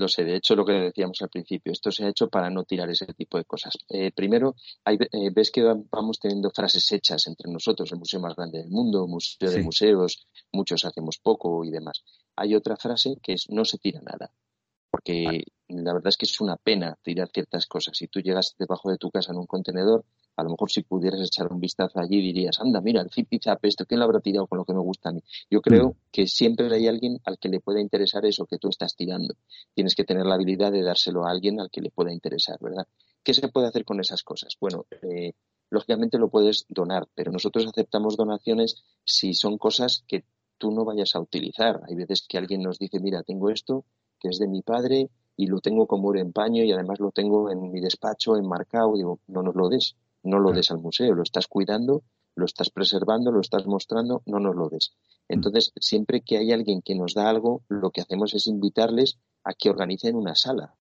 Lo 0.00 0.08
sé, 0.08 0.24
de 0.24 0.36
hecho, 0.36 0.56
lo 0.56 0.64
que 0.64 0.72
decíamos 0.72 1.20
al 1.20 1.28
principio, 1.28 1.72
esto 1.72 1.92
se 1.92 2.06
ha 2.06 2.08
hecho 2.08 2.30
para 2.30 2.48
no 2.48 2.64
tirar 2.64 2.88
ese 2.88 3.04
tipo 3.12 3.36
de 3.36 3.44
cosas. 3.44 3.74
Eh, 3.90 4.10
primero, 4.12 4.54
hay, 4.82 4.96
eh, 4.96 5.30
ves 5.30 5.50
que 5.50 5.62
vamos 5.62 6.18
teniendo 6.18 6.50
frases 6.50 6.90
hechas 6.92 7.26
entre 7.26 7.52
nosotros, 7.52 7.92
el 7.92 7.98
museo 7.98 8.18
más 8.18 8.34
grande 8.34 8.60
del 8.60 8.70
mundo, 8.70 9.06
museo 9.06 9.50
de 9.50 9.62
museos, 9.62 10.26
muchos 10.52 10.86
hacemos 10.86 11.18
poco 11.18 11.66
y 11.66 11.70
demás. 11.70 12.02
Hay 12.34 12.54
otra 12.54 12.76
frase 12.78 13.18
que 13.22 13.34
es 13.34 13.50
no 13.50 13.66
se 13.66 13.76
tira 13.76 14.00
nada, 14.00 14.32
porque 14.90 15.44
la 15.68 15.92
verdad 15.92 16.08
es 16.08 16.16
que 16.16 16.24
es 16.24 16.40
una 16.40 16.56
pena 16.56 16.96
tirar 17.02 17.28
ciertas 17.28 17.66
cosas. 17.66 17.94
Si 17.94 18.08
tú 18.08 18.20
llegas 18.20 18.54
debajo 18.58 18.90
de 18.90 18.96
tu 18.96 19.10
casa 19.10 19.32
en 19.32 19.38
un 19.38 19.46
contenedor, 19.46 20.06
a 20.36 20.42
lo 20.42 20.50
mejor 20.50 20.70
si 20.70 20.82
pudieras 20.82 21.20
echar 21.20 21.52
un 21.52 21.60
vistazo 21.60 21.98
allí 22.00 22.20
dirías, 22.20 22.60
anda, 22.60 22.80
mira, 22.80 23.02
el 23.02 23.10
zipi 23.10 23.38
zap, 23.38 23.64
esto, 23.64 23.84
¿quién 23.86 24.00
lo 24.00 24.06
habrá 24.06 24.20
tirado 24.20 24.46
con 24.46 24.58
lo 24.58 24.64
que 24.64 24.72
me 24.72 24.80
gusta 24.80 25.10
a 25.10 25.12
mí? 25.12 25.22
Yo 25.50 25.60
creo 25.60 25.90
mm. 25.90 25.94
que 26.10 26.26
siempre 26.26 26.72
hay 26.74 26.86
alguien 26.88 27.18
al 27.24 27.38
que 27.38 27.48
le 27.48 27.60
pueda 27.60 27.80
interesar 27.80 28.24
eso 28.24 28.46
que 28.46 28.58
tú 28.58 28.68
estás 28.68 28.96
tirando. 28.96 29.34
Tienes 29.74 29.94
que 29.94 30.04
tener 30.04 30.26
la 30.26 30.34
habilidad 30.34 30.72
de 30.72 30.82
dárselo 30.82 31.26
a 31.26 31.30
alguien 31.30 31.60
al 31.60 31.70
que 31.70 31.80
le 31.80 31.90
pueda 31.90 32.12
interesar, 32.12 32.58
¿verdad? 32.60 32.86
¿Qué 33.22 33.34
se 33.34 33.48
puede 33.48 33.66
hacer 33.66 33.84
con 33.84 34.00
esas 34.00 34.22
cosas? 34.22 34.56
Bueno, 34.60 34.86
eh, 35.02 35.32
lógicamente 35.68 36.18
lo 36.18 36.28
puedes 36.28 36.66
donar, 36.68 37.06
pero 37.14 37.32
nosotros 37.32 37.66
aceptamos 37.66 38.16
donaciones 38.16 38.82
si 39.04 39.34
son 39.34 39.58
cosas 39.58 40.04
que 40.06 40.24
tú 40.58 40.70
no 40.70 40.84
vayas 40.84 41.14
a 41.14 41.20
utilizar. 41.20 41.80
Hay 41.88 41.94
veces 41.94 42.24
que 42.28 42.38
alguien 42.38 42.62
nos 42.62 42.78
dice, 42.78 43.00
mira, 43.00 43.22
tengo 43.22 43.50
esto 43.50 43.84
que 44.18 44.28
es 44.28 44.38
de 44.38 44.48
mi 44.48 44.62
padre 44.62 45.10
y 45.36 45.46
lo 45.46 45.60
tengo 45.60 45.86
como 45.86 46.14
en 46.14 46.32
paño 46.32 46.62
y 46.62 46.72
además 46.72 47.00
lo 47.00 47.10
tengo 47.10 47.50
en 47.50 47.72
mi 47.72 47.80
despacho 47.80 48.36
enmarcado. 48.36 48.94
Digo, 48.94 49.20
no 49.26 49.42
nos 49.42 49.54
lo 49.54 49.68
des 49.68 49.96
no 50.22 50.38
lo 50.38 50.52
des 50.52 50.70
al 50.70 50.78
museo, 50.78 51.14
lo 51.14 51.22
estás 51.22 51.46
cuidando, 51.46 52.02
lo 52.34 52.44
estás 52.44 52.70
preservando, 52.70 53.32
lo 53.32 53.40
estás 53.40 53.66
mostrando, 53.66 54.22
no 54.26 54.40
nos 54.40 54.54
lo 54.54 54.68
des. 54.68 54.92
Mm. 55.28 55.32
Entonces, 55.34 55.72
siempre 55.80 56.22
que 56.22 56.38
hay 56.38 56.52
alguien 56.52 56.82
que 56.82 56.94
nos 56.94 57.14
da 57.14 57.28
algo, 57.28 57.62
lo 57.68 57.90
que 57.90 58.00
hacemos 58.00 58.34
es 58.34 58.46
invitarles 58.46 59.18
a 59.44 59.54
que 59.54 59.70
organicen 59.70 60.16
una 60.16 60.34
sala. 60.34 60.74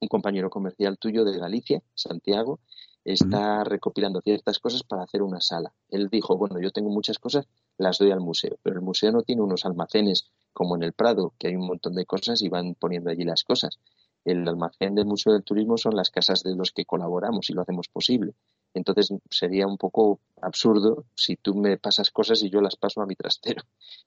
Un 0.00 0.08
compañero 0.08 0.50
comercial 0.50 0.98
tuyo 0.98 1.24
de 1.24 1.38
Galicia, 1.38 1.82
Santiago, 1.94 2.60
está 3.04 3.64
recopilando 3.64 4.20
ciertas 4.22 4.58
cosas 4.58 4.82
para 4.82 5.02
hacer 5.02 5.22
una 5.22 5.40
sala. 5.40 5.74
Él 5.90 6.08
dijo, 6.08 6.36
bueno, 6.36 6.58
yo 6.60 6.70
tengo 6.70 6.90
muchas 6.90 7.18
cosas, 7.18 7.46
las 7.76 7.98
doy 7.98 8.10
al 8.10 8.20
museo, 8.20 8.58
pero 8.62 8.76
el 8.76 8.82
museo 8.82 9.12
no 9.12 9.22
tiene 9.22 9.42
unos 9.42 9.66
almacenes 9.66 10.30
como 10.52 10.76
en 10.76 10.84
el 10.84 10.92
Prado, 10.92 11.34
que 11.38 11.48
hay 11.48 11.56
un 11.56 11.66
montón 11.66 11.94
de 11.94 12.06
cosas 12.06 12.40
y 12.42 12.48
van 12.48 12.74
poniendo 12.74 13.10
allí 13.10 13.24
las 13.24 13.44
cosas 13.44 13.78
el 14.24 14.48
almacén 14.48 14.94
del 14.94 15.06
Museo 15.06 15.32
del 15.32 15.44
Turismo 15.44 15.76
son 15.76 15.96
las 15.96 16.10
casas 16.10 16.42
de 16.42 16.54
los 16.54 16.72
que 16.72 16.84
colaboramos 16.84 17.50
y 17.50 17.52
lo 17.52 17.62
hacemos 17.62 17.88
posible. 17.88 18.34
Entonces 18.72 19.12
sería 19.30 19.66
un 19.66 19.78
poco 19.78 20.20
absurdo 20.40 21.04
si 21.14 21.36
tú 21.36 21.54
me 21.54 21.78
pasas 21.78 22.10
cosas 22.10 22.42
y 22.42 22.50
yo 22.50 22.60
las 22.60 22.76
paso 22.76 23.00
a 23.02 23.06
mi 23.06 23.14
trastero. 23.14 23.62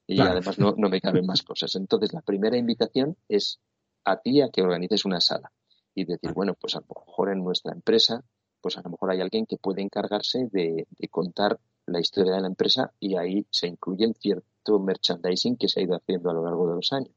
Y 0.05 0.19
además 0.19 0.59
no, 0.59 0.73
no 0.77 0.89
me 0.89 0.99
caben 0.99 1.25
más 1.25 1.43
cosas. 1.43 1.75
Entonces 1.75 2.13
la 2.13 2.21
primera 2.21 2.57
invitación 2.57 3.15
es 3.29 3.59
a 4.03 4.17
ti 4.17 4.41
a 4.41 4.49
que 4.49 4.61
organices 4.61 5.05
una 5.05 5.21
sala 5.21 5.51
y 5.95 6.05
decir, 6.05 6.33
bueno, 6.33 6.53
pues 6.53 6.75
a 6.75 6.79
lo 6.79 6.87
mejor 6.87 7.31
en 7.31 7.43
nuestra 7.43 7.73
empresa, 7.73 8.23
pues 8.61 8.77
a 8.77 8.81
lo 8.81 8.89
mejor 8.89 9.11
hay 9.11 9.21
alguien 9.21 9.45
que 9.45 9.57
puede 9.57 9.81
encargarse 9.81 10.47
de, 10.51 10.87
de 10.89 11.07
contar 11.07 11.59
la 11.85 11.99
historia 11.99 12.33
de 12.33 12.41
la 12.41 12.47
empresa 12.47 12.91
y 12.99 13.15
ahí 13.15 13.45
se 13.49 13.67
incluyen 13.67 14.13
cierto 14.13 14.79
merchandising 14.79 15.55
que 15.57 15.69
se 15.69 15.79
ha 15.79 15.83
ido 15.83 15.95
haciendo 15.95 16.29
a 16.29 16.33
lo 16.33 16.43
largo 16.43 16.67
de 16.69 16.75
los 16.75 16.91
años. 16.91 17.11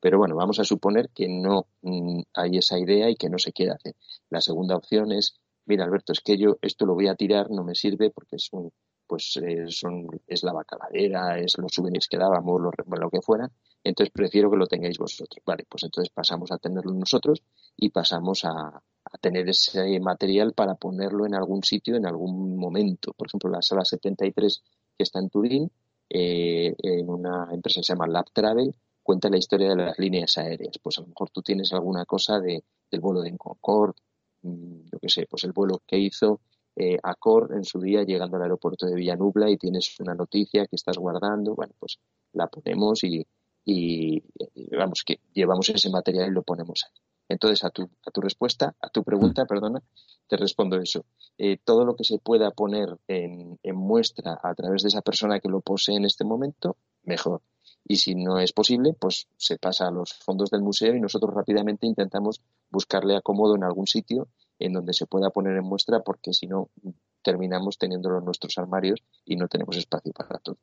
Pero 0.00 0.18
bueno, 0.18 0.34
vamos 0.34 0.58
a 0.58 0.64
suponer 0.64 1.10
que 1.10 1.28
no 1.28 1.66
mm, 1.82 2.22
hay 2.34 2.56
esa 2.56 2.78
idea 2.78 3.10
y 3.10 3.16
que 3.16 3.28
no 3.28 3.38
se 3.38 3.52
quiere 3.52 3.72
hacer. 3.72 3.94
La 4.30 4.40
segunda 4.40 4.76
opción 4.76 5.12
es, 5.12 5.38
mira 5.66 5.84
Alberto, 5.84 6.12
es 6.12 6.20
que 6.20 6.38
yo 6.38 6.56
esto 6.62 6.86
lo 6.86 6.94
voy 6.94 7.08
a 7.08 7.14
tirar, 7.14 7.50
no 7.50 7.64
me 7.64 7.74
sirve 7.74 8.10
porque 8.10 8.36
es 8.36 8.48
un, 8.52 8.72
pues 9.06 9.36
eh, 9.42 9.64
son, 9.68 10.06
es 10.26 10.42
la 10.44 10.52
bacaladera, 10.52 11.38
es 11.38 11.58
los 11.58 11.72
souvenirs 11.72 12.06
que 12.08 12.16
dábamos, 12.16 12.60
lo, 12.60 12.70
lo 12.70 13.10
que 13.10 13.20
fuera, 13.20 13.50
entonces 13.82 14.12
prefiero 14.12 14.50
que 14.50 14.56
lo 14.56 14.66
tengáis 14.66 14.98
vosotros. 14.98 15.42
Vale, 15.44 15.66
pues 15.68 15.82
entonces 15.84 16.12
pasamos 16.12 16.52
a 16.52 16.58
tenerlo 16.58 16.92
nosotros 16.92 17.42
y 17.76 17.90
pasamos 17.90 18.44
a, 18.44 18.82
tener 19.20 19.48
ese 19.48 19.98
material 19.98 20.52
para 20.52 20.76
ponerlo 20.76 21.26
en 21.26 21.34
algún 21.34 21.64
sitio 21.64 21.96
en 21.96 22.06
algún 22.06 22.56
momento. 22.56 23.12
Por 23.14 23.26
ejemplo, 23.26 23.50
la 23.50 23.60
sala 23.60 23.84
73 23.84 24.62
que 24.96 25.02
está 25.02 25.18
en 25.18 25.30
Turín, 25.30 25.72
eh, 26.08 26.74
en 26.78 27.08
una 27.08 27.48
empresa 27.52 27.80
que 27.80 27.84
se 27.84 27.92
llama 27.94 28.06
Lab 28.06 28.30
Travel, 28.32 28.72
cuenta 29.02 29.28
la 29.28 29.38
historia 29.38 29.70
de 29.70 29.76
las 29.76 29.98
líneas 29.98 30.36
aéreas. 30.38 30.78
Pues 30.82 30.98
a 30.98 31.02
lo 31.02 31.08
mejor 31.08 31.30
tú 31.30 31.42
tienes 31.42 31.72
alguna 31.72 32.04
cosa 32.04 32.38
de, 32.40 32.64
del 32.90 33.00
vuelo 33.00 33.20
de 33.22 33.36
Concorde, 33.36 33.94
mm, 34.42 34.86
yo 34.92 34.98
qué 35.00 35.08
sé, 35.08 35.26
pues 35.28 35.44
el 35.44 35.52
vuelo 35.52 35.82
que 35.86 35.98
hizo 35.98 36.40
eh, 36.76 36.98
Accor 37.02 37.52
en 37.54 37.64
su 37.64 37.80
día 37.80 38.04
llegando 38.04 38.36
al 38.36 38.44
aeropuerto 38.44 38.86
de 38.86 38.94
Villanubla 38.94 39.50
y 39.50 39.56
tienes 39.56 39.98
una 40.00 40.14
noticia 40.14 40.66
que 40.66 40.76
estás 40.76 40.96
guardando, 40.98 41.54
bueno, 41.54 41.74
pues 41.78 41.98
la 42.32 42.46
ponemos 42.46 43.02
y, 43.04 43.26
y, 43.64 44.22
vamos, 44.76 45.02
que 45.04 45.20
llevamos 45.32 45.68
ese 45.68 45.90
material 45.90 46.28
y 46.28 46.32
lo 46.32 46.42
ponemos 46.42 46.84
ahí. 46.86 47.00
Entonces, 47.28 47.64
a 47.64 47.70
tu, 47.70 47.82
a 48.06 48.10
tu 48.10 48.20
respuesta, 48.20 48.74
a 48.80 48.88
tu 48.88 49.04
pregunta, 49.04 49.46
perdona, 49.46 49.82
te 50.26 50.36
respondo 50.36 50.80
eso. 50.80 51.04
Eh, 51.38 51.58
todo 51.62 51.84
lo 51.84 51.94
que 51.94 52.04
se 52.04 52.18
pueda 52.18 52.50
poner 52.50 52.88
en, 53.06 53.58
en, 53.62 53.76
muestra 53.76 54.38
a 54.42 54.54
través 54.54 54.82
de 54.82 54.88
esa 54.88 55.02
persona 55.02 55.38
que 55.38 55.48
lo 55.48 55.60
posee 55.60 55.96
en 55.96 56.04
este 56.04 56.24
momento, 56.24 56.76
mejor. 57.04 57.42
Y 57.84 57.96
si 57.96 58.14
no 58.14 58.38
es 58.38 58.52
posible, 58.52 58.94
pues 58.98 59.26
se 59.36 59.58
pasa 59.58 59.88
a 59.88 59.90
los 59.90 60.12
fondos 60.12 60.50
del 60.50 60.62
museo 60.62 60.94
y 60.94 61.00
nosotros 61.00 61.34
rápidamente 61.34 61.86
intentamos 61.86 62.40
buscarle 62.70 63.16
acomodo 63.16 63.56
en 63.56 63.64
algún 63.64 63.86
sitio 63.86 64.28
en 64.58 64.74
donde 64.74 64.92
se 64.92 65.06
pueda 65.06 65.30
poner 65.30 65.56
en 65.56 65.64
muestra, 65.64 66.00
porque 66.00 66.32
si 66.32 66.46
no, 66.46 66.68
terminamos 67.22 67.78
teniéndolo 67.78 68.18
en 68.18 68.24
nuestros 68.24 68.56
armarios 68.58 69.02
y 69.24 69.36
no 69.36 69.48
tenemos 69.48 69.76
espacio 69.76 70.12
para 70.12 70.38
todo. 70.38 70.58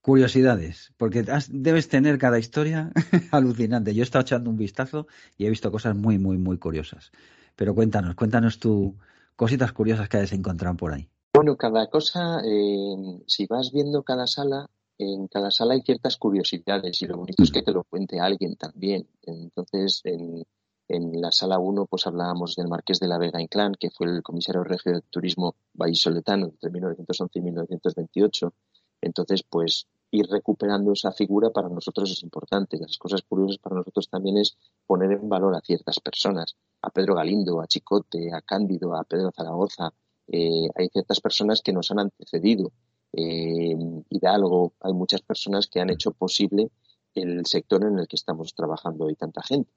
Curiosidades, 0.00 0.94
porque 0.96 1.24
debes 1.50 1.88
tener 1.88 2.16
cada 2.16 2.38
historia 2.38 2.90
alucinante. 3.30 3.94
Yo 3.94 4.02
he 4.02 4.04
estado 4.04 4.22
echando 4.22 4.48
un 4.48 4.56
vistazo 4.56 5.06
y 5.36 5.44
he 5.44 5.50
visto 5.50 5.70
cosas 5.70 5.94
muy, 5.94 6.18
muy, 6.18 6.38
muy 6.38 6.58
curiosas. 6.58 7.12
Pero 7.54 7.74
cuéntanos, 7.74 8.14
cuéntanos 8.14 8.58
tú 8.58 8.96
cositas 9.36 9.72
curiosas 9.72 10.08
que 10.08 10.16
hayas 10.16 10.32
encontrado 10.32 10.76
por 10.76 10.94
ahí. 10.94 11.10
Bueno, 11.34 11.56
cada 11.56 11.88
cosa, 11.88 12.40
eh, 12.44 13.20
si 13.26 13.46
vas 13.46 13.72
viendo 13.72 14.02
cada 14.02 14.26
sala, 14.26 14.70
en 15.00 15.28
cada 15.28 15.50
sala 15.50 15.74
hay 15.74 15.80
ciertas 15.80 16.18
curiosidades 16.18 17.00
y 17.00 17.06
lo 17.06 17.16
bonito 17.16 17.42
es 17.42 17.50
que 17.50 17.62
te 17.62 17.72
lo 17.72 17.84
cuente 17.84 18.20
alguien 18.20 18.56
también. 18.56 19.08
Entonces, 19.22 20.02
en, 20.04 20.44
la 20.88 21.30
sala 21.30 21.58
1 21.58 21.86
pues 21.86 22.06
hablábamos 22.06 22.56
del 22.56 22.68
Marqués 22.68 22.98
de 23.00 23.08
la 23.08 23.16
Vega 23.16 23.40
Inclán, 23.40 23.74
que 23.78 23.90
fue 23.90 24.08
el 24.08 24.22
comisario 24.22 24.64
regio 24.64 24.92
de 24.92 25.02
turismo 25.02 25.54
vallisoletano 25.72 26.46
entre 26.46 26.70
1911 26.70 27.38
y 27.38 27.42
1928. 27.42 28.52
Entonces, 29.00 29.42
pues 29.42 29.86
ir 30.10 30.26
recuperando 30.26 30.92
esa 30.92 31.12
figura 31.12 31.50
para 31.50 31.68
nosotros 31.68 32.10
es 32.10 32.22
importante. 32.22 32.76
Las 32.78 32.98
cosas 32.98 33.22
curiosas 33.22 33.58
para 33.58 33.76
nosotros 33.76 34.08
también 34.08 34.36
es 34.38 34.56
poner 34.86 35.12
en 35.12 35.28
valor 35.28 35.54
a 35.54 35.60
ciertas 35.60 36.00
personas, 36.00 36.56
a 36.82 36.90
Pedro 36.90 37.14
Galindo, 37.14 37.60
a 37.60 37.66
Chicote, 37.66 38.34
a 38.34 38.42
Cándido, 38.42 38.94
a 38.94 39.04
Pedro 39.04 39.30
Zaragoza. 39.34 39.92
Eh, 40.26 40.68
hay 40.74 40.88
ciertas 40.88 41.20
personas 41.20 41.62
que 41.62 41.72
nos 41.72 41.90
han 41.90 42.00
antecedido. 42.00 42.72
Eh, 43.12 43.76
Hidalgo, 44.08 44.72
hay 44.80 44.92
muchas 44.92 45.22
personas 45.22 45.66
que 45.66 45.80
han 45.80 45.90
hecho 45.90 46.12
posible 46.12 46.70
el 47.14 47.44
sector 47.46 47.84
en 47.84 47.98
el 47.98 48.06
que 48.06 48.16
estamos 48.16 48.54
trabajando 48.54 49.06
hoy 49.06 49.16
tanta 49.16 49.42
gente 49.42 49.72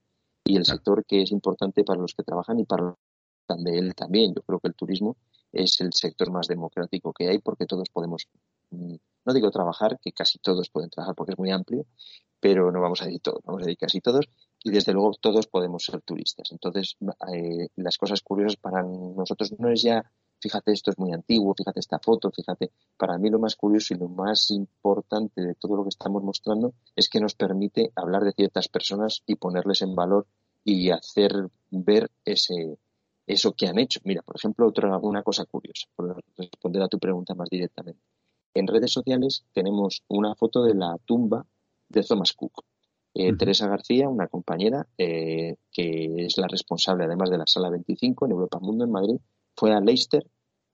y 0.46 0.58
el 0.58 0.66
sector 0.66 1.06
que 1.06 1.22
es 1.22 1.32
importante 1.32 1.84
para 1.84 2.00
los 2.00 2.14
que 2.14 2.24
trabajan 2.24 2.60
y 2.60 2.66
para 2.66 2.96
de 3.58 3.78
él 3.78 3.96
también. 3.96 4.34
Yo 4.34 4.42
creo 4.42 4.60
que 4.60 4.68
el 4.68 4.76
turismo 4.76 5.18
es 5.52 5.80
el 5.82 5.94
sector 5.94 6.32
más 6.32 6.48
democrático 6.48 7.14
que 7.14 7.30
hay 7.30 7.40
porque 7.40 7.66
todos 7.66 7.90
podemos, 7.90 8.28
mm, 8.72 8.96
no 9.26 9.34
digo 9.34 9.52
trabajar, 9.52 10.00
que 10.00 10.12
casi 10.12 10.40
todos 10.40 10.70
pueden 10.70 10.90
trabajar 10.90 11.16
porque 11.16 11.34
es 11.34 11.38
muy 11.38 11.52
amplio, 11.52 11.86
pero 12.40 12.72
no 12.72 12.82
vamos 12.82 13.02
a 13.02 13.06
decir 13.06 13.22
todos, 13.22 13.42
vamos 13.44 13.62
a 13.62 13.66
decir 13.66 13.78
casi 13.78 14.02
todos 14.02 14.26
y 14.64 14.72
desde 14.72 14.94
luego 14.94 15.12
todos 15.20 15.48
podemos 15.48 15.84
ser 15.84 16.02
turistas. 16.02 16.52
Entonces, 16.52 16.98
eh, 17.34 17.68
las 17.76 17.98
cosas 17.98 18.22
curiosas 18.22 18.58
para 18.58 18.84
nosotros 18.84 19.54
no 19.60 19.70
es 19.70 19.82
ya 19.82 20.10
fíjate, 20.44 20.74
esto 20.74 20.92
es 20.92 21.00
muy 21.00 21.14
antiguo, 21.14 21.56
fíjate 21.56 21.80
esta 21.80 22.00
foto, 22.00 22.30
fíjate, 22.30 22.72
para 22.98 23.18
mí 23.18 23.30
lo 23.30 23.40
más 23.40 23.56
curioso 23.56 23.94
y 23.94 23.98
lo 23.98 24.10
más 24.10 24.52
importante 24.52 25.42
de 25.42 25.56
todo 25.56 25.78
lo 25.78 25.84
que 25.84 25.90
estamos 25.90 26.22
mostrando 26.22 26.74
es 26.96 27.08
que 27.08 27.22
nos 27.22 27.34
permite 27.34 27.92
hablar 27.96 28.24
de 28.24 28.34
ciertas 28.34 28.68
personas 28.68 29.24
y 29.26 29.36
ponerles 29.36 29.82
en 29.82 29.96
valor 29.96 30.28
y 30.66 30.92
hacer 30.92 31.32
ver 31.72 32.12
ese, 32.26 32.78
eso 33.26 33.54
que 33.54 33.68
han 33.68 33.80
hecho. 33.80 34.02
Mira, 34.04 34.22
por 34.22 34.36
ejemplo, 34.36 34.68
otra, 34.68 34.98
una 34.98 35.24
cosa 35.24 35.46
curiosa, 35.46 35.88
por 35.96 36.22
responder 36.38 36.82
a 36.84 36.90
tu 36.90 37.00
pregunta 37.00 37.34
más 37.36 37.50
directamente. 37.50 38.02
En 38.54 38.68
redes 38.68 38.92
sociales 38.92 39.46
tenemos 39.54 40.04
una 40.10 40.36
foto 40.36 40.64
de 40.64 40.76
la 40.76 40.98
tumba 41.06 41.46
de 41.88 42.04
Thomas 42.04 42.34
Cook. 42.34 42.64
Eh, 43.16 43.36
Teresa 43.38 43.68
García, 43.68 44.10
una 44.10 44.28
compañera 44.28 44.88
eh, 44.98 45.56
que 45.72 46.26
es 46.26 46.38
la 46.38 46.48
responsable 46.48 47.06
además 47.06 47.30
de 47.30 47.38
la 47.38 47.46
Sala 47.46 47.70
25 47.70 48.26
en 48.26 48.32
Europa 48.32 48.60
Mundo 48.60 48.86
en 48.86 48.92
Madrid, 48.92 49.18
fue 49.56 49.74
a 49.74 49.80
Leicester 49.80 50.26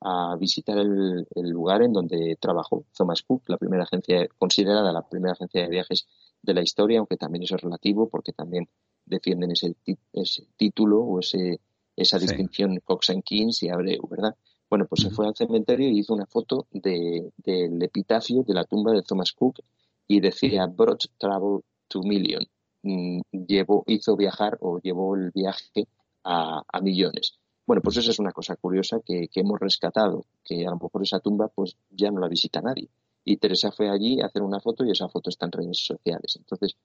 a 0.02 0.36
visitar 0.40 0.78
el, 0.78 1.28
lugar 1.36 1.82
en 1.82 1.92
donde 1.92 2.38
trabajó 2.40 2.86
Thomas 2.96 3.22
Cook, 3.22 3.44
la 3.48 3.58
primera 3.58 3.84
agencia, 3.84 4.28
considerada 4.38 4.94
la 4.94 5.08
primera 5.08 5.34
agencia 5.34 5.62
de 5.62 5.70
viajes 5.70 6.08
de 6.42 6.54
la 6.54 6.62
historia, 6.62 7.00
aunque 7.00 7.18
también 7.18 7.44
eso 7.44 7.56
es 7.56 7.62
relativo 7.62 8.08
porque 8.08 8.32
también 8.32 8.70
defienden 9.06 9.52
ese, 9.52 9.76
ese 10.14 10.48
título 10.56 11.02
o 11.02 11.20
ese, 11.20 11.60
esa 11.98 12.18
distinción 12.18 12.80
Cox 12.86 13.10
and 13.10 13.24
Kings 13.24 13.64
y 13.64 13.70
Abreu, 13.70 14.08
¿verdad? 14.10 14.36
Bueno, 14.70 14.86
pues 14.86 15.02
se 15.02 15.10
fue 15.10 15.28
al 15.28 15.36
cementerio 15.36 15.90
y 15.90 16.00
hizo 16.00 16.14
una 16.14 16.28
foto 16.28 16.68
del 16.72 17.82
epitafio 17.82 18.44
de 18.44 18.54
la 18.54 18.64
tumba 18.66 18.94
de 18.94 19.02
Thomas 19.02 19.34
Cook 19.34 19.60
y 20.08 20.22
decía 20.22 20.68
brought 20.68 21.06
travel 21.18 21.62
to 21.88 22.02
million. 22.04 22.46
Mm, 22.84 23.22
llevó, 23.32 23.84
hizo 23.88 24.16
viajar 24.16 24.58
o 24.62 24.80
llevó 24.80 25.16
el 25.16 25.32
viaje 25.32 25.88
a 26.24 26.82
millones. 26.82 27.40
Bueno, 27.70 27.84
pues 27.84 27.98
eso 27.98 28.10
es 28.10 28.18
una 28.18 28.32
cosa 28.32 28.56
curiosa 28.56 29.00
que, 29.06 29.30
hemos 29.32 29.60
rescatado, 29.60 30.26
que 30.44 30.66
a 30.66 30.72
lo 30.72 30.78
mejor 30.78 31.04
esa 31.04 31.20
tumba 31.20 31.50
pues 31.50 31.78
ya 31.92 32.10
no 32.10 32.20
la 32.20 32.28
visita 32.28 32.62
nadie. 32.62 32.90
Y 33.24 33.38
Teresa 33.38 33.72
fue 33.72 33.92
allí 33.92 34.20
a 34.20 34.26
hacer 34.26 34.42
una 34.42 34.60
foto 34.60 34.84
y 34.84 34.90
esa 34.90 35.08
foto 35.08 35.30
está 35.30 35.46
en 35.46 35.52
redes 35.52 35.78
sociales. 35.86 36.36
Entonces, 36.36 36.76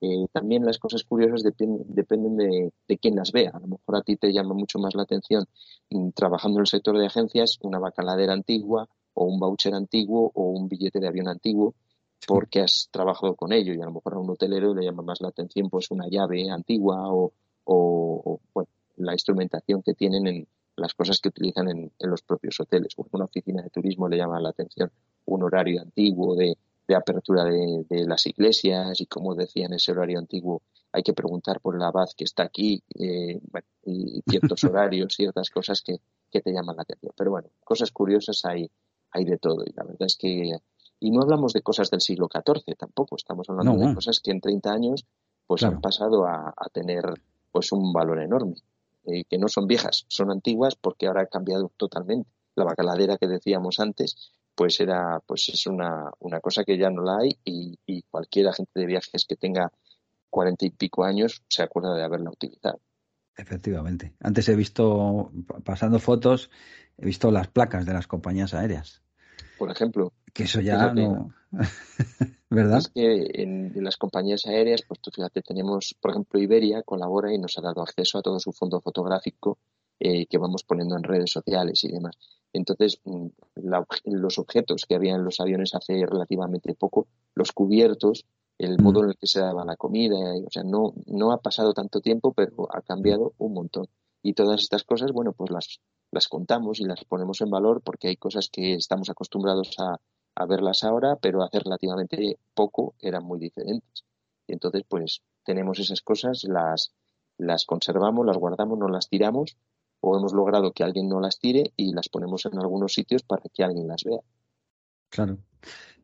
eh, 0.00 0.24
también 0.32 0.64
las 0.64 0.78
cosas 0.78 1.04
curiosas 1.04 1.42
dependen 1.42 2.36
de, 2.38 2.72
de, 2.88 2.96
quién 2.96 3.14
las 3.14 3.30
vea. 3.30 3.50
A 3.52 3.60
lo 3.60 3.66
mejor 3.66 3.94
a 3.94 4.00
ti 4.00 4.16
te 4.16 4.32
llama 4.32 4.54
mucho 4.54 4.78
más 4.78 4.94
la 4.94 5.02
atención 5.02 5.44
mm, 5.90 6.12
trabajando 6.12 6.60
en 6.60 6.62
el 6.62 6.66
sector 6.66 6.96
de 6.96 7.08
agencias 7.08 7.58
una 7.60 7.78
bacaladera 7.78 8.32
antigua 8.32 8.88
o 9.12 9.26
un 9.26 9.38
voucher 9.38 9.74
antiguo 9.74 10.32
o 10.34 10.44
un 10.44 10.66
billete 10.66 10.98
de 10.98 11.08
avión 11.08 11.28
antiguo 11.28 11.74
porque 12.26 12.60
has 12.60 12.88
trabajado 12.90 13.34
con 13.34 13.52
ello 13.52 13.74
y 13.74 13.82
a 13.82 13.84
lo 13.84 13.92
mejor 13.92 14.14
a 14.14 14.18
un 14.18 14.30
hotelero 14.30 14.74
le 14.74 14.86
llama 14.86 15.02
más 15.02 15.20
la 15.20 15.28
atención 15.28 15.68
pues 15.68 15.90
una 15.90 16.06
llave 16.08 16.48
antigua 16.48 17.12
o, 17.12 17.34
o 17.64 18.40
bueno, 18.54 18.70
la 19.04 19.12
instrumentación 19.12 19.82
que 19.82 19.94
tienen 19.94 20.26
en 20.26 20.48
las 20.76 20.94
cosas 20.94 21.20
que 21.20 21.28
utilizan 21.28 21.68
en, 21.68 21.92
los 22.00 22.22
propios 22.22 22.58
hoteles. 22.60 22.94
Una 22.96 23.24
oficina 23.24 23.62
de 23.62 23.70
turismo 23.70 24.08
le 24.08 24.16
llama 24.16 24.40
la 24.40 24.50
atención 24.50 24.90
un 25.26 25.42
horario 25.42 25.80
antiguo 25.80 26.34
de, 26.34 26.56
apertura 26.94 27.44
de, 27.44 28.04
las 28.06 28.26
iglesias 28.26 29.00
y 29.00 29.06
como 29.06 29.34
decía 29.34 29.64
en 29.64 29.72
ese 29.72 29.92
horario 29.92 30.18
antiguo 30.18 30.60
hay 30.92 31.02
que 31.02 31.14
preguntar 31.14 31.58
por 31.60 31.74
el 31.74 31.82
abad 31.82 32.08
que 32.14 32.24
está 32.24 32.42
aquí 32.42 32.82
eh, 32.98 33.40
y 33.86 34.22
ciertos 34.28 34.62
horarios, 34.64 35.14
ciertas 35.14 35.48
cosas 35.48 35.80
que, 35.82 36.00
te 36.30 36.52
llaman 36.52 36.76
la 36.76 36.82
atención. 36.82 37.12
Pero 37.16 37.30
bueno, 37.30 37.48
cosas 37.64 37.90
curiosas 37.92 38.42
hay, 38.44 38.70
hay 39.10 39.24
de 39.24 39.38
todo 39.38 39.64
y 39.64 39.72
la 39.74 39.84
verdad 39.84 40.06
es 40.06 40.16
que 40.16 40.52
y 41.00 41.10
no 41.10 41.22
hablamos 41.22 41.52
de 41.52 41.62
cosas 41.62 41.90
del 41.90 42.00
siglo 42.00 42.28
XIV 42.30 42.76
tampoco, 42.76 43.16
estamos 43.16 43.48
hablando 43.48 43.76
de 43.76 43.94
cosas 43.94 44.20
que 44.20 44.30
en 44.30 44.40
30 44.40 44.70
años 44.70 45.06
pues 45.46 45.62
han 45.64 45.80
pasado 45.80 46.26
a, 46.26 46.54
a 46.56 46.68
tener 46.72 47.02
pues 47.50 47.72
un 47.72 47.92
valor 47.92 48.20
enorme. 48.20 48.56
Eh, 49.04 49.24
que 49.28 49.36
no 49.38 49.48
son 49.48 49.66
viejas, 49.66 50.04
son 50.08 50.30
antiguas 50.30 50.76
porque 50.76 51.06
ahora 51.06 51.22
ha 51.22 51.26
cambiado 51.26 51.72
totalmente. 51.76 52.30
La 52.54 52.64
bacaladera 52.64 53.18
que 53.18 53.26
decíamos 53.26 53.80
antes, 53.80 54.32
pues 54.54 54.78
era, 54.80 55.20
pues 55.26 55.48
es 55.48 55.66
una, 55.66 56.12
una 56.20 56.40
cosa 56.40 56.62
que 56.64 56.78
ya 56.78 56.88
no 56.90 57.02
la 57.02 57.18
hay 57.18 57.30
y, 57.44 57.78
y 57.84 58.02
cualquier 58.02 58.48
agente 58.48 58.78
de 58.78 58.86
viajes 58.86 59.24
que 59.26 59.36
tenga 59.36 59.72
cuarenta 60.30 60.66
y 60.66 60.70
pico 60.70 61.04
años 61.04 61.42
se 61.48 61.62
acuerda 61.62 61.94
de 61.94 62.04
haberla 62.04 62.30
utilizado. 62.30 62.80
Efectivamente. 63.36 64.14
Antes 64.20 64.48
he 64.48 64.54
visto, 64.54 65.32
pasando 65.64 65.98
fotos, 65.98 66.50
he 66.96 67.06
visto 67.06 67.30
las 67.30 67.48
placas 67.48 67.86
de 67.86 67.94
las 67.94 68.06
compañías 68.06 68.54
aéreas. 68.54 69.01
Por 69.62 69.70
ejemplo. 69.70 70.12
Que 70.34 70.42
eso 70.42 70.60
ya 70.60 70.92
no. 70.92 71.32
¿Verdad? 72.50 72.78
Es 72.78 72.88
que 72.88 73.30
en, 73.34 73.72
las 73.76 73.96
compañías 73.96 74.44
aéreas, 74.46 74.82
pues 74.82 74.98
tú 74.98 75.12
fíjate, 75.12 75.40
tenemos, 75.40 75.94
por 76.00 76.10
ejemplo, 76.10 76.40
Iberia 76.40 76.82
colabora 76.82 77.32
y 77.32 77.38
nos 77.38 77.56
ha 77.58 77.60
dado 77.60 77.80
acceso 77.80 78.18
a 78.18 78.22
todo 78.22 78.40
su 78.40 78.50
fondo 78.50 78.80
fotográfico 78.80 79.58
eh, 80.00 80.26
que 80.26 80.36
vamos 80.36 80.64
poniendo 80.64 80.96
en 80.96 81.04
redes 81.04 81.30
sociales 81.30 81.84
y 81.84 81.92
demás. 81.92 82.16
Entonces, 82.52 83.00
mm, 83.04 83.26
los 84.06 84.40
objetos 84.40 84.84
que 84.84 84.96
había 84.96 85.14
en 85.14 85.22
los 85.22 85.38
aviones 85.38 85.76
hace 85.76 86.04
relativamente 86.06 86.74
poco, 86.74 87.06
los 87.36 87.52
cubiertos, 87.52 88.26
el 88.58 88.78
mm. 88.78 88.82
modo 88.82 89.04
en 89.04 89.10
el 89.10 89.16
que 89.16 89.28
se 89.28 89.38
daba 89.38 89.64
la 89.64 89.76
comida, 89.76 90.16
o 90.44 90.50
sea, 90.50 90.64
no, 90.64 90.92
no 91.06 91.30
ha 91.30 91.40
pasado 91.40 91.72
tanto 91.72 92.00
tiempo, 92.00 92.32
pero 92.32 92.66
ha 92.74 92.82
cambiado 92.82 93.32
un 93.38 93.54
montón. 93.54 93.86
Y 94.24 94.32
todas 94.32 94.60
estas 94.60 94.82
cosas, 94.82 95.12
bueno, 95.12 95.32
pues 95.32 95.52
las, 95.52 95.78
las 96.12 96.28
contamos 96.28 96.78
y 96.78 96.84
las 96.84 97.04
ponemos 97.04 97.40
en 97.40 97.50
valor 97.50 97.80
porque 97.82 98.08
hay 98.08 98.16
cosas 98.16 98.48
que 98.52 98.74
estamos 98.74 99.10
acostumbrados 99.10 99.74
a, 99.78 99.98
verlas 100.46 100.82
ahora, 100.82 101.16
pero 101.16 101.42
hace 101.42 101.58
relativamente 101.58 102.38
poco 102.54 102.94
eran 103.00 103.24
muy 103.24 103.38
diferentes. 103.38 104.04
Y 104.46 104.54
entonces, 104.54 104.82
pues 104.88 105.22
tenemos 105.44 105.78
esas 105.78 106.00
cosas, 106.00 106.44
las, 106.44 106.94
las 107.38 107.64
conservamos, 107.64 108.26
las 108.26 108.36
guardamos, 108.36 108.78
no 108.78 108.88
las 108.88 109.08
tiramos, 109.08 109.56
o 110.00 110.16
hemos 110.16 110.32
logrado 110.32 110.72
que 110.72 110.84
alguien 110.84 111.08
no 111.08 111.20
las 111.20 111.38
tire 111.38 111.72
y 111.76 111.92
las 111.92 112.08
ponemos 112.08 112.46
en 112.46 112.58
algunos 112.58 112.92
sitios 112.92 113.22
para 113.22 113.42
que 113.52 113.62
alguien 113.62 113.88
las 113.88 114.04
vea. 114.04 114.20
Claro. 115.10 115.38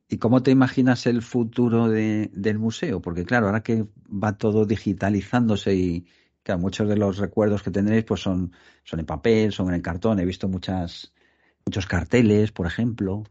¿Y 0.09 0.19
cómo 0.19 0.43
te 0.43 0.51
imaginas 0.51 1.07
el 1.07 1.21
futuro 1.23 1.89
de, 1.89 2.31
del 2.33 2.59
museo? 2.59 3.01
Porque 3.01 3.25
claro, 3.25 3.47
ahora 3.47 3.63
que 3.63 3.87
va 4.09 4.39
todo 4.39 4.67
digitalizándose 4.67 5.75
y 5.75 6.07
claro, 6.49 6.63
muchos 6.63 6.89
de 6.89 6.97
los 6.97 7.19
recuerdos 7.19 7.63
que 7.63 7.71
tendréis 7.71 8.05
pues 8.05 8.23
son, 8.23 8.53
son 8.83 9.01
en 9.01 9.05
papel, 9.05 9.53
son 9.53 9.75
en 9.75 9.83
cartón. 9.83 10.19
He 10.19 10.25
visto 10.25 10.49
muchas, 10.49 11.13
muchos 11.67 11.87
carteles, 11.87 12.53
por 12.53 12.67
ejemplo. 12.67 13.25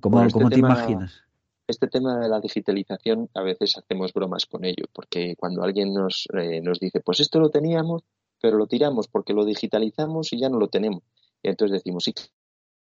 ¿Cómo, 0.00 0.24
este 0.24 0.44
te 0.46 0.58
imaginas? 0.58 1.22
este 1.68 1.86
tema 1.86 2.18
de 2.18 2.28
la 2.28 2.40
digitalización 2.40 3.30
a 3.34 3.42
veces 3.42 3.78
hacemos 3.78 4.12
bromas 4.12 4.46
con 4.46 4.64
ello, 4.64 4.86
porque 4.92 5.36
cuando 5.36 5.62
alguien 5.62 5.94
nos, 5.94 6.26
eh, 6.36 6.60
nos 6.60 6.80
dice, 6.80 7.00
pues 7.00 7.20
esto 7.20 7.38
lo 7.38 7.48
teníamos, 7.48 8.02
pero 8.40 8.58
lo 8.58 8.66
tiramos 8.66 9.06
porque 9.06 9.32
lo 9.32 9.44
digitalizamos 9.44 10.32
y 10.32 10.40
ya 10.40 10.48
no 10.48 10.58
lo 10.58 10.66
tenemos. 10.66 11.04
Y 11.44 11.48
entonces 11.48 11.78
decimos, 11.78 12.04
sí, 12.04 12.12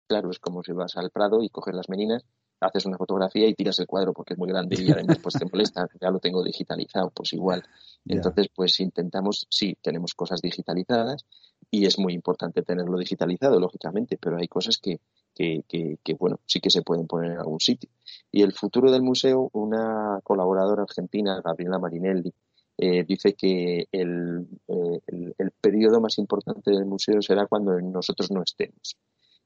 claro, 0.07 0.31
es 0.31 0.39
como 0.39 0.63
si 0.63 0.73
vas 0.73 0.95
al 0.99 1.11
Prado 1.11 1.43
y 1.43 1.49
coges 1.49 1.75
las 1.75 1.89
meninas, 1.89 2.27
haces 2.61 2.87
una 2.87 2.97
fotografía 2.97 3.47
y 3.49 3.55
tiras 3.55 3.79
el 3.79 3.87
cuadro 3.87 4.12
porque 4.12 4.35
es 4.35 4.38
muy 4.38 4.49
grande 4.49 4.81
y 4.81 4.90
además 4.90 5.18
pues 5.23 5.35
te 5.35 5.47
molesta, 5.47 5.87
ya 6.01 6.11
lo 6.11 6.18
tengo 6.18 6.42
digitalizado, 6.42 7.11
pues 7.11 7.33
igual. 7.33 7.62
Entonces, 8.07 8.49
pues 8.55 8.81
intentamos, 8.81 9.47
sí, 9.51 9.77
tenemos 9.81 10.14
cosas 10.14 10.40
digitalizadas 10.40 11.25
y 11.71 11.87
es 11.87 11.99
muy 11.99 12.14
importante 12.14 12.62
tenerlo 12.62 12.99
digitalizado, 12.99 13.61
lógicamente, 13.61 14.18
pero 14.21 14.38
hay 14.38 14.49
cosas 14.49 14.79
que, 14.79 15.01
que, 15.35 15.62
que, 16.03 16.14
bueno, 16.14 16.40
sí 16.47 16.61
que 16.61 16.71
se 16.71 16.83
pueden 16.83 17.07
poner 17.07 17.33
en 17.33 17.38
algún 17.38 17.61
sitio. 17.61 17.90
Y 18.33 18.42
el 18.42 18.53
futuro 18.53 18.90
del 18.90 19.03
museo, 19.03 19.51
una 19.53 20.21
colaboradora 20.25 20.83
argentina, 20.83 21.40
Gabriela 21.44 21.79
Marinelli, 21.79 22.33
eh, 22.79 23.05
dice 23.05 23.35
que 23.35 23.88
el, 23.90 24.47
eh, 24.68 25.01
el, 25.07 25.35
el, 25.37 25.51
periodo 25.51 26.01
más 26.01 26.16
importante 26.18 26.71
del 26.71 26.87
museo 26.87 27.21
será 27.21 27.47
cuando 27.47 27.79
nosotros 27.81 28.31
no 28.31 28.42
estemos. 28.42 28.97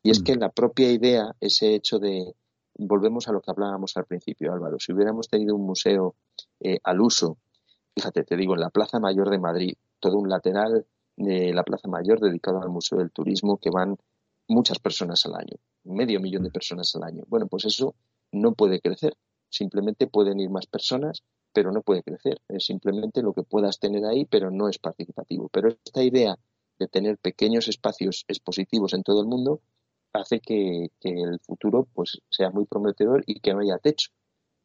Y 0.02 0.10
es 0.10 0.20
mm. 0.20 0.24
que 0.24 0.36
la 0.36 0.50
propia 0.50 0.92
idea, 0.92 1.34
ese 1.40 1.74
hecho 1.74 1.98
de, 1.98 2.34
volvemos 2.86 3.28
a 3.28 3.32
lo 3.32 3.40
que 3.40 3.50
hablábamos 3.50 3.96
al 3.96 4.04
principio, 4.04 4.52
Álvaro, 4.52 4.78
si 4.78 4.92
hubiéramos 4.92 5.28
tenido 5.28 5.54
un 5.56 5.66
museo 5.66 6.14
eh, 6.60 6.78
al 6.84 7.00
uso, 7.00 7.38
fíjate, 7.94 8.24
te 8.24 8.36
digo, 8.36 8.54
en 8.54 8.60
la 8.60 8.70
Plaza 8.70 8.98
Mayor 8.98 9.30
de 9.30 9.38
Madrid, 9.38 9.74
todo 10.00 10.18
un 10.18 10.28
lateral 10.28 10.86
de 11.16 11.52
la 11.52 11.62
Plaza 11.62 11.88
Mayor 11.88 12.20
dedicado 12.20 12.60
al 12.60 12.70
Museo 12.70 12.98
del 12.98 13.10
Turismo, 13.10 13.58
que 13.58 13.70
van 13.70 13.96
muchas 14.48 14.78
personas 14.78 15.24
al 15.26 15.34
año, 15.34 15.56
medio 15.84 16.20
millón 16.20 16.44
de 16.44 16.50
personas 16.50 16.94
al 16.94 17.04
año. 17.04 17.24
Bueno, 17.28 17.46
pues 17.46 17.64
eso 17.64 17.94
no 18.32 18.52
puede 18.52 18.80
crecer, 18.80 19.14
simplemente 19.48 20.06
pueden 20.06 20.40
ir 20.40 20.50
más 20.50 20.66
personas, 20.66 21.22
pero 21.52 21.70
no 21.70 21.82
puede 21.82 22.02
crecer, 22.02 22.40
es 22.48 22.64
simplemente 22.64 23.22
lo 23.22 23.32
que 23.32 23.42
puedas 23.42 23.78
tener 23.78 24.04
ahí, 24.04 24.24
pero 24.24 24.50
no 24.50 24.68
es 24.68 24.78
participativo. 24.78 25.48
Pero 25.52 25.68
esta 25.68 26.02
idea 26.02 26.38
de 26.78 26.88
tener 26.88 27.18
pequeños 27.18 27.68
espacios 27.68 28.24
expositivos 28.28 28.94
en 28.94 29.02
todo 29.02 29.20
el 29.20 29.26
mundo 29.26 29.60
hace 30.12 30.40
que, 30.40 30.90
el 31.02 31.40
futuro 31.40 31.86
pues 31.94 32.20
sea 32.30 32.50
muy 32.50 32.66
prometedor 32.66 33.22
y 33.26 33.40
que 33.40 33.52
no 33.52 33.60
haya 33.60 33.78
techo. 33.78 34.10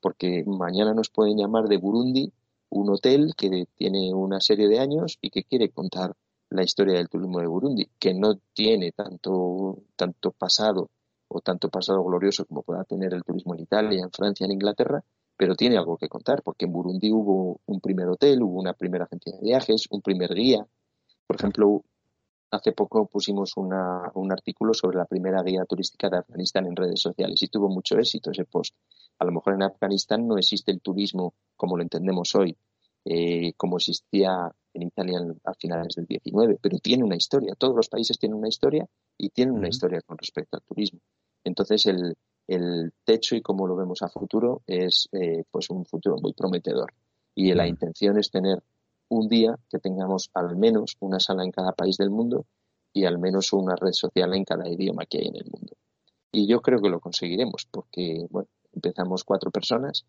Porque 0.01 0.43
mañana 0.45 0.93
nos 0.93 1.09
pueden 1.09 1.37
llamar 1.37 1.67
de 1.67 1.77
Burundi 1.77 2.31
un 2.69 2.89
hotel 2.89 3.33
que 3.35 3.67
tiene 3.75 4.13
una 4.13 4.39
serie 4.39 4.67
de 4.67 4.79
años 4.79 5.17
y 5.21 5.29
que 5.29 5.43
quiere 5.43 5.69
contar 5.69 6.15
la 6.49 6.63
historia 6.63 6.95
del 6.95 7.09
turismo 7.09 7.39
de 7.39 7.47
Burundi, 7.47 7.89
que 7.99 8.13
no 8.13 8.35
tiene 8.53 8.91
tanto, 8.91 9.83
tanto 9.95 10.31
pasado 10.31 10.89
o 11.27 11.41
tanto 11.41 11.69
pasado 11.69 12.03
glorioso 12.03 12.45
como 12.45 12.63
pueda 12.63 12.83
tener 12.83 13.13
el 13.13 13.23
turismo 13.23 13.53
en 13.53 13.61
Italia, 13.61 14.01
en 14.01 14.11
Francia, 14.11 14.45
en 14.45 14.53
Inglaterra, 14.53 15.03
pero 15.35 15.55
tiene 15.55 15.77
algo 15.77 15.97
que 15.97 16.07
contar, 16.07 16.41
porque 16.41 16.65
en 16.65 16.71
Burundi 16.71 17.11
hubo 17.11 17.59
un 17.65 17.81
primer 17.81 18.07
hotel, 18.07 18.41
hubo 18.41 18.59
una 18.59 18.73
primera 18.73 19.05
agencia 19.05 19.33
de 19.33 19.41
viajes, 19.41 19.87
un 19.89 20.01
primer 20.01 20.33
guía. 20.33 20.65
Por 21.27 21.35
ejemplo, 21.35 21.83
hace 22.51 22.71
poco 22.71 23.05
pusimos 23.07 23.57
una, 23.57 24.11
un 24.15 24.31
artículo 24.31 24.73
sobre 24.73 24.97
la 24.97 25.05
primera 25.05 25.41
guía 25.43 25.65
turística 25.65 26.09
de 26.09 26.17
Afganistán 26.17 26.65
en 26.65 26.75
redes 26.75 27.01
sociales 27.01 27.41
y 27.41 27.47
tuvo 27.47 27.69
mucho 27.69 27.97
éxito 27.97 28.31
ese 28.31 28.45
post. 28.45 28.75
A 29.19 29.25
lo 29.25 29.31
mejor 29.31 29.55
en 29.55 29.63
Afganistán 29.63 30.27
no 30.27 30.37
existe 30.37 30.71
el 30.71 30.81
turismo 30.81 31.33
como 31.55 31.75
lo 31.75 31.83
entendemos 31.83 32.33
hoy, 32.35 32.55
eh, 33.05 33.53
como 33.57 33.77
existía 33.77 34.51
en 34.73 34.83
Italia 34.83 35.19
a 35.43 35.53
finales 35.53 35.95
del 35.95 36.05
19, 36.05 36.59
pero 36.61 36.77
tiene 36.79 37.03
una 37.03 37.15
historia. 37.15 37.55
Todos 37.57 37.75
los 37.75 37.89
países 37.89 38.17
tienen 38.17 38.37
una 38.37 38.47
historia 38.47 38.87
y 39.17 39.29
tienen 39.29 39.55
una 39.55 39.69
historia 39.69 40.01
con 40.01 40.17
respecto 40.17 40.57
al 40.57 40.63
turismo. 40.63 40.99
Entonces 41.43 41.85
el, 41.87 42.15
el 42.47 42.93
techo 43.03 43.35
y 43.35 43.41
como 43.41 43.67
lo 43.67 43.75
vemos 43.75 44.01
a 44.01 44.09
futuro 44.09 44.61
es 44.67 45.09
eh, 45.11 45.43
pues 45.49 45.69
un 45.69 45.85
futuro 45.85 46.17
muy 46.21 46.33
prometedor. 46.33 46.93
Y 47.35 47.53
la 47.53 47.67
intención 47.67 48.17
es 48.17 48.31
tener 48.31 48.63
un 49.09 49.27
día 49.27 49.57
que 49.69 49.79
tengamos 49.79 50.29
al 50.33 50.55
menos 50.55 50.97
una 50.99 51.19
sala 51.19 51.43
en 51.43 51.51
cada 51.51 51.71
país 51.71 51.97
del 51.97 52.09
mundo 52.09 52.45
y 52.93 53.05
al 53.05 53.19
menos 53.19 53.53
una 53.53 53.75
red 53.75 53.93
social 53.93 54.33
en 54.33 54.43
cada 54.43 54.67
idioma 54.69 55.05
que 55.05 55.19
hay 55.19 55.27
en 55.27 55.35
el 55.35 55.45
mundo. 55.45 55.73
Y 56.31 56.47
yo 56.47 56.61
creo 56.61 56.81
que 56.81 56.89
lo 56.89 56.99
conseguiremos 56.99 57.67
porque, 57.71 58.25
bueno, 58.29 58.49
empezamos 58.73 59.23
cuatro 59.23 59.51
personas 59.51 60.05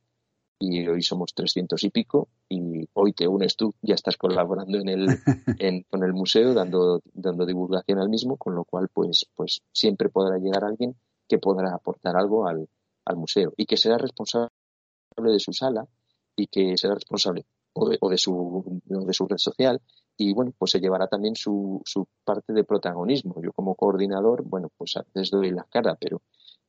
y 0.59 0.87
hoy 0.89 1.03
somos 1.03 1.33
trescientos 1.35 1.85
y 1.85 1.91
pico 1.91 2.29
y 2.49 2.89
hoy 2.95 3.13
te 3.13 3.29
unes 3.29 3.57
tú, 3.57 3.75
ya 3.83 3.95
estás 3.95 4.17
colaborando 4.17 4.79
en 4.79 4.89
el, 4.89 5.07
con 5.91 6.03
el 6.03 6.13
museo, 6.13 6.55
dando, 6.55 7.01
dando 7.15 7.47
divulgación 7.47 7.99
al 7.99 8.09
mismo, 8.09 8.37
con 8.37 8.55
lo 8.55 8.65
cual 8.65 8.89
pues, 8.93 9.27
pues 9.35 9.63
siempre 9.73 10.09
podrá 10.09 10.39
llegar 10.39 10.65
alguien 10.65 10.97
que 11.29 11.39
podrá 11.39 11.75
aportar 11.75 12.17
algo 12.17 12.47
al, 12.49 12.69
al 13.05 13.17
museo 13.17 13.53
y 13.57 13.67
que 13.67 13.77
será 13.77 13.99
responsable 13.99 14.51
de 15.17 15.41
su 15.41 15.53
sala 15.53 15.87
y 16.37 16.47
que 16.47 16.77
será 16.77 16.95
responsable 16.95 17.45
o 17.75 18.11
de, 18.11 18.19
su, 18.19 18.81
de 18.85 19.13
su 19.13 19.27
red 19.27 19.39
social 19.39 19.81
y 20.21 20.35
bueno, 20.35 20.53
pues 20.59 20.73
se 20.73 20.81
llevará 20.81 21.07
también 21.07 21.37
su, 21.37 21.81
su 21.85 22.09
parte 22.25 22.53
de 22.53 22.65
protagonismo. 22.65 23.41
Yo 23.41 23.53
como 23.53 23.77
coordinador, 23.77 24.43
bueno, 24.43 24.69
pues 24.77 24.97
a 24.97 25.05
veces 25.15 25.31
doy 25.31 25.53
la 25.53 25.63
cara, 25.71 25.97
pero, 25.99 26.23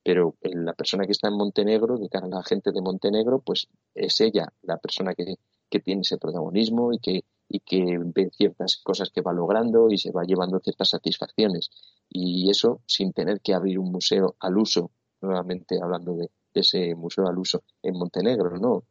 pero 0.03 0.35
la 0.43 0.73
persona 0.73 1.05
que 1.05 1.13
está 1.13 1.29
en 1.29 1.37
Montenegro, 1.37 1.97
de 1.97 2.09
cara 2.09 2.27
a 2.27 2.29
la 2.29 2.43
gente 2.43 2.71
de 2.71 2.79
Montenegro, 2.79 3.39
pues 3.39 3.67
es 3.95 4.21
ella 4.21 4.53
la 4.61 4.77
persona 4.77 5.15
que, 5.15 5.35
que 5.67 5.79
tiene 5.79 6.01
ese 6.01 6.19
protagonismo 6.19 6.93
y 6.93 6.99
que, 6.99 7.23
y 7.47 7.59
que 7.61 7.97
ve 7.99 8.29
ciertas 8.31 8.77
cosas 8.83 9.09
que 9.09 9.21
va 9.21 9.33
logrando 9.33 9.89
y 9.89 9.97
se 9.97 10.11
va 10.11 10.23
llevando 10.25 10.59
ciertas 10.59 10.89
satisfacciones. 10.89 11.71
Y 12.07 12.51
eso 12.51 12.81
sin 12.85 13.13
tener 13.13 13.41
que 13.41 13.55
abrir 13.55 13.79
un 13.79 13.91
museo 13.91 14.35
al 14.39 14.59
uso, 14.59 14.91
nuevamente 15.21 15.79
hablando 15.81 16.13
de, 16.13 16.29
de 16.53 16.61
ese 16.61 16.93
museo 16.93 17.27
al 17.27 17.39
uso 17.39 17.63
en 17.81 17.97
Montenegro, 17.97 18.59
¿no? 18.59 18.83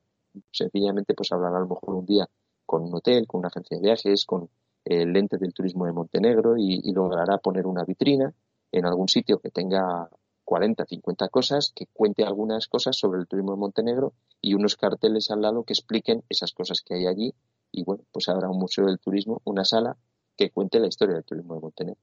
Sencillamente 0.53 1.15
pues 1.15 1.33
hablar 1.33 1.55
a 1.55 1.61
lo 1.61 1.69
mejor 1.69 1.95
un 1.95 2.07
día 2.07 2.29
con 2.67 2.83
un 2.83 2.95
hotel, 2.95 3.27
con 3.27 3.41
una 3.41 3.49
agencia 3.49 3.77
de 3.77 3.83
viajes, 3.83 4.27
con 4.27 4.49
el 4.85 5.17
ente 5.17 5.39
del 5.39 5.53
turismo 5.53 5.87
de 5.87 5.93
Montenegro 5.93 6.57
y, 6.57 6.93
logrará 6.93 7.39
poner 7.39 7.67
una 7.67 7.85
vitrina 7.85 8.33
en 8.73 8.87
algún 8.87 9.09
sitio 9.09 9.39
que 9.39 9.51
tenga 9.51 10.09
40, 10.45 10.85
50 10.85 11.29
cosas, 11.29 11.73
que 11.75 11.87
cuente 11.93 12.25
algunas 12.25 12.69
cosas 12.69 12.97
sobre 12.97 13.21
el 13.21 13.27
turismo 13.27 13.53
de 13.53 13.59
Montenegro 13.59 14.15
y 14.41 14.55
unos 14.55 14.77
carteles 14.77 15.31
al 15.31 15.43
lado 15.43 15.65
que 15.65 15.75
expliquen 15.75 16.23
esas 16.29 16.53
cosas 16.53 16.83
que 16.83 16.95
hay 16.95 17.07
allí. 17.07 17.35
Y 17.71 17.85
bueno, 17.85 18.05
pues 18.13 18.29
habrá 18.29 18.49
un 18.49 18.59
museo 18.59 18.87
del 18.87 18.99
turismo, 18.99 19.43
una 19.45 19.65
sala 19.65 19.97
que 20.37 20.51
cuente 20.51 20.81
la 20.81 20.87
historia 20.87 21.17
del 21.17 21.25
turismo 21.25 21.55
de 21.55 21.61
Montenegro. 21.61 22.01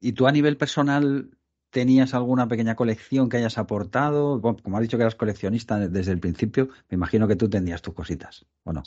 ¿Y 0.00 0.12
tú 0.12 0.26
a 0.26 0.32
nivel 0.32 0.56
personal 0.56 1.30
¿Tenías 1.74 2.14
alguna 2.14 2.46
pequeña 2.46 2.76
colección 2.76 3.28
que 3.28 3.38
hayas 3.38 3.58
aportado? 3.58 4.40
como 4.40 4.76
has 4.76 4.82
dicho 4.82 4.96
que 4.96 5.02
eras 5.02 5.16
coleccionista 5.16 5.76
desde 5.88 6.12
el 6.12 6.20
principio, 6.20 6.68
me 6.88 6.94
imagino 6.94 7.26
que 7.26 7.34
tú 7.34 7.50
tenías 7.50 7.82
tus 7.82 7.94
cositas, 7.94 8.46
¿o 8.62 8.72
no? 8.72 8.84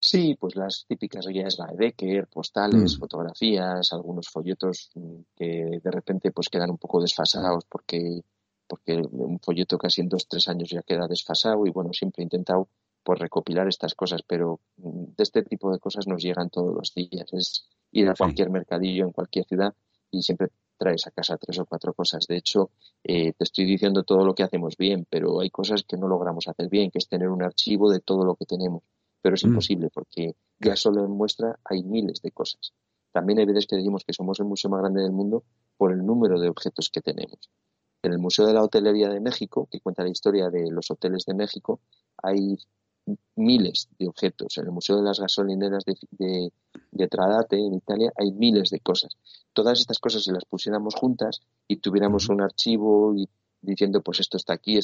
Sí, 0.00 0.36
pues 0.40 0.56
las 0.56 0.86
típicas 0.88 1.24
guías 1.28 1.56
Becker, 1.76 2.26
postales, 2.26 2.96
mm. 2.96 2.98
fotografías, 2.98 3.92
algunos 3.92 4.28
folletos 4.28 4.90
mm, 4.96 5.20
que 5.36 5.80
de 5.80 5.90
repente 5.92 6.32
pues 6.32 6.48
quedan 6.48 6.70
un 6.70 6.78
poco 6.78 7.00
desfasados 7.00 7.64
porque, 7.68 8.22
porque 8.66 9.00
un 9.08 9.38
folleto 9.38 9.78
casi 9.78 10.00
en 10.00 10.08
dos, 10.08 10.26
tres 10.26 10.48
años 10.48 10.68
ya 10.68 10.82
queda 10.82 11.06
desfasado 11.06 11.64
y 11.64 11.70
bueno, 11.70 11.92
siempre 11.92 12.22
he 12.22 12.24
intentado 12.24 12.66
pues 13.04 13.20
recopilar 13.20 13.68
estas 13.68 13.94
cosas, 13.94 14.22
pero 14.26 14.58
mm, 14.78 15.14
de 15.16 15.22
este 15.22 15.44
tipo 15.44 15.70
de 15.70 15.78
cosas 15.78 16.08
nos 16.08 16.20
llegan 16.20 16.50
todos 16.50 16.74
los 16.74 16.92
días. 16.92 17.32
Es 17.32 17.68
ir 17.92 18.08
a 18.08 18.14
cualquier 18.14 18.50
mercadillo 18.50 19.04
en 19.04 19.12
cualquier 19.12 19.44
ciudad 19.44 19.72
y 20.10 20.22
siempre 20.22 20.48
traes 20.76 21.06
a 21.06 21.10
casa 21.10 21.36
tres 21.36 21.58
o 21.58 21.66
cuatro 21.66 21.94
cosas. 21.94 22.26
De 22.26 22.36
hecho, 22.36 22.70
eh, 23.04 23.32
te 23.32 23.44
estoy 23.44 23.64
diciendo 23.64 24.02
todo 24.02 24.24
lo 24.24 24.34
que 24.34 24.42
hacemos 24.42 24.76
bien, 24.76 25.06
pero 25.08 25.40
hay 25.40 25.50
cosas 25.50 25.84
que 25.84 25.96
no 25.96 26.08
logramos 26.08 26.48
hacer 26.48 26.68
bien, 26.68 26.90
que 26.90 26.98
es 26.98 27.08
tener 27.08 27.28
un 27.28 27.42
archivo 27.42 27.90
de 27.90 28.00
todo 28.00 28.24
lo 28.24 28.34
que 28.36 28.46
tenemos. 28.46 28.82
Pero 29.22 29.34
es 29.34 29.44
mm. 29.44 29.48
imposible 29.48 29.90
porque 29.92 30.36
ya 30.60 30.76
solo 30.76 31.04
en 31.04 31.10
muestra 31.10 31.58
hay 31.64 31.82
miles 31.82 32.22
de 32.22 32.30
cosas. 32.30 32.72
También 33.12 33.38
hay 33.38 33.46
veces 33.46 33.66
que 33.66 33.76
decimos 33.76 34.04
que 34.04 34.12
somos 34.12 34.38
el 34.40 34.46
museo 34.46 34.70
más 34.70 34.80
grande 34.80 35.02
del 35.02 35.12
mundo 35.12 35.42
por 35.76 35.92
el 35.92 36.04
número 36.04 36.38
de 36.38 36.48
objetos 36.48 36.90
que 36.90 37.00
tenemos. 37.00 37.50
En 38.02 38.12
el 38.12 38.18
Museo 38.18 38.46
de 38.46 38.52
la 38.52 38.62
Hotelería 38.62 39.08
de 39.08 39.20
México, 39.20 39.66
que 39.70 39.80
cuenta 39.80 40.04
la 40.04 40.10
historia 40.10 40.48
de 40.48 40.70
los 40.70 40.90
hoteles 40.90 41.24
de 41.24 41.34
México, 41.34 41.80
hay 42.22 42.56
miles 43.36 43.88
de 43.98 44.08
objetos. 44.08 44.58
En 44.58 44.64
el 44.64 44.72
Museo 44.72 44.96
de 44.96 45.02
las 45.02 45.20
Gasolineras 45.20 45.84
de, 45.84 46.52
de, 46.90 47.08
Tradate, 47.08 47.56
en 47.58 47.74
Italia, 47.74 48.12
hay 48.16 48.32
miles 48.32 48.70
de 48.70 48.80
cosas. 48.80 49.16
Todas 49.52 49.80
estas 49.80 49.98
cosas, 49.98 50.24
si 50.24 50.32
las 50.32 50.44
pusiéramos 50.44 50.94
juntas 50.94 51.40
y 51.68 51.76
tuviéramos 51.76 52.28
un 52.28 52.40
archivo 52.40 53.14
y 53.14 53.28
diciendo, 53.60 54.02
pues 54.02 54.20
esto 54.20 54.36
está 54.36 54.54
aquí, 54.54 54.78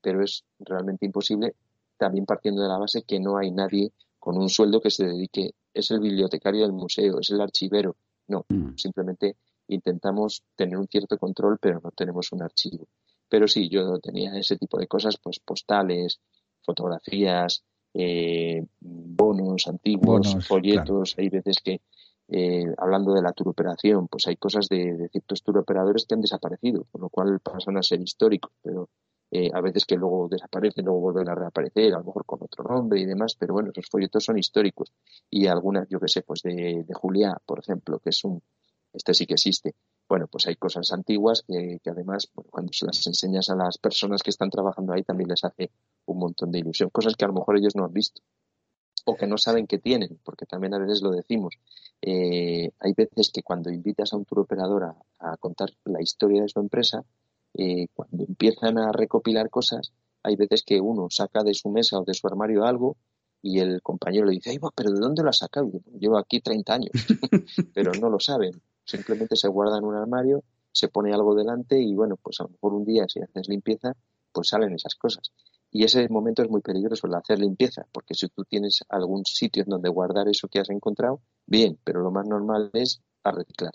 pero 0.00 0.22
es 0.22 0.44
realmente 0.58 1.06
imposible, 1.06 1.54
también 1.96 2.26
partiendo 2.26 2.62
de 2.62 2.68
la 2.68 2.78
base 2.78 3.02
que 3.02 3.20
no 3.20 3.36
hay 3.36 3.50
nadie 3.50 3.92
con 4.18 4.36
un 4.36 4.48
sueldo 4.48 4.80
que 4.80 4.90
se 4.90 5.06
dedique, 5.06 5.54
es 5.72 5.90
el 5.90 6.00
bibliotecario 6.00 6.62
del 6.62 6.72
museo, 6.72 7.20
es 7.20 7.30
el 7.30 7.40
archivero. 7.40 7.96
No, 8.28 8.44
mm. 8.48 8.76
simplemente 8.76 9.36
intentamos 9.68 10.42
tener 10.54 10.76
un 10.76 10.86
cierto 10.86 11.16
control, 11.16 11.58
pero 11.60 11.80
no 11.82 11.90
tenemos 11.90 12.30
un 12.32 12.42
archivo. 12.42 12.86
Pero 13.28 13.48
sí, 13.48 13.68
yo 13.68 13.98
tenía 13.98 14.36
ese 14.36 14.56
tipo 14.56 14.78
de 14.78 14.86
cosas, 14.86 15.16
pues 15.22 15.38
postales, 15.40 16.20
fotografías, 16.62 17.62
eh, 17.94 18.64
bonos 18.80 19.66
antiguos, 19.66 20.36
folletos. 20.46 21.14
Hay 21.18 21.28
veces 21.28 21.56
que, 21.62 21.80
eh, 22.28 22.64
hablando 22.78 23.12
de 23.12 23.22
la 23.22 23.32
turoperación, 23.32 24.08
pues 24.08 24.26
hay 24.26 24.36
cosas 24.36 24.68
de, 24.68 25.08
ciertos 25.10 25.42
turoperadores 25.42 26.06
que 26.06 26.14
han 26.14 26.20
desaparecido, 26.20 26.86
con 26.90 27.02
lo 27.02 27.08
cual 27.08 27.40
pasan 27.40 27.76
a 27.76 27.82
ser 27.82 28.00
históricos, 28.00 28.52
pero 28.62 28.88
eh, 29.32 29.50
a 29.52 29.60
veces 29.60 29.84
que 29.84 29.96
luego 29.96 30.28
desaparecen, 30.28 30.84
luego 30.84 31.00
vuelven 31.00 31.28
a 31.28 31.34
reaparecer, 31.34 31.94
a 31.94 31.98
lo 31.98 32.04
mejor 32.04 32.24
con 32.24 32.42
otro 32.42 32.64
nombre 32.64 33.00
y 33.00 33.06
demás, 33.06 33.36
pero 33.38 33.54
bueno, 33.54 33.70
esos 33.70 33.88
folletos 33.88 34.24
son 34.24 34.38
históricos. 34.38 34.92
Y 35.28 35.46
algunas, 35.46 35.88
yo 35.88 36.00
que 36.00 36.08
sé, 36.08 36.22
pues 36.22 36.42
de, 36.42 36.84
de 36.86 36.94
Juliá, 36.94 37.36
por 37.44 37.60
ejemplo, 37.60 37.98
que 38.00 38.10
es 38.10 38.24
un, 38.24 38.42
este 38.92 39.14
sí 39.14 39.26
que 39.26 39.34
existe. 39.34 39.74
Bueno, 40.10 40.26
pues 40.26 40.48
hay 40.48 40.56
cosas 40.56 40.92
antiguas 40.92 41.44
que, 41.46 41.78
que 41.84 41.90
además, 41.90 42.28
cuando 42.50 42.72
se 42.72 42.84
las 42.84 43.06
enseñas 43.06 43.48
a 43.48 43.54
las 43.54 43.78
personas 43.78 44.24
que 44.24 44.30
están 44.30 44.50
trabajando 44.50 44.92
ahí, 44.92 45.04
también 45.04 45.28
les 45.28 45.44
hace 45.44 45.70
un 46.06 46.18
montón 46.18 46.50
de 46.50 46.58
ilusión. 46.58 46.90
Cosas 46.90 47.14
que 47.14 47.24
a 47.24 47.28
lo 47.28 47.34
mejor 47.34 47.56
ellos 47.56 47.76
no 47.76 47.84
han 47.84 47.92
visto 47.92 48.20
o 49.04 49.14
que 49.14 49.28
no 49.28 49.38
saben 49.38 49.68
que 49.68 49.78
tienen, 49.78 50.18
porque 50.24 50.46
también 50.46 50.74
a 50.74 50.80
veces 50.80 51.00
lo 51.00 51.10
decimos. 51.10 51.54
Eh, 52.02 52.72
hay 52.80 52.92
veces 52.92 53.30
que 53.32 53.44
cuando 53.44 53.70
invitas 53.70 54.12
a 54.12 54.16
un 54.16 54.24
tour 54.24 54.40
operador 54.40 54.96
a, 55.20 55.36
contar 55.36 55.70
la 55.84 56.02
historia 56.02 56.42
de 56.42 56.48
su 56.48 56.58
empresa, 56.58 57.04
eh, 57.54 57.86
cuando 57.94 58.24
empiezan 58.24 58.78
a 58.78 58.90
recopilar 58.90 59.48
cosas, 59.48 59.92
hay 60.24 60.34
veces 60.34 60.64
que 60.64 60.80
uno 60.80 61.06
saca 61.08 61.44
de 61.44 61.54
su 61.54 61.68
mesa 61.68 62.00
o 62.00 62.04
de 62.04 62.14
su 62.14 62.26
armario 62.26 62.64
algo 62.64 62.96
y 63.42 63.60
el 63.60 63.80
compañero 63.80 64.26
le 64.26 64.32
dice, 64.32 64.50
Ay, 64.50 64.58
pero 64.74 64.90
¿de 64.90 64.98
dónde 64.98 65.22
lo 65.22 65.30
has 65.30 65.38
sacado? 65.38 65.70
Llevo 65.98 66.18
aquí 66.18 66.40
30 66.40 66.74
años, 66.74 66.90
pero 67.74 67.92
no 67.92 68.10
lo 68.10 68.18
saben. 68.18 68.60
Simplemente 68.90 69.36
se 69.36 69.48
guarda 69.48 69.78
en 69.78 69.84
un 69.84 69.94
armario, 69.94 70.42
se 70.72 70.88
pone 70.88 71.12
algo 71.12 71.34
delante 71.34 71.80
y 71.80 71.94
bueno, 71.94 72.16
pues 72.16 72.40
a 72.40 72.44
lo 72.44 72.50
mejor 72.50 72.74
un 72.74 72.84
día 72.84 73.06
si 73.08 73.20
haces 73.20 73.48
limpieza, 73.48 73.94
pues 74.32 74.48
salen 74.48 74.74
esas 74.74 74.94
cosas. 74.94 75.32
Y 75.70 75.84
ese 75.84 76.08
momento 76.08 76.42
es 76.42 76.50
muy 76.50 76.60
peligroso, 76.60 77.06
el 77.06 77.14
hacer 77.14 77.38
limpieza, 77.38 77.86
porque 77.92 78.14
si 78.14 78.28
tú 78.28 78.44
tienes 78.44 78.84
algún 78.88 79.24
sitio 79.24 79.62
en 79.62 79.68
donde 79.68 79.88
guardar 79.88 80.28
eso 80.28 80.48
que 80.48 80.58
has 80.58 80.70
encontrado, 80.70 81.20
bien, 81.46 81.78
pero 81.84 82.00
lo 82.00 82.10
más 82.10 82.26
normal 82.26 82.70
es 82.72 83.00
a 83.22 83.30
reciclar. 83.30 83.72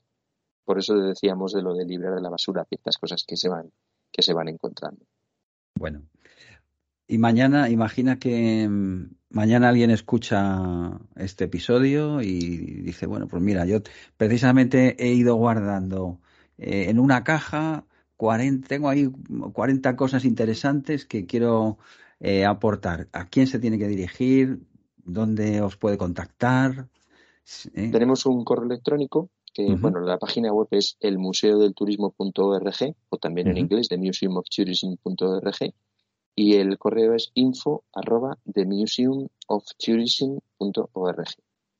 Por 0.65 0.79
eso 0.79 0.95
decíamos 0.95 1.53
de 1.53 1.61
lo 1.61 1.73
de 1.73 1.85
librar 1.85 2.15
de 2.15 2.21
la 2.21 2.29
basura 2.29 2.65
ciertas 2.65 2.97
cosas 2.97 3.23
que 3.25 3.37
se 3.37 3.47
van, 3.47 3.71
que 4.11 4.21
se 4.21 4.33
van 4.33 4.49
encontrando. 4.49 5.05
Bueno. 5.75 6.01
Y 7.07 7.17
mañana, 7.17 7.69
imagina 7.69 8.17
que 8.17 8.67
mm, 8.67 9.15
mañana 9.29 9.69
alguien 9.69 9.91
escucha 9.91 10.99
este 11.15 11.45
episodio 11.45 12.21
y 12.21 12.81
dice, 12.81 13.05
bueno, 13.05 13.27
pues 13.27 13.41
mira, 13.43 13.65
yo 13.65 13.79
precisamente 14.17 14.95
he 15.03 15.13
ido 15.13 15.35
guardando 15.35 16.19
eh, 16.57 16.89
en 16.89 16.99
una 16.99 17.23
caja 17.23 17.85
tengo 18.67 18.89
ahí 18.89 19.09
40 19.53 19.95
cosas 19.95 20.25
interesantes 20.25 21.05
que 21.05 21.25
quiero 21.25 21.77
eh, 22.19 22.45
aportar. 22.45 23.07
¿A 23.11 23.27
quién 23.27 23.47
se 23.47 23.59
tiene 23.59 23.77
que 23.77 23.87
dirigir? 23.87 24.61
¿Dónde 25.03 25.61
os 25.61 25.77
puede 25.77 25.97
contactar? 25.97 26.87
¿Eh? 27.73 27.89
Tenemos 27.91 28.25
un 28.25 28.43
correo 28.43 28.65
electrónico 28.65 29.29
que, 29.53 29.75
bueno, 29.75 29.99
la 30.01 30.17
página 30.17 30.51
web 30.51 30.67
es 30.71 30.97
elmuseodelturismo.org 30.99 32.95
o 33.09 33.17
también 33.17 33.47
en 33.47 33.57
inglés, 33.57 33.87
de 33.87 33.97
museumofturism.org 33.97 35.73
y 36.35 36.55
el 36.55 36.77
correo 36.77 37.13
es 37.13 37.31
info 37.33 37.85
arroba 37.93 38.37
themuseumoftourism.org. 38.53 41.27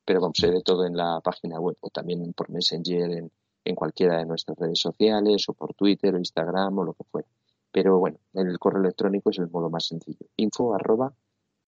Pero 0.05 0.21
vamos, 0.21 0.37
se 0.37 0.49
ve 0.49 0.61
todo 0.63 0.85
en 0.85 0.95
la 0.95 1.19
página 1.21 1.59
web 1.59 1.75
o 1.81 1.89
también 1.89 2.31
por 2.33 2.49
Messenger 2.49 3.11
en, 3.11 3.29
en 3.65 3.75
cualquiera 3.75 4.19
de 4.19 4.25
nuestras 4.25 4.57
redes 4.57 4.79
sociales 4.79 5.49
o 5.49 5.53
por 5.53 5.73
Twitter 5.73 6.15
o 6.15 6.19
Instagram 6.19 6.77
o 6.77 6.83
lo 6.83 6.93
que 6.93 7.03
fuera. 7.03 7.27
Pero 7.71 7.99
bueno, 7.99 8.19
el 8.33 8.57
correo 8.57 8.81
electrónico 8.81 9.31
es 9.31 9.39
el 9.39 9.49
modo 9.49 9.69
más 9.69 9.87
sencillo. 9.87 10.25
Info 10.37 10.73
arroba 10.73 11.13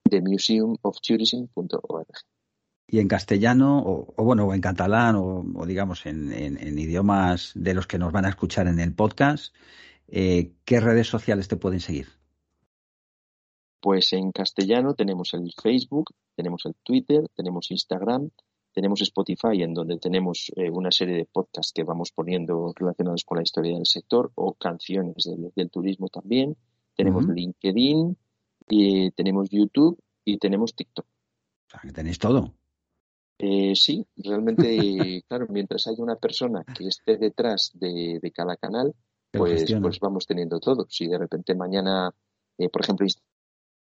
themuseumofTourism.org. 0.10 2.08
Y 2.90 3.00
en 3.00 3.10
castellano, 3.10 3.84
o, 3.86 4.24
bueno, 4.24 4.46
o 4.46 4.54
en 4.54 4.62
catalán, 4.62 5.18
o, 5.18 5.44
digamos 5.66 6.06
en, 6.06 6.32
idiomas 6.80 7.52
de 7.56 7.74
los 7.74 7.86
que 7.86 7.98
nos 7.98 8.14
van 8.14 8.26
a 8.26 8.30
escuchar 8.30 8.68
en 8.68 8.80
el 8.80 8.94
podcast, 8.94 9.54
eh, 10.08 10.54
¿qué 10.64 10.80
redes 10.80 11.08
sociales 11.08 11.50
te 11.50 11.58
pueden 11.58 11.82
seguir? 11.82 12.17
Pues 13.80 14.14
en 14.14 14.32
castellano 14.32 14.94
tenemos 14.94 15.34
el 15.34 15.52
Facebook, 15.62 16.12
tenemos 16.36 16.66
el 16.66 16.76
Twitter, 16.84 17.28
tenemos 17.36 17.70
Instagram, 17.72 18.30
tenemos 18.74 19.02
Spotify, 19.02 19.64
en 19.64 19.74
donde 19.74 19.98
tenemos 19.98 20.52
eh, 20.56 20.70
una 20.70 20.92
serie 20.92 21.16
de 21.16 21.26
podcasts 21.26 21.74
que 21.74 21.84
vamos 21.84 22.12
poniendo 22.12 22.74
relacionados 22.76 23.24
con 23.24 23.38
la 23.38 23.44
historia 23.44 23.74
del 23.74 23.86
sector 23.86 24.32
o 24.36 24.54
canciones 24.54 25.28
del, 25.56 25.70
turismo 25.70 26.10
también. 26.10 26.56
Tenemos 26.96 27.28
LinkedIn, 27.28 28.18
tenemos 29.16 29.50
YouTube 29.50 30.00
y 30.24 30.38
tenemos 30.38 30.76
TikTok. 30.76 31.06
O 31.06 31.70
sea, 31.70 31.80
que 31.82 31.92
tenéis 31.92 32.20
todo. 32.20 32.54
Eh, 33.40 33.76
sí, 33.76 34.06
realmente, 34.18 35.24
claro, 35.28 35.48
mientras 35.50 35.88
haya 35.88 36.04
una 36.04 36.16
persona 36.16 36.64
que 36.64 36.88
esté 36.88 37.18
detrás 37.18 37.72
de, 37.74 38.20
cada 38.34 38.58
canal, 38.58 38.94
pues, 39.32 39.74
pues 39.82 40.00
vamos 40.00 40.26
teniendo 40.26 40.60
todo. 40.60 40.88
Si 40.90 41.08
de 41.08 41.18
repente 41.18 41.56
mañana, 41.56 42.12
eh, 42.58 42.70
por 42.70 42.82
ejemplo, 42.82 43.06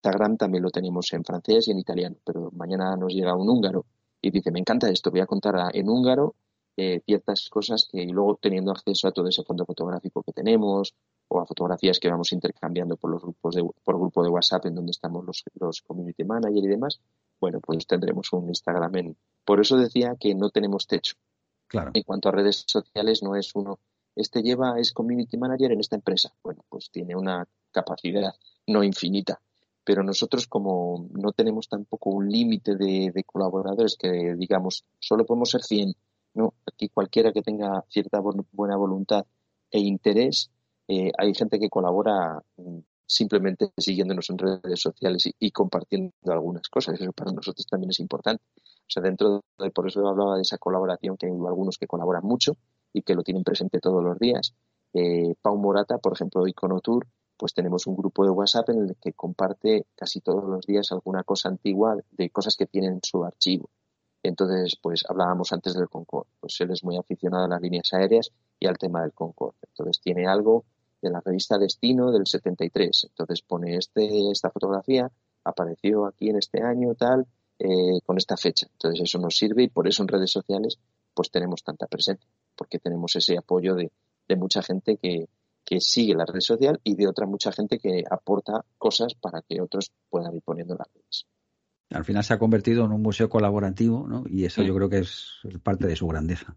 Instagram 0.02 0.36
también 0.36 0.64
lo 0.64 0.72
tenemos 0.72 1.14
en 1.14 1.24
francés 1.24 1.68
y 1.68 1.72
en 1.72 1.78
italiano, 1.78 2.16
pero 2.26 2.50
mañana 2.54 2.96
nos 2.96 3.14
llega 3.14 3.36
un 3.36 3.48
húngaro 3.48 3.86
y 4.20 4.32
dice, 4.32 4.52
me 4.52 4.60
encanta 4.60 4.90
esto, 4.90 5.12
voy 5.12 5.20
a 5.20 5.28
contar 5.28 5.56
en 5.76 5.88
húngaro 5.88 6.36
eh, 6.76 7.02
ciertas 7.06 7.50
cosas 7.50 7.88
que 7.92 8.04
luego 8.06 8.40
teniendo 8.42 8.72
acceso 8.72 9.08
a 9.08 9.12
todo 9.12 9.28
ese 9.28 9.44
fondo 9.44 9.64
fotográfico 9.64 10.24
que 10.24 10.34
tenemos 10.34 10.96
o 11.28 11.40
a 11.40 11.46
fotografías 11.46 12.00
que 12.00 12.10
vamos 12.10 12.32
intercambiando 12.32 12.98
por 12.98 13.12
los 13.12 13.22
grupos 13.22 13.54
de, 13.54 13.64
por 13.84 14.00
grupo 14.00 14.24
de 14.24 14.30
WhatsApp 14.30 14.66
en 14.66 14.76
donde 14.76 14.92
estamos 14.92 15.24
los, 15.24 15.44
los 15.54 15.82
community 15.84 16.24
manager 16.24 16.64
y 16.64 16.68
demás, 16.68 17.00
bueno, 17.40 17.60
pues 17.60 17.86
tendremos 17.86 18.34
un 18.34 18.50
Instagram 18.50 18.96
en. 18.96 19.18
Por 19.46 19.62
eso 19.62 19.78
decía 19.78 20.16
que 20.20 20.34
no 20.34 20.50
tenemos 20.50 20.88
techo. 20.88 21.16
Claro. 21.68 21.92
En 21.94 22.04
cuanto 22.04 22.30
a 22.30 22.32
redes 22.32 22.64
sociales, 22.68 23.22
no 23.22 23.36
es 23.36 23.54
uno. 23.54 23.80
Este 24.16 24.42
lleva, 24.42 24.80
es 24.80 24.94
community 24.94 25.38
manager 25.38 25.72
en 25.72 25.80
esta 25.80 25.96
empresa. 25.96 26.34
Bueno, 26.44 26.64
pues 26.70 26.90
tiene 26.90 27.16
una 27.16 27.48
capacidad 27.72 28.34
no 28.68 28.84
infinita 28.84 29.40
pero 29.84 30.04
nosotros 30.04 30.48
como 30.48 31.08
no 31.12 31.32
tenemos 31.32 31.68
tampoco 31.68 32.12
un 32.12 32.30
límite 32.30 32.76
de, 32.76 33.24
colaboradores 33.26 33.96
que 33.98 34.36
digamos 34.38 34.84
solo 35.00 35.26
podemos 35.26 35.50
ser 35.50 35.62
100, 35.62 35.94
no, 36.34 36.54
aquí 36.66 36.90
cualquiera 36.90 37.32
que 37.32 37.42
tenga 37.42 37.84
cierta 37.90 38.20
buena 38.52 38.78
voluntad 38.78 39.26
e 39.70 39.80
interés, 39.80 40.52
eh, 40.88 41.12
hay 41.18 41.34
gente 41.34 41.60
que 41.60 41.70
colabora 41.70 42.42
mm, 42.58 42.80
simplemente 43.06 43.72
siguiéndonos 43.78 44.30
en 44.30 44.38
redes 44.38 44.80
sociales 44.80 45.30
y, 45.38 45.52
compartiendo 45.52 46.14
algunas 46.28 46.70
cosas, 46.70 47.00
eso 47.00 47.12
para 47.12 47.32
nosotros 47.32 47.66
también 47.70 47.90
es 47.90 48.00
importante. 48.00 48.44
O 48.56 48.90
sea, 48.94 49.04
dentro 49.04 49.44
de, 49.58 49.70
por 49.72 49.88
eso 49.88 50.08
hablaba 50.08 50.36
de 50.36 50.42
esa 50.44 50.58
colaboración 50.58 51.18
que 51.18 51.28
hay 51.28 51.34
algunos 51.34 51.78
que 51.78 51.88
colaboran 51.88 52.24
mucho 52.24 52.54
y 52.94 53.02
que 53.02 53.14
lo 53.14 53.24
tienen 53.24 53.44
presente 53.44 53.80
todos 53.80 54.02
los 54.02 54.18
días. 54.18 54.54
Eh, 54.94 55.36
Pau 55.42 55.58
Morata, 55.58 55.98
por 55.98 56.14
ejemplo, 56.14 56.48
Iconotour, 56.48 57.06
pues 57.42 57.56
tenemos 57.56 57.88
un 57.88 57.96
grupo 57.96 58.24
de 58.24 58.30
WhatsApp 58.30 58.70
en 58.70 58.88
el 58.88 58.96
que 59.02 59.14
comparte 59.14 59.88
casi 59.96 60.22
todos 60.22 60.44
los 60.44 60.64
días 60.68 60.92
alguna 60.92 61.24
cosa 61.24 61.50
antigua 61.50 61.98
de 62.12 62.30
cosas 62.30 62.56
que 62.56 62.68
tiene 62.68 62.86
en 62.86 63.00
su 63.02 63.26
archivo. 63.26 63.68
Entonces, 64.22 64.78
pues 64.80 65.04
hablábamos 65.10 65.52
antes 65.52 65.74
del 65.74 65.90
Concorde. 65.90 66.30
Pues 66.40 66.62
él 66.62 66.70
es 66.70 66.84
muy 66.84 66.98
aficionado 66.98 67.46
a 67.46 67.48
las 67.48 67.60
líneas 67.60 67.92
aéreas 67.94 68.32
y 68.60 68.68
al 68.68 68.78
tema 68.78 69.02
del 69.02 69.14
Concorde. 69.14 69.58
Entonces 69.68 70.00
tiene 70.00 70.28
algo 70.28 70.66
de 71.02 71.10
la 71.10 71.20
revista 71.20 71.58
Destino 71.58 72.12
del 72.12 72.28
73. 72.28 73.08
Entonces 73.10 73.42
pone 73.42 73.76
este, 73.76 74.30
esta 74.30 74.52
fotografía, 74.52 75.12
apareció 75.44 76.06
aquí 76.06 76.30
en 76.30 76.38
este 76.38 76.62
año, 76.62 76.94
tal, 76.94 77.26
eh, 77.58 78.02
con 78.06 78.20
esta 78.20 78.38
fecha. 78.38 78.68
Entonces 78.72 79.02
eso 79.02 79.18
nos 79.18 79.36
sirve 79.36 79.64
y 79.64 79.68
por 79.68 79.88
eso 79.88 80.04
en 80.04 80.10
redes 80.10 80.30
sociales 80.30 80.78
pues 81.16 81.32
tenemos 81.32 81.64
tanta 81.64 81.88
presencia, 81.88 82.30
porque 82.56 82.78
tenemos 82.78 83.16
ese 83.16 83.36
apoyo 83.36 83.74
de 83.74 83.90
mucha 84.38 84.62
gente 84.62 84.98
que, 84.98 85.28
que 85.66 85.80
sigue 85.80 86.16
la 86.16 86.26
red 86.26 86.42
social 86.42 86.80
y 86.84 86.96
de 86.96 87.08
otra 87.08 87.26
mucha 87.26 87.52
gente 87.52 87.80
que 87.80 88.04
aporta 88.10 88.66
cosas 88.78 89.14
para 89.14 89.42
que 89.42 89.62
otros 89.62 89.92
puedan 90.10 90.36
ir 90.36 90.42
poniendo 90.42 90.76
las 90.76 90.88
redes. 90.94 91.26
Al 91.92 92.06
final 92.06 92.24
se 92.24 92.34
ha 92.34 92.40
convertido 92.40 92.86
en 92.86 92.92
un 92.92 93.02
museo 93.02 93.30
colaborativo, 93.30 94.08
¿no? 94.08 94.24
Y 94.28 94.46
eso 94.46 94.64
yo 94.64 94.74
creo 94.74 94.90
que 94.90 95.00
es 95.00 95.42
parte 95.62 95.88
de 95.88 95.96
su 95.96 96.08
grandeza. 96.08 96.56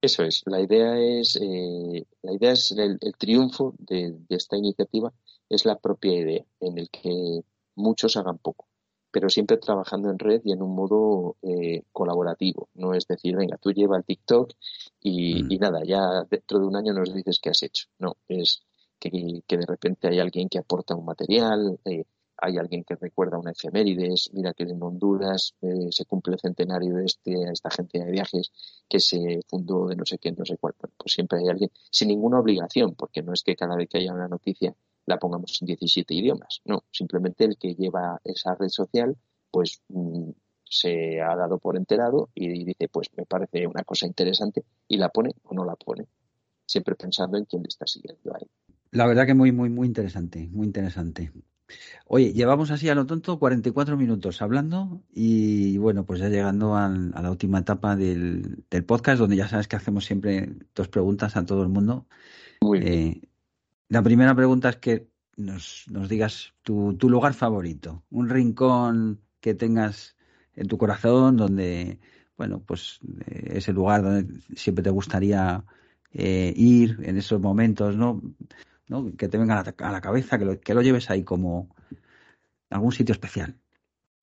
Eso 0.00 0.24
es. 0.24 0.42
La 0.46 0.60
idea 0.60 0.98
es, 0.98 1.36
eh, 1.36 2.06
la 2.22 2.32
idea 2.32 2.52
es 2.52 2.72
el, 2.72 2.98
triunfo 3.16 3.74
de, 3.78 4.18
esta 4.28 4.56
iniciativa 4.56 5.12
es 5.48 5.64
la 5.64 5.78
propia 5.78 6.12
idea, 6.12 6.44
en 6.60 6.78
el 6.78 6.90
que 6.90 7.44
muchos 7.76 8.16
hagan 8.16 8.38
poco 8.38 8.66
pero 9.12 9.28
siempre 9.28 9.58
trabajando 9.58 10.10
en 10.10 10.18
red 10.18 10.40
y 10.44 10.52
en 10.52 10.62
un 10.62 10.74
modo 10.74 11.36
eh, 11.42 11.84
colaborativo. 11.92 12.68
No 12.74 12.94
es 12.94 13.06
decir, 13.06 13.36
venga, 13.36 13.58
tú 13.58 13.70
lleva 13.70 13.98
el 13.98 14.04
TikTok 14.04 14.52
y, 15.00 15.44
mm. 15.44 15.60
nada, 15.60 15.84
ya 15.84 16.24
dentro 16.28 16.58
de 16.58 16.66
un 16.66 16.76
año 16.76 16.94
nos 16.94 17.14
dices 17.14 17.38
qué 17.40 17.50
has 17.50 17.62
hecho. 17.62 17.86
No, 17.98 18.16
es 18.26 18.62
que, 18.98 19.10
de 19.10 19.66
repente 19.66 20.08
hay 20.08 20.18
alguien 20.18 20.48
que 20.48 20.58
aporta 20.58 20.96
un 20.96 21.04
material, 21.04 21.78
eh, 21.84 22.04
hay 22.38 22.56
alguien 22.56 22.84
que 22.84 22.96
recuerda 22.96 23.38
una 23.38 23.52
efemérides, 23.52 24.30
mira 24.32 24.54
que 24.54 24.64
en 24.64 24.82
Honduras 24.82 25.54
eh, 25.60 25.88
se 25.90 26.06
cumple 26.06 26.34
el 26.34 26.40
centenario 26.40 26.96
de 26.96 27.04
este, 27.04 27.34
esta 27.52 27.68
agencia 27.68 28.04
de 28.04 28.10
viajes 28.10 28.50
que 28.88 28.98
se 28.98 29.42
fundó 29.46 29.86
de 29.86 29.96
no 29.96 30.04
sé 30.06 30.18
qué, 30.18 30.32
no 30.32 30.44
sé 30.44 30.56
cuál. 30.56 30.74
pues 30.96 31.12
siempre 31.12 31.38
hay 31.38 31.48
alguien, 31.48 31.70
sin 31.90 32.08
ninguna 32.08 32.40
obligación, 32.40 32.94
porque 32.94 33.22
no 33.22 33.32
es 33.32 33.42
que 33.42 33.54
cada 33.54 33.76
vez 33.76 33.88
que 33.88 33.98
haya 33.98 34.12
una 34.12 34.26
noticia 34.26 34.74
la 35.06 35.18
pongamos 35.18 35.58
en 35.60 35.66
17 35.66 36.14
idiomas. 36.14 36.60
No, 36.64 36.84
simplemente 36.90 37.44
el 37.44 37.56
que 37.58 37.74
lleva 37.74 38.20
esa 38.24 38.54
red 38.54 38.68
social, 38.68 39.16
pues 39.50 39.82
mm, 39.88 40.30
se 40.64 41.20
ha 41.20 41.36
dado 41.36 41.58
por 41.58 41.76
enterado 41.76 42.30
y 42.34 42.64
dice, 42.64 42.88
pues 42.88 43.08
me 43.16 43.26
parece 43.26 43.66
una 43.66 43.84
cosa 43.84 44.06
interesante 44.06 44.64
y 44.88 44.96
la 44.96 45.10
pone 45.10 45.34
o 45.42 45.54
no 45.54 45.64
la 45.64 45.76
pone. 45.76 46.06
Siempre 46.66 46.94
pensando 46.94 47.36
en 47.36 47.44
quién 47.44 47.62
le 47.62 47.68
está 47.68 47.86
siguiendo 47.86 48.34
ahí. 48.34 48.46
La 48.90 49.06
verdad 49.06 49.26
que 49.26 49.34
muy, 49.34 49.52
muy, 49.52 49.68
muy 49.68 49.86
interesante, 49.86 50.48
muy 50.50 50.66
interesante. 50.66 51.32
Oye, 52.06 52.32
llevamos 52.32 52.70
así 52.70 52.88
a 52.88 52.94
lo 52.94 53.06
tonto 53.06 53.38
44 53.38 53.96
minutos 53.96 54.42
hablando 54.42 55.02
y 55.12 55.78
bueno, 55.78 56.04
pues 56.04 56.20
ya 56.20 56.28
llegando 56.28 56.76
a 56.76 56.88
la 56.88 57.30
última 57.30 57.60
etapa 57.60 57.96
del, 57.96 58.64
podcast, 58.86 59.18
donde 59.18 59.36
ya 59.36 59.48
sabes 59.48 59.68
que 59.68 59.76
hacemos 59.76 60.04
siempre 60.04 60.50
dos 60.74 60.88
preguntas 60.88 61.36
a 61.36 61.46
todo 61.46 61.62
el 61.62 61.68
mundo. 61.68 62.06
Muy 62.60 62.80
bien. 62.80 62.92
Eh, 62.92 63.31
la 63.92 64.02
primera 64.02 64.34
pregunta 64.34 64.70
es 64.70 64.76
que 64.76 65.08
nos, 65.36 65.84
nos 65.90 66.08
digas 66.08 66.54
tu, 66.62 66.96
tu, 66.96 67.10
lugar 67.10 67.34
favorito, 67.34 68.04
un 68.10 68.30
rincón 68.30 69.20
que 69.38 69.52
tengas 69.52 70.16
en 70.54 70.66
tu 70.66 70.78
corazón 70.78 71.36
donde, 71.36 71.98
bueno, 72.38 72.62
pues 72.66 73.00
eh, 73.26 73.58
es 73.58 73.68
el 73.68 73.74
lugar 73.74 74.02
donde 74.02 74.40
siempre 74.56 74.82
te 74.82 74.88
gustaría 74.88 75.62
eh, 76.14 76.54
ir 76.56 77.00
en 77.02 77.18
esos 77.18 77.38
momentos, 77.38 77.94
¿no? 77.94 78.22
¿no? 78.88 79.14
Que 79.14 79.28
te 79.28 79.36
venga 79.36 79.60
a 79.60 79.92
la, 79.92 80.00
cabeza, 80.00 80.38
que 80.38 80.46
lo, 80.46 80.58
que 80.58 80.72
lo 80.72 80.80
lleves 80.80 81.10
ahí 81.10 81.22
como 81.22 81.68
algún 82.70 82.92
sitio 82.92 83.12
especial. 83.12 83.58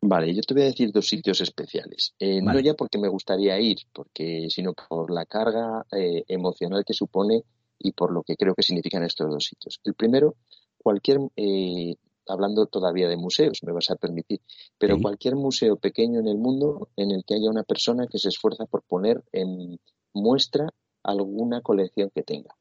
Vale, 0.02 0.34
yo 0.34 0.42
te 0.42 0.56
voy 0.56 0.64
a 0.64 0.68
decir 0.68 0.92
dos 0.92 1.08
sitios 1.08 1.42
especiales. 1.42 2.16
Eh, 2.18 2.42
no 2.42 2.60
ya 2.60 2.74
porque 2.74 2.98
me 2.98 3.08
gustaría 3.08 3.60
ir, 3.60 3.78
porque, 3.94 4.48
sino 4.50 4.74
por 4.74 5.12
la 5.12 5.28
carga 5.28 5.86
eh, 5.92 6.24
emocional 6.28 6.84
que 6.84 6.94
supone 6.96 7.44
y 7.80 7.94
por 7.94 8.12
lo 8.12 8.24
que 8.24 8.36
creo 8.36 8.54
que 8.54 8.64
significan 8.64 9.04
estos 9.04 9.30
dos 9.30 9.46
sitios. 9.46 9.80
El 9.84 9.94
primero, 9.96 10.36
cualquier, 10.78 11.20
eh, 11.36 11.96
hablando 12.28 12.68
todavía 12.68 13.08
de 13.08 13.18
museos, 13.18 13.64
me 13.64 13.72
vas 13.72 13.90
a 13.90 13.96
permitir, 13.96 14.42
pero 14.78 15.00
cualquier 15.02 15.36
museo 15.36 15.78
pequeño 15.78 16.20
en 16.20 16.28
el 16.28 16.38
mundo 16.38 16.90
en 16.96 17.12
el 17.12 17.24
que 17.26 17.36
haya 17.36 17.50
una 17.50 17.64
persona 17.64 18.08
que 18.08 18.20
se 18.20 18.30
esfuerza 18.30 18.66
por 18.66 18.84
poner 18.84 19.24
en 19.32 19.80
muestra 20.14 20.70
alguna 21.04 21.62
colección 21.62 22.12
que 22.14 22.24
tenga. 22.24 22.56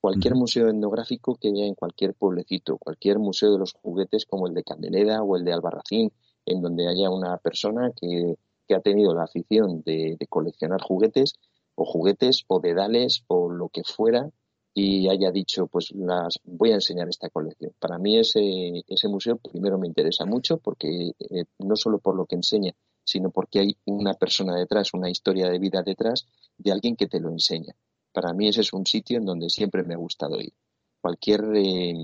Cualquier 0.00 0.34
museo 0.34 0.68
etnográfico 0.68 1.36
que 1.36 1.48
haya 1.48 1.66
en 1.66 1.74
cualquier 1.74 2.14
pueblecito, 2.14 2.78
cualquier 2.78 3.18
museo 3.18 3.52
de 3.52 3.58
los 3.58 3.72
juguetes 3.72 4.24
como 4.26 4.46
el 4.46 4.54
de 4.54 4.62
Candeleda 4.62 5.22
o 5.22 5.36
el 5.36 5.44
de 5.44 5.52
Albarracín, 5.52 6.12
en 6.44 6.62
donde 6.62 6.88
haya 6.88 7.10
una 7.10 7.36
persona 7.38 7.90
que, 7.94 8.36
ha 8.74 8.80
tenido 8.80 9.14
la 9.14 9.24
afición 9.24 9.82
de, 9.82 10.16
coleccionar 10.28 10.80
juguetes 10.80 11.34
o 11.74 11.84
juguetes 11.84 12.44
o 12.48 12.60
dedales 12.60 13.24
o 13.28 13.50
lo 13.50 13.68
que 13.68 13.82
fuera 13.84 14.30
y 14.78 15.08
haya 15.08 15.30
dicho, 15.30 15.68
pues 15.68 15.90
las 15.92 16.38
voy 16.44 16.72
a 16.72 16.74
enseñar 16.74 17.08
esta 17.08 17.30
colección. 17.30 17.72
Para 17.78 17.96
mí 17.98 18.18
ese, 18.18 18.84
ese 18.86 19.08
museo 19.08 19.38
primero 19.38 19.78
me 19.78 19.86
interesa 19.86 20.26
mucho 20.26 20.58
porque 20.58 21.12
eh, 21.18 21.44
no 21.60 21.76
solo 21.76 21.98
por 21.98 22.14
lo 22.14 22.26
que 22.26 22.36
enseña, 22.36 22.74
sino 23.02 23.30
porque 23.30 23.60
hay 23.60 23.76
una 23.86 24.12
persona 24.12 24.54
detrás, 24.54 24.92
una 24.92 25.08
historia 25.08 25.48
de 25.48 25.58
vida 25.58 25.82
detrás 25.82 26.26
de 26.58 26.72
alguien 26.72 26.94
que 26.94 27.06
te 27.06 27.20
lo 27.20 27.30
enseña. 27.30 27.74
Para 28.12 28.34
mí 28.34 28.48
ese 28.48 28.60
es 28.60 28.74
un 28.74 28.84
sitio 28.84 29.16
en 29.16 29.24
donde 29.24 29.48
siempre 29.48 29.82
me 29.82 29.94
ha 29.94 29.96
gustado 29.96 30.38
ir. 30.38 30.52
Cualquier 31.00 31.42
eh, 31.54 31.94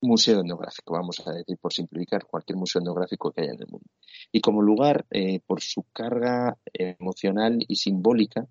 museo 0.00 0.40
etnográfico, 0.40 0.94
vamos 0.94 1.20
a 1.26 1.32
decir 1.32 1.58
por 1.58 1.74
simplificar, 1.74 2.24
cualquier 2.24 2.56
museo 2.56 2.80
etnográfico 2.80 3.32
que 3.32 3.42
haya 3.42 3.52
en 3.52 3.60
el 3.60 3.68
mundo. 3.68 3.90
Y 4.32 4.40
como 4.40 4.62
lugar, 4.62 5.04
eh, 5.10 5.40
por 5.46 5.60
su 5.60 5.84
carga 5.92 6.56
emocional 6.72 7.62
y 7.68 7.76
simbólica, 7.76 8.48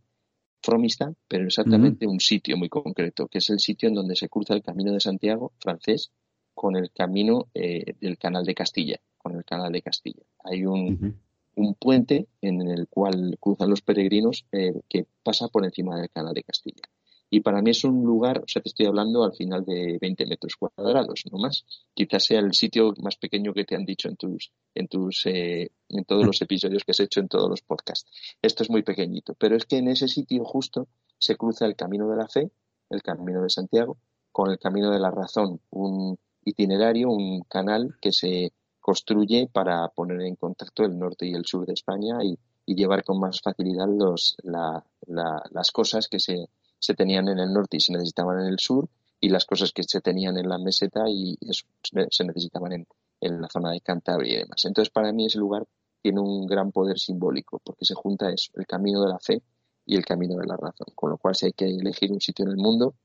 Fromista, 0.61 1.13
pero 1.27 1.45
exactamente 1.45 2.07
un 2.07 2.19
sitio 2.19 2.57
muy 2.57 2.69
concreto, 2.69 3.27
que 3.27 3.39
es 3.39 3.49
el 3.49 3.59
sitio 3.59 3.89
en 3.89 3.95
donde 3.95 4.15
se 4.15 4.29
cruza 4.29 4.53
el 4.53 4.61
Camino 4.61 4.91
de 4.93 4.99
Santiago 4.99 5.53
francés 5.59 6.11
con 6.53 6.75
el 6.75 6.91
camino 6.91 7.47
eh, 7.53 7.95
del 7.99 8.17
Canal 8.17 8.45
de 8.45 8.53
Castilla, 8.53 8.99
con 9.17 9.35
el 9.35 9.43
Canal 9.43 9.71
de 9.71 9.81
Castilla. 9.81 10.23
Hay 10.43 10.65
un, 10.65 11.15
un 11.55 11.75
puente 11.75 12.27
en 12.41 12.61
el 12.61 12.87
cual 12.87 13.37
cruzan 13.39 13.69
los 13.69 13.81
peregrinos 13.81 14.45
eh, 14.51 14.73
que 14.89 15.05
pasa 15.23 15.47
por 15.47 15.65
encima 15.65 15.99
del 15.99 16.09
canal 16.09 16.33
de 16.33 16.43
Castilla. 16.43 16.83
Y 17.33 17.39
para 17.39 17.61
mí 17.61 17.71
es 17.71 17.85
un 17.85 18.03
lugar, 18.03 18.39
o 18.39 18.47
sea, 18.47 18.61
te 18.61 18.67
estoy 18.67 18.87
hablando 18.87 19.23
al 19.23 19.33
final 19.33 19.63
de 19.63 19.97
20 20.01 20.25
metros 20.25 20.57
cuadrados, 20.57 21.23
no 21.31 21.37
más. 21.37 21.65
Quizás 21.93 22.25
sea 22.25 22.39
el 22.41 22.53
sitio 22.53 22.93
más 23.01 23.15
pequeño 23.15 23.53
que 23.53 23.63
te 23.63 23.73
han 23.73 23.85
dicho 23.85 24.09
en 24.09 24.17
tus, 24.17 24.51
en 24.75 24.89
tus, 24.89 25.25
eh, 25.27 25.71
en 25.87 26.03
todos 26.03 26.25
los 26.25 26.41
episodios 26.41 26.83
que 26.83 26.91
has 26.91 26.99
hecho 26.99 27.21
en 27.21 27.29
todos 27.29 27.49
los 27.49 27.61
podcasts. 27.61 28.05
Esto 28.41 28.63
es 28.63 28.69
muy 28.69 28.83
pequeñito, 28.83 29.33
pero 29.39 29.55
es 29.55 29.65
que 29.65 29.77
en 29.77 29.87
ese 29.87 30.09
sitio 30.09 30.43
justo 30.43 30.89
se 31.17 31.37
cruza 31.37 31.65
el 31.65 31.77
camino 31.77 32.09
de 32.09 32.17
la 32.17 32.27
fe, 32.27 32.51
el 32.89 33.01
camino 33.01 33.41
de 33.41 33.49
Santiago, 33.49 33.97
con 34.33 34.51
el 34.51 34.59
camino 34.59 34.91
de 34.91 34.99
la 34.99 35.09
razón, 35.09 35.61
un 35.69 36.19
itinerario, 36.43 37.09
un 37.11 37.43
canal 37.43 37.95
que 38.01 38.11
se 38.11 38.51
construye 38.81 39.47
para 39.47 39.87
poner 39.87 40.19
en 40.23 40.35
contacto 40.35 40.83
el 40.83 40.99
norte 40.99 41.27
y 41.27 41.33
el 41.33 41.45
sur 41.45 41.65
de 41.65 41.73
España 41.73 42.17
y, 42.23 42.37
llevar 42.73 43.03
con 43.03 43.19
más 43.19 43.41
facilidad 43.41 43.85
los, 43.89 44.37
las 44.43 45.71
cosas 45.71 46.07
que 46.07 46.21
se, 46.21 46.47
se, 46.81 46.93
tenían 46.93 47.29
en 47.29 47.39
el 47.39 47.53
norte 47.53 47.77
y 47.77 47.79
se 47.79 47.93
necesitaban 47.93 48.41
en 48.41 48.47
el 48.47 48.59
sur 48.59 48.89
y 49.19 49.29
las 49.29 49.45
cosas 49.45 49.71
que 49.71 49.83
se 49.83 50.01
tenían 50.01 50.37
en 50.37 50.49
la 50.49 50.57
meseta 50.57 51.03
y 51.07 51.37
se 51.81 52.23
necesitaban 52.25 52.73
en, 52.73 52.87
en 53.21 53.41
la 53.41 53.47
zona 53.47 53.71
de 53.71 53.81
Cantabria 53.81 54.33
y 54.33 54.37
demás. 54.37 54.65
Entonces, 54.65 54.91
para 54.91 55.13
mí 55.13 55.27
ese 55.27 55.37
lugar 55.37 55.65
tiene 56.01 56.19
un 56.19 56.47
gran 56.47 56.71
poder 56.71 56.97
simbólico 56.97 57.61
porque 57.63 57.85
se 57.85 57.93
junta 57.93 58.31
eso, 58.31 58.51
el 58.55 58.65
camino 58.65 59.01
de 59.01 59.09
la 59.09 59.19
fe 59.19 59.41
y 59.85 59.95
el 59.95 60.05
camino 60.05 60.37
de 60.37 60.47
la 60.47 60.57
razón. 60.57 60.87
Con 60.95 61.11
lo 61.11 61.17
cual, 61.17 61.35
si 61.35 61.47
hay 61.47 61.53
que 61.53 61.65
elegir 61.65 62.11
un 62.11 62.19
sitio 62.19 62.45
en 62.45 62.51
el 62.51 62.57
mundo, 62.57 62.95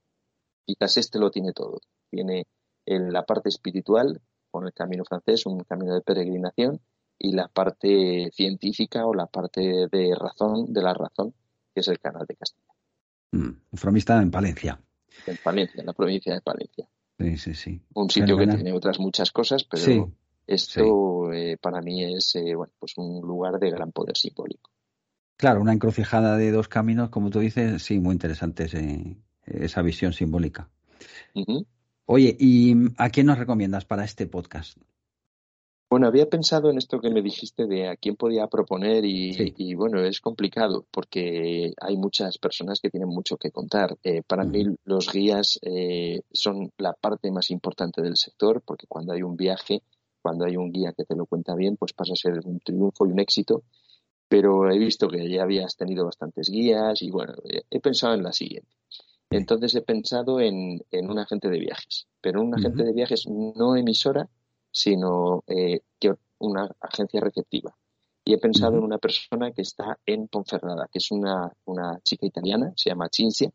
quizás 0.64 0.96
este 0.96 1.18
lo 1.18 1.30
tiene 1.30 1.52
todo. 1.52 1.80
Tiene 2.10 2.46
en 2.86 3.12
la 3.12 3.24
parte 3.24 3.48
espiritual, 3.48 4.20
con 4.50 4.66
el 4.66 4.72
camino 4.72 5.04
francés, 5.04 5.44
un 5.46 5.60
camino 5.64 5.94
de 5.94 6.00
peregrinación, 6.00 6.80
y 7.18 7.32
la 7.32 7.48
parte 7.48 8.30
científica 8.32 9.06
o 9.06 9.14
la 9.14 9.26
parte 9.26 9.88
de 9.90 10.14
razón, 10.14 10.72
de 10.72 10.82
la 10.82 10.94
razón, 10.94 11.34
que 11.74 11.80
es 11.80 11.88
el 11.88 11.98
canal 11.98 12.26
de 12.26 12.36
Castilla. 12.36 12.65
Mm, 13.36 13.76
fromista 13.76 14.20
en 14.20 14.30
Palencia. 14.30 14.80
En 15.26 15.36
Palencia, 15.42 15.80
en 15.80 15.86
la 15.86 15.92
provincia 15.92 16.34
de 16.34 16.40
Palencia. 16.40 16.88
Sí, 17.18 17.36
sí, 17.38 17.54
sí. 17.54 17.82
Un 17.94 18.10
sitio 18.10 18.36
que 18.36 18.46
tiene 18.46 18.72
otras 18.72 18.98
muchas 18.98 19.30
cosas, 19.32 19.64
pero 19.64 20.12
esto 20.46 21.32
eh, 21.32 21.56
para 21.60 21.80
mí 21.80 22.04
es 22.04 22.34
eh, 22.36 22.54
bueno, 22.54 22.72
pues 22.78 22.96
un 22.96 23.26
lugar 23.26 23.58
de 23.58 23.70
gran 23.70 23.92
poder 23.92 24.16
simbólico. 24.16 24.70
Claro, 25.36 25.60
una 25.60 25.72
encrucijada 25.72 26.36
de 26.36 26.50
dos 26.50 26.68
caminos, 26.68 27.10
como 27.10 27.30
tú 27.30 27.40
dices, 27.40 27.82
sí, 27.82 27.98
muy 27.98 28.12
interesante 28.12 28.68
esa 29.44 29.82
visión 29.82 30.12
simbólica. 30.12 30.70
Oye, 32.06 32.36
¿y 32.38 32.74
a 32.96 33.10
quién 33.10 33.26
nos 33.26 33.38
recomiendas 33.38 33.84
para 33.84 34.04
este 34.04 34.26
podcast? 34.26 34.78
Bueno, 35.88 36.08
había 36.08 36.28
pensado 36.28 36.68
en 36.68 36.78
esto 36.78 37.00
que 37.00 37.10
me 37.10 37.22
dijiste 37.22 37.66
de 37.66 37.88
a 37.88 37.96
quién 37.96 38.16
podía 38.16 38.48
proponer 38.48 39.04
y, 39.04 39.74
bueno, 39.74 40.02
es 40.04 40.20
complicado 40.20 40.84
porque 40.90 41.72
hay 41.80 41.96
muchas 41.96 42.38
personas 42.38 42.80
que 42.80 42.90
tienen 42.90 43.08
mucho 43.08 43.36
que 43.36 43.52
contar. 43.52 43.96
Eh, 44.02 44.22
para 44.26 44.44
mí 44.44 44.64
los 44.84 45.12
guías 45.12 45.60
eh, 45.62 46.22
son 46.32 46.72
la 46.78 46.92
parte 46.92 47.30
más 47.30 47.50
importante 47.50 48.02
del 48.02 48.16
sector 48.16 48.62
porque 48.62 48.88
cuando 48.88 49.12
hay 49.12 49.22
un 49.22 49.36
viaje, 49.36 49.82
cuando 50.20 50.44
hay 50.44 50.56
un 50.56 50.72
guía 50.72 50.92
que 50.92 51.04
te 51.04 51.14
lo 51.14 51.26
cuenta 51.26 51.54
bien, 51.54 51.76
pues 51.76 51.92
pasa 51.92 52.14
a 52.14 52.16
ser 52.16 52.40
un 52.44 52.58
triunfo 52.58 53.06
y 53.06 53.12
un 53.12 53.20
éxito. 53.20 53.62
Pero 54.28 54.68
he 54.68 54.78
visto 54.78 55.08
que 55.08 55.30
ya 55.30 55.44
habías 55.44 55.76
tenido 55.76 56.04
bastantes 56.04 56.48
guías 56.48 57.00
y 57.00 57.12
bueno, 57.12 57.34
he 57.70 57.78
pensado 57.78 58.14
en 58.14 58.24
la 58.24 58.32
siguiente. 58.32 58.76
Entonces 59.30 59.74
he 59.74 59.82
pensado 59.82 60.40
en, 60.40 60.82
un 60.92 61.18
agente 61.18 61.48
de 61.48 61.58
viajes, 61.58 62.06
pero 62.20 62.42
un 62.42 62.54
agente 62.54 62.84
de 62.84 62.92
viajes 62.92 63.26
no 63.26 63.76
emisora, 63.76 64.28
sino 64.76 65.42
eh, 65.46 65.80
que 65.98 66.12
una 66.38 66.70
agencia 66.80 67.18
receptiva. 67.18 67.74
Y 68.26 68.34
he 68.34 68.38
pensado 68.38 68.76
en 68.76 68.84
una 68.84 68.98
persona 68.98 69.50
que 69.52 69.62
está 69.62 69.98
en 70.04 70.28
Ponferrada, 70.28 70.86
que 70.92 70.98
es 70.98 71.10
una, 71.10 71.50
chica 72.02 72.26
italiana, 72.26 72.74
se 72.76 72.90
llama 72.90 73.08
Cinzia, 73.10 73.50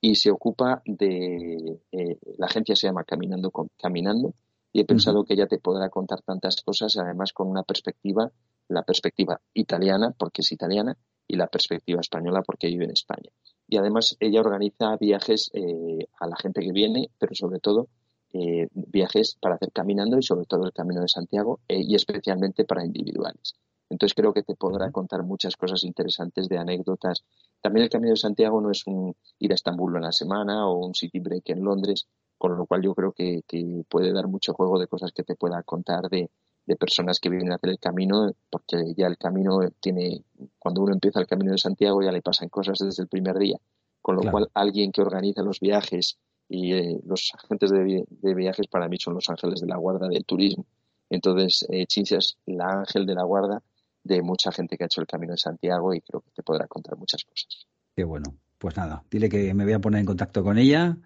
y 0.00 0.16
se 0.16 0.32
ocupa 0.32 0.82
de. 0.84 1.80
Eh, 1.92 2.18
la 2.38 2.46
agencia 2.46 2.74
se 2.74 2.88
llama 2.88 3.04
Caminando, 3.04 3.52
Caminando, 3.76 4.34
y 4.72 4.80
he 4.80 4.84
pensado 4.84 5.24
que 5.24 5.34
ella 5.34 5.46
te 5.46 5.58
podrá 5.58 5.90
contar 5.90 6.22
tantas 6.22 6.60
cosas, 6.62 6.96
además 6.96 7.32
con 7.32 7.46
una 7.48 7.62
perspectiva, 7.62 8.32
la 8.66 8.82
perspectiva 8.82 9.40
italiana, 9.54 10.12
porque 10.18 10.42
es 10.42 10.50
italiana, 10.50 10.96
y 11.28 11.36
la 11.36 11.46
perspectiva 11.46 12.00
española, 12.00 12.42
porque 12.42 12.66
vive 12.66 12.86
en 12.86 12.92
España 12.92 13.30
y 13.68 13.76
además 13.76 14.16
ella 14.18 14.40
organiza 14.40 14.96
viajes 14.96 15.50
eh, 15.52 16.08
a 16.18 16.26
la 16.26 16.36
gente 16.36 16.62
que 16.62 16.72
viene, 16.72 17.10
pero 17.18 17.34
sobre 17.34 17.60
todo 17.60 17.88
eh, 18.32 18.68
viajes 18.72 19.36
para 19.40 19.54
hacer 19.54 19.72
caminando 19.72 20.18
y 20.18 20.22
sobre 20.22 20.46
todo 20.46 20.64
el 20.64 20.72
Camino 20.72 21.00
de 21.00 21.08
Santiago 21.08 21.60
eh, 21.68 21.80
y 21.80 21.94
especialmente 21.94 22.64
para 22.64 22.84
individuales. 22.84 23.54
Entonces 23.90 24.14
creo 24.14 24.34
que 24.34 24.42
te 24.42 24.54
podrá 24.54 24.90
contar 24.90 25.22
muchas 25.22 25.56
cosas 25.56 25.82
interesantes 25.84 26.48
de 26.48 26.58
anécdotas. 26.58 27.24
También 27.62 27.84
el 27.84 27.90
Camino 27.90 28.10
de 28.10 28.16
Santiago 28.16 28.60
no 28.60 28.70
es 28.70 28.86
un 28.86 29.14
ir 29.38 29.52
a 29.52 29.54
Estambul 29.54 29.96
en 29.96 30.02
la 30.02 30.12
semana 30.12 30.68
o 30.68 30.86
un 30.86 30.94
city 30.94 31.20
break 31.20 31.48
en 31.50 31.64
Londres, 31.64 32.06
con 32.36 32.56
lo 32.56 32.66
cual 32.66 32.82
yo 32.82 32.94
creo 32.94 33.12
que, 33.12 33.42
que 33.46 33.82
puede 33.88 34.12
dar 34.12 34.28
mucho 34.28 34.52
juego 34.52 34.78
de 34.78 34.86
cosas 34.86 35.12
que 35.12 35.24
te 35.24 35.34
pueda 35.34 35.62
contar 35.62 36.08
de, 36.10 36.30
de 36.68 36.76
personas 36.76 37.18
que 37.18 37.30
vienen 37.30 37.50
a 37.50 37.54
hacer 37.54 37.70
el 37.70 37.78
camino, 37.78 38.30
porque 38.50 38.92
ya 38.94 39.06
el 39.06 39.16
camino 39.16 39.60
tiene, 39.80 40.22
cuando 40.58 40.82
uno 40.82 40.92
empieza 40.92 41.18
el 41.18 41.26
camino 41.26 41.52
de 41.52 41.58
Santiago 41.58 42.02
ya 42.02 42.12
le 42.12 42.20
pasan 42.20 42.50
cosas 42.50 42.78
desde 42.78 43.02
el 43.02 43.08
primer 43.08 43.38
día, 43.38 43.56
con 44.02 44.16
lo 44.16 44.30
cual 44.30 44.50
alguien 44.52 44.92
que 44.92 45.00
organiza 45.00 45.42
los 45.42 45.60
viajes 45.60 46.18
y 46.48 46.72
eh, 46.72 47.00
los 47.04 47.32
agentes 47.34 47.70
de, 47.70 48.34
viajes 48.34 48.66
para 48.68 48.88
mí 48.88 48.96
son 48.98 49.14
los 49.14 49.28
ángeles 49.28 49.60
de 49.60 49.66
la 49.66 49.76
guarda 49.76 50.08
del 50.08 50.24
turismo. 50.24 50.66
Entonces, 51.10 51.66
eh, 51.70 51.86
es 51.88 52.38
la 52.46 52.80
ángel 52.80 53.06
de 53.06 53.14
la 53.14 53.24
guarda 53.24 53.62
de 54.02 54.22
mucha 54.22 54.50
gente 54.52 54.76
que 54.76 54.84
ha 54.84 54.86
hecho 54.86 55.00
el 55.00 55.06
camino 55.06 55.32
de 55.32 55.38
Santiago 55.38 55.92
y 55.94 56.00
creo 56.00 56.20
que 56.20 56.30
te 56.30 56.42
podrá 56.42 56.66
contar 56.66 56.96
muchas 56.96 57.24
cosas. 57.24 57.66
Qué 57.94 58.04
bueno. 58.04 58.34
Pues 58.58 58.76
nada, 58.76 59.04
dile 59.08 59.28
que 59.28 59.54
me 59.54 59.64
voy 59.64 59.74
a 59.74 59.78
poner 59.78 60.00
en 60.00 60.06
contacto 60.06 60.42
con 60.42 60.58
ella 60.58 60.96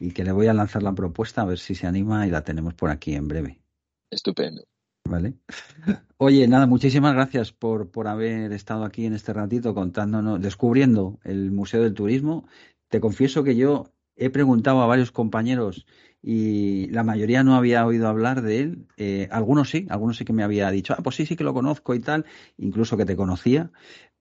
y 0.00 0.10
que 0.10 0.24
le 0.24 0.32
voy 0.32 0.48
a 0.48 0.54
lanzar 0.54 0.82
la 0.82 0.92
propuesta 0.92 1.42
a 1.42 1.44
ver 1.44 1.58
si 1.58 1.74
se 1.74 1.86
anima 1.86 2.26
y 2.26 2.30
la 2.30 2.42
tenemos 2.42 2.74
por 2.74 2.90
aquí 2.90 3.14
en 3.14 3.28
breve. 3.28 3.60
Estupendo. 4.10 4.64
Vale. 5.04 5.34
Oye, 6.16 6.48
nada, 6.48 6.66
muchísimas 6.66 7.14
gracias 7.14 7.52
por, 7.52 7.90
por 7.92 8.08
haber 8.08 8.52
estado 8.52 8.84
aquí 8.84 9.06
en 9.06 9.12
este 9.12 9.32
ratito 9.32 9.72
contándonos, 9.72 10.40
descubriendo 10.40 11.20
el 11.22 11.52
Museo 11.52 11.82
del 11.82 11.94
Turismo. 11.94 12.48
Te 12.88 13.00
confieso 13.00 13.44
que 13.44 13.54
yo 13.54 13.92
he 14.16 14.30
preguntado 14.30 14.82
a 14.82 14.86
varios 14.86 15.12
compañeros 15.12 15.86
y 16.22 16.88
la 16.88 17.04
mayoría 17.04 17.44
no 17.44 17.54
había 17.54 17.86
oído 17.86 18.08
hablar 18.08 18.42
de 18.42 18.60
él. 18.60 18.88
Eh, 18.96 19.28
algunos 19.30 19.70
sí, 19.70 19.86
algunos 19.90 20.16
sí 20.16 20.24
que 20.24 20.32
me 20.32 20.42
había 20.42 20.70
dicho, 20.70 20.94
ah, 20.98 21.02
pues 21.02 21.16
sí, 21.16 21.26
sí 21.26 21.36
que 21.36 21.44
lo 21.44 21.54
conozco 21.54 21.94
y 21.94 22.00
tal, 22.00 22.26
incluso 22.58 22.96
que 22.96 23.04
te 23.04 23.16
conocía, 23.16 23.70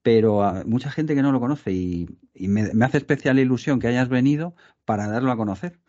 pero 0.04 0.44
a 0.44 0.64
mucha 0.66 0.92
gente 0.92 1.16
que 1.16 1.24
no 1.24 1.32
lo 1.32 1.40
conoce 1.40 1.72
y, 1.74 2.08
me, 2.36 2.62
hace 2.86 2.98
especial 3.00 3.40
ilusión 3.40 3.80
que 3.80 3.88
hayas 3.88 4.10
venido 4.10 4.56
para 4.86 5.08
darlo 5.08 5.32
a 5.32 5.38
conocer, 5.38 5.80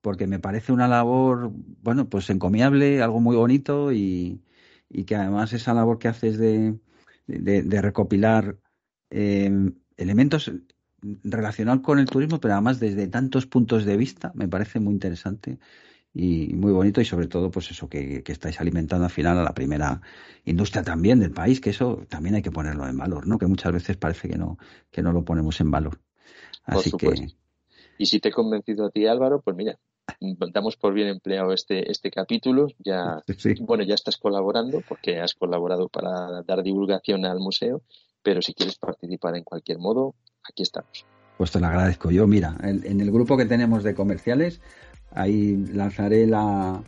porque 0.00 0.26
me 0.26 0.38
parece 0.38 0.72
una 0.72 0.88
labor, 0.88 1.50
bueno, 1.82 2.08
pues 2.08 2.30
encomiable, 2.30 3.02
algo 3.02 3.20
muy 3.20 3.36
bonito 3.36 3.92
y, 3.92 4.42
y 4.88 5.04
que 5.04 5.16
además 5.16 5.52
esa 5.52 5.74
labor 5.74 5.98
que 5.98 6.08
haces 6.08 6.38
de, 6.38 6.78
de, 7.26 7.62
de 7.62 7.82
recopilar 7.82 8.58
eh, 9.10 9.72
elementos 9.96 10.50
relacionados 11.02 11.82
con 11.82 11.98
el 11.98 12.06
turismo, 12.06 12.40
pero 12.40 12.54
además 12.54 12.80
desde 12.80 13.06
tantos 13.06 13.46
puntos 13.46 13.84
de 13.84 13.96
vista, 13.96 14.32
me 14.34 14.48
parece 14.48 14.80
muy 14.80 14.92
interesante 14.92 15.58
y 16.14 16.54
muy 16.54 16.72
bonito 16.72 17.00
y 17.00 17.04
sobre 17.04 17.28
todo 17.28 17.50
pues 17.50 17.70
eso 17.70 17.88
que, 17.88 18.22
que, 18.22 18.32
estáis 18.32 18.60
alimentando 18.60 19.04
al 19.04 19.10
final 19.10 19.38
a 19.38 19.42
la 19.42 19.54
primera 19.54 20.00
industria 20.44 20.82
también 20.82 21.20
del 21.20 21.32
país 21.32 21.60
que 21.60 21.70
eso 21.70 22.06
también 22.08 22.34
hay 22.34 22.42
que 22.42 22.50
ponerlo 22.50 22.88
en 22.88 22.96
valor 22.96 23.26
no 23.26 23.38
que 23.38 23.46
muchas 23.46 23.72
veces 23.72 23.96
parece 23.96 24.28
que 24.28 24.38
no 24.38 24.58
que 24.90 25.02
no 25.02 25.12
lo 25.12 25.24
ponemos 25.24 25.60
en 25.60 25.70
valor. 25.70 26.00
Así 26.64 26.90
que 26.92 27.28
y 27.98 28.06
si 28.06 28.20
te 28.20 28.30
he 28.30 28.32
convencido 28.32 28.86
a 28.86 28.90
ti 28.90 29.06
Álvaro 29.06 29.42
pues 29.42 29.54
mira 29.56 29.78
damos 30.52 30.76
por 30.76 30.94
bien 30.94 31.08
empleado 31.08 31.52
este 31.52 31.90
este 31.90 32.10
capítulo 32.10 32.68
ya 32.78 33.22
sí. 33.36 33.54
bueno 33.60 33.84
ya 33.84 33.94
estás 33.94 34.16
colaborando 34.16 34.82
porque 34.88 35.20
has 35.20 35.34
colaborado 35.34 35.88
para 35.88 36.42
dar 36.42 36.62
divulgación 36.62 37.26
al 37.26 37.38
museo 37.38 37.82
pero 38.22 38.40
si 38.40 38.54
quieres 38.54 38.76
participar 38.76 39.36
en 39.36 39.44
cualquier 39.44 39.78
modo 39.78 40.14
aquí 40.48 40.62
estamos 40.62 41.04
pues 41.36 41.50
te 41.52 41.60
lo 41.60 41.66
agradezco 41.66 42.10
yo 42.10 42.26
mira 42.26 42.56
en, 42.62 42.84
en 42.84 43.00
el 43.00 43.10
grupo 43.10 43.36
que 43.36 43.46
tenemos 43.46 43.84
de 43.84 43.94
comerciales 43.94 44.60
Ahí 45.12 45.56
lanzaré 45.72 46.26
la, 46.26 46.82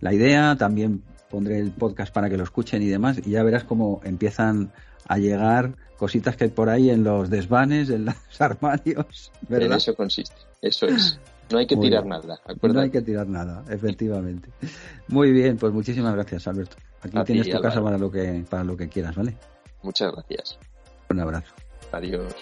la, 0.00 0.12
idea, 0.12 0.56
también 0.56 1.02
pondré 1.30 1.58
el 1.58 1.72
podcast 1.72 2.12
para 2.12 2.28
que 2.28 2.36
lo 2.36 2.44
escuchen 2.44 2.82
y 2.82 2.88
demás, 2.88 3.18
y 3.24 3.30
ya 3.30 3.42
verás 3.42 3.64
cómo 3.64 4.00
empiezan 4.04 4.72
a 5.08 5.18
llegar 5.18 5.74
cositas 5.96 6.36
que 6.36 6.44
hay 6.44 6.50
por 6.50 6.68
ahí 6.68 6.90
en 6.90 7.04
los 7.04 7.30
desvanes, 7.30 7.88
en 7.90 8.06
los 8.06 8.14
armarios. 8.40 9.32
¿verdad? 9.48 9.66
En 9.66 9.72
eso 9.74 9.94
consiste, 9.94 10.36
eso 10.60 10.86
es. 10.86 11.18
No 11.50 11.58
hay 11.58 11.66
que 11.66 11.76
Muy 11.76 11.88
tirar 11.88 12.04
bien. 12.04 12.10
nada. 12.10 12.40
Acuérdate. 12.44 12.72
No 12.72 12.80
hay 12.80 12.90
que 12.90 13.02
tirar 13.02 13.26
nada, 13.26 13.64
efectivamente. 13.68 14.48
Muy 15.08 15.32
bien, 15.32 15.56
pues 15.56 15.72
muchísimas 15.72 16.14
gracias, 16.14 16.46
Alberto. 16.46 16.76
Aquí 17.02 17.18
a 17.18 17.24
tienes 17.24 17.46
ti, 17.46 17.52
tu 17.52 17.60
casa 17.60 17.82
para 17.82 17.98
lo 17.98 18.10
que 18.10 18.44
para 18.48 18.64
lo 18.64 18.76
que 18.76 18.88
quieras, 18.88 19.16
¿vale? 19.16 19.36
Muchas 19.82 20.12
gracias. 20.12 20.58
Un 21.10 21.20
abrazo. 21.20 21.52
Adiós. 21.92 22.32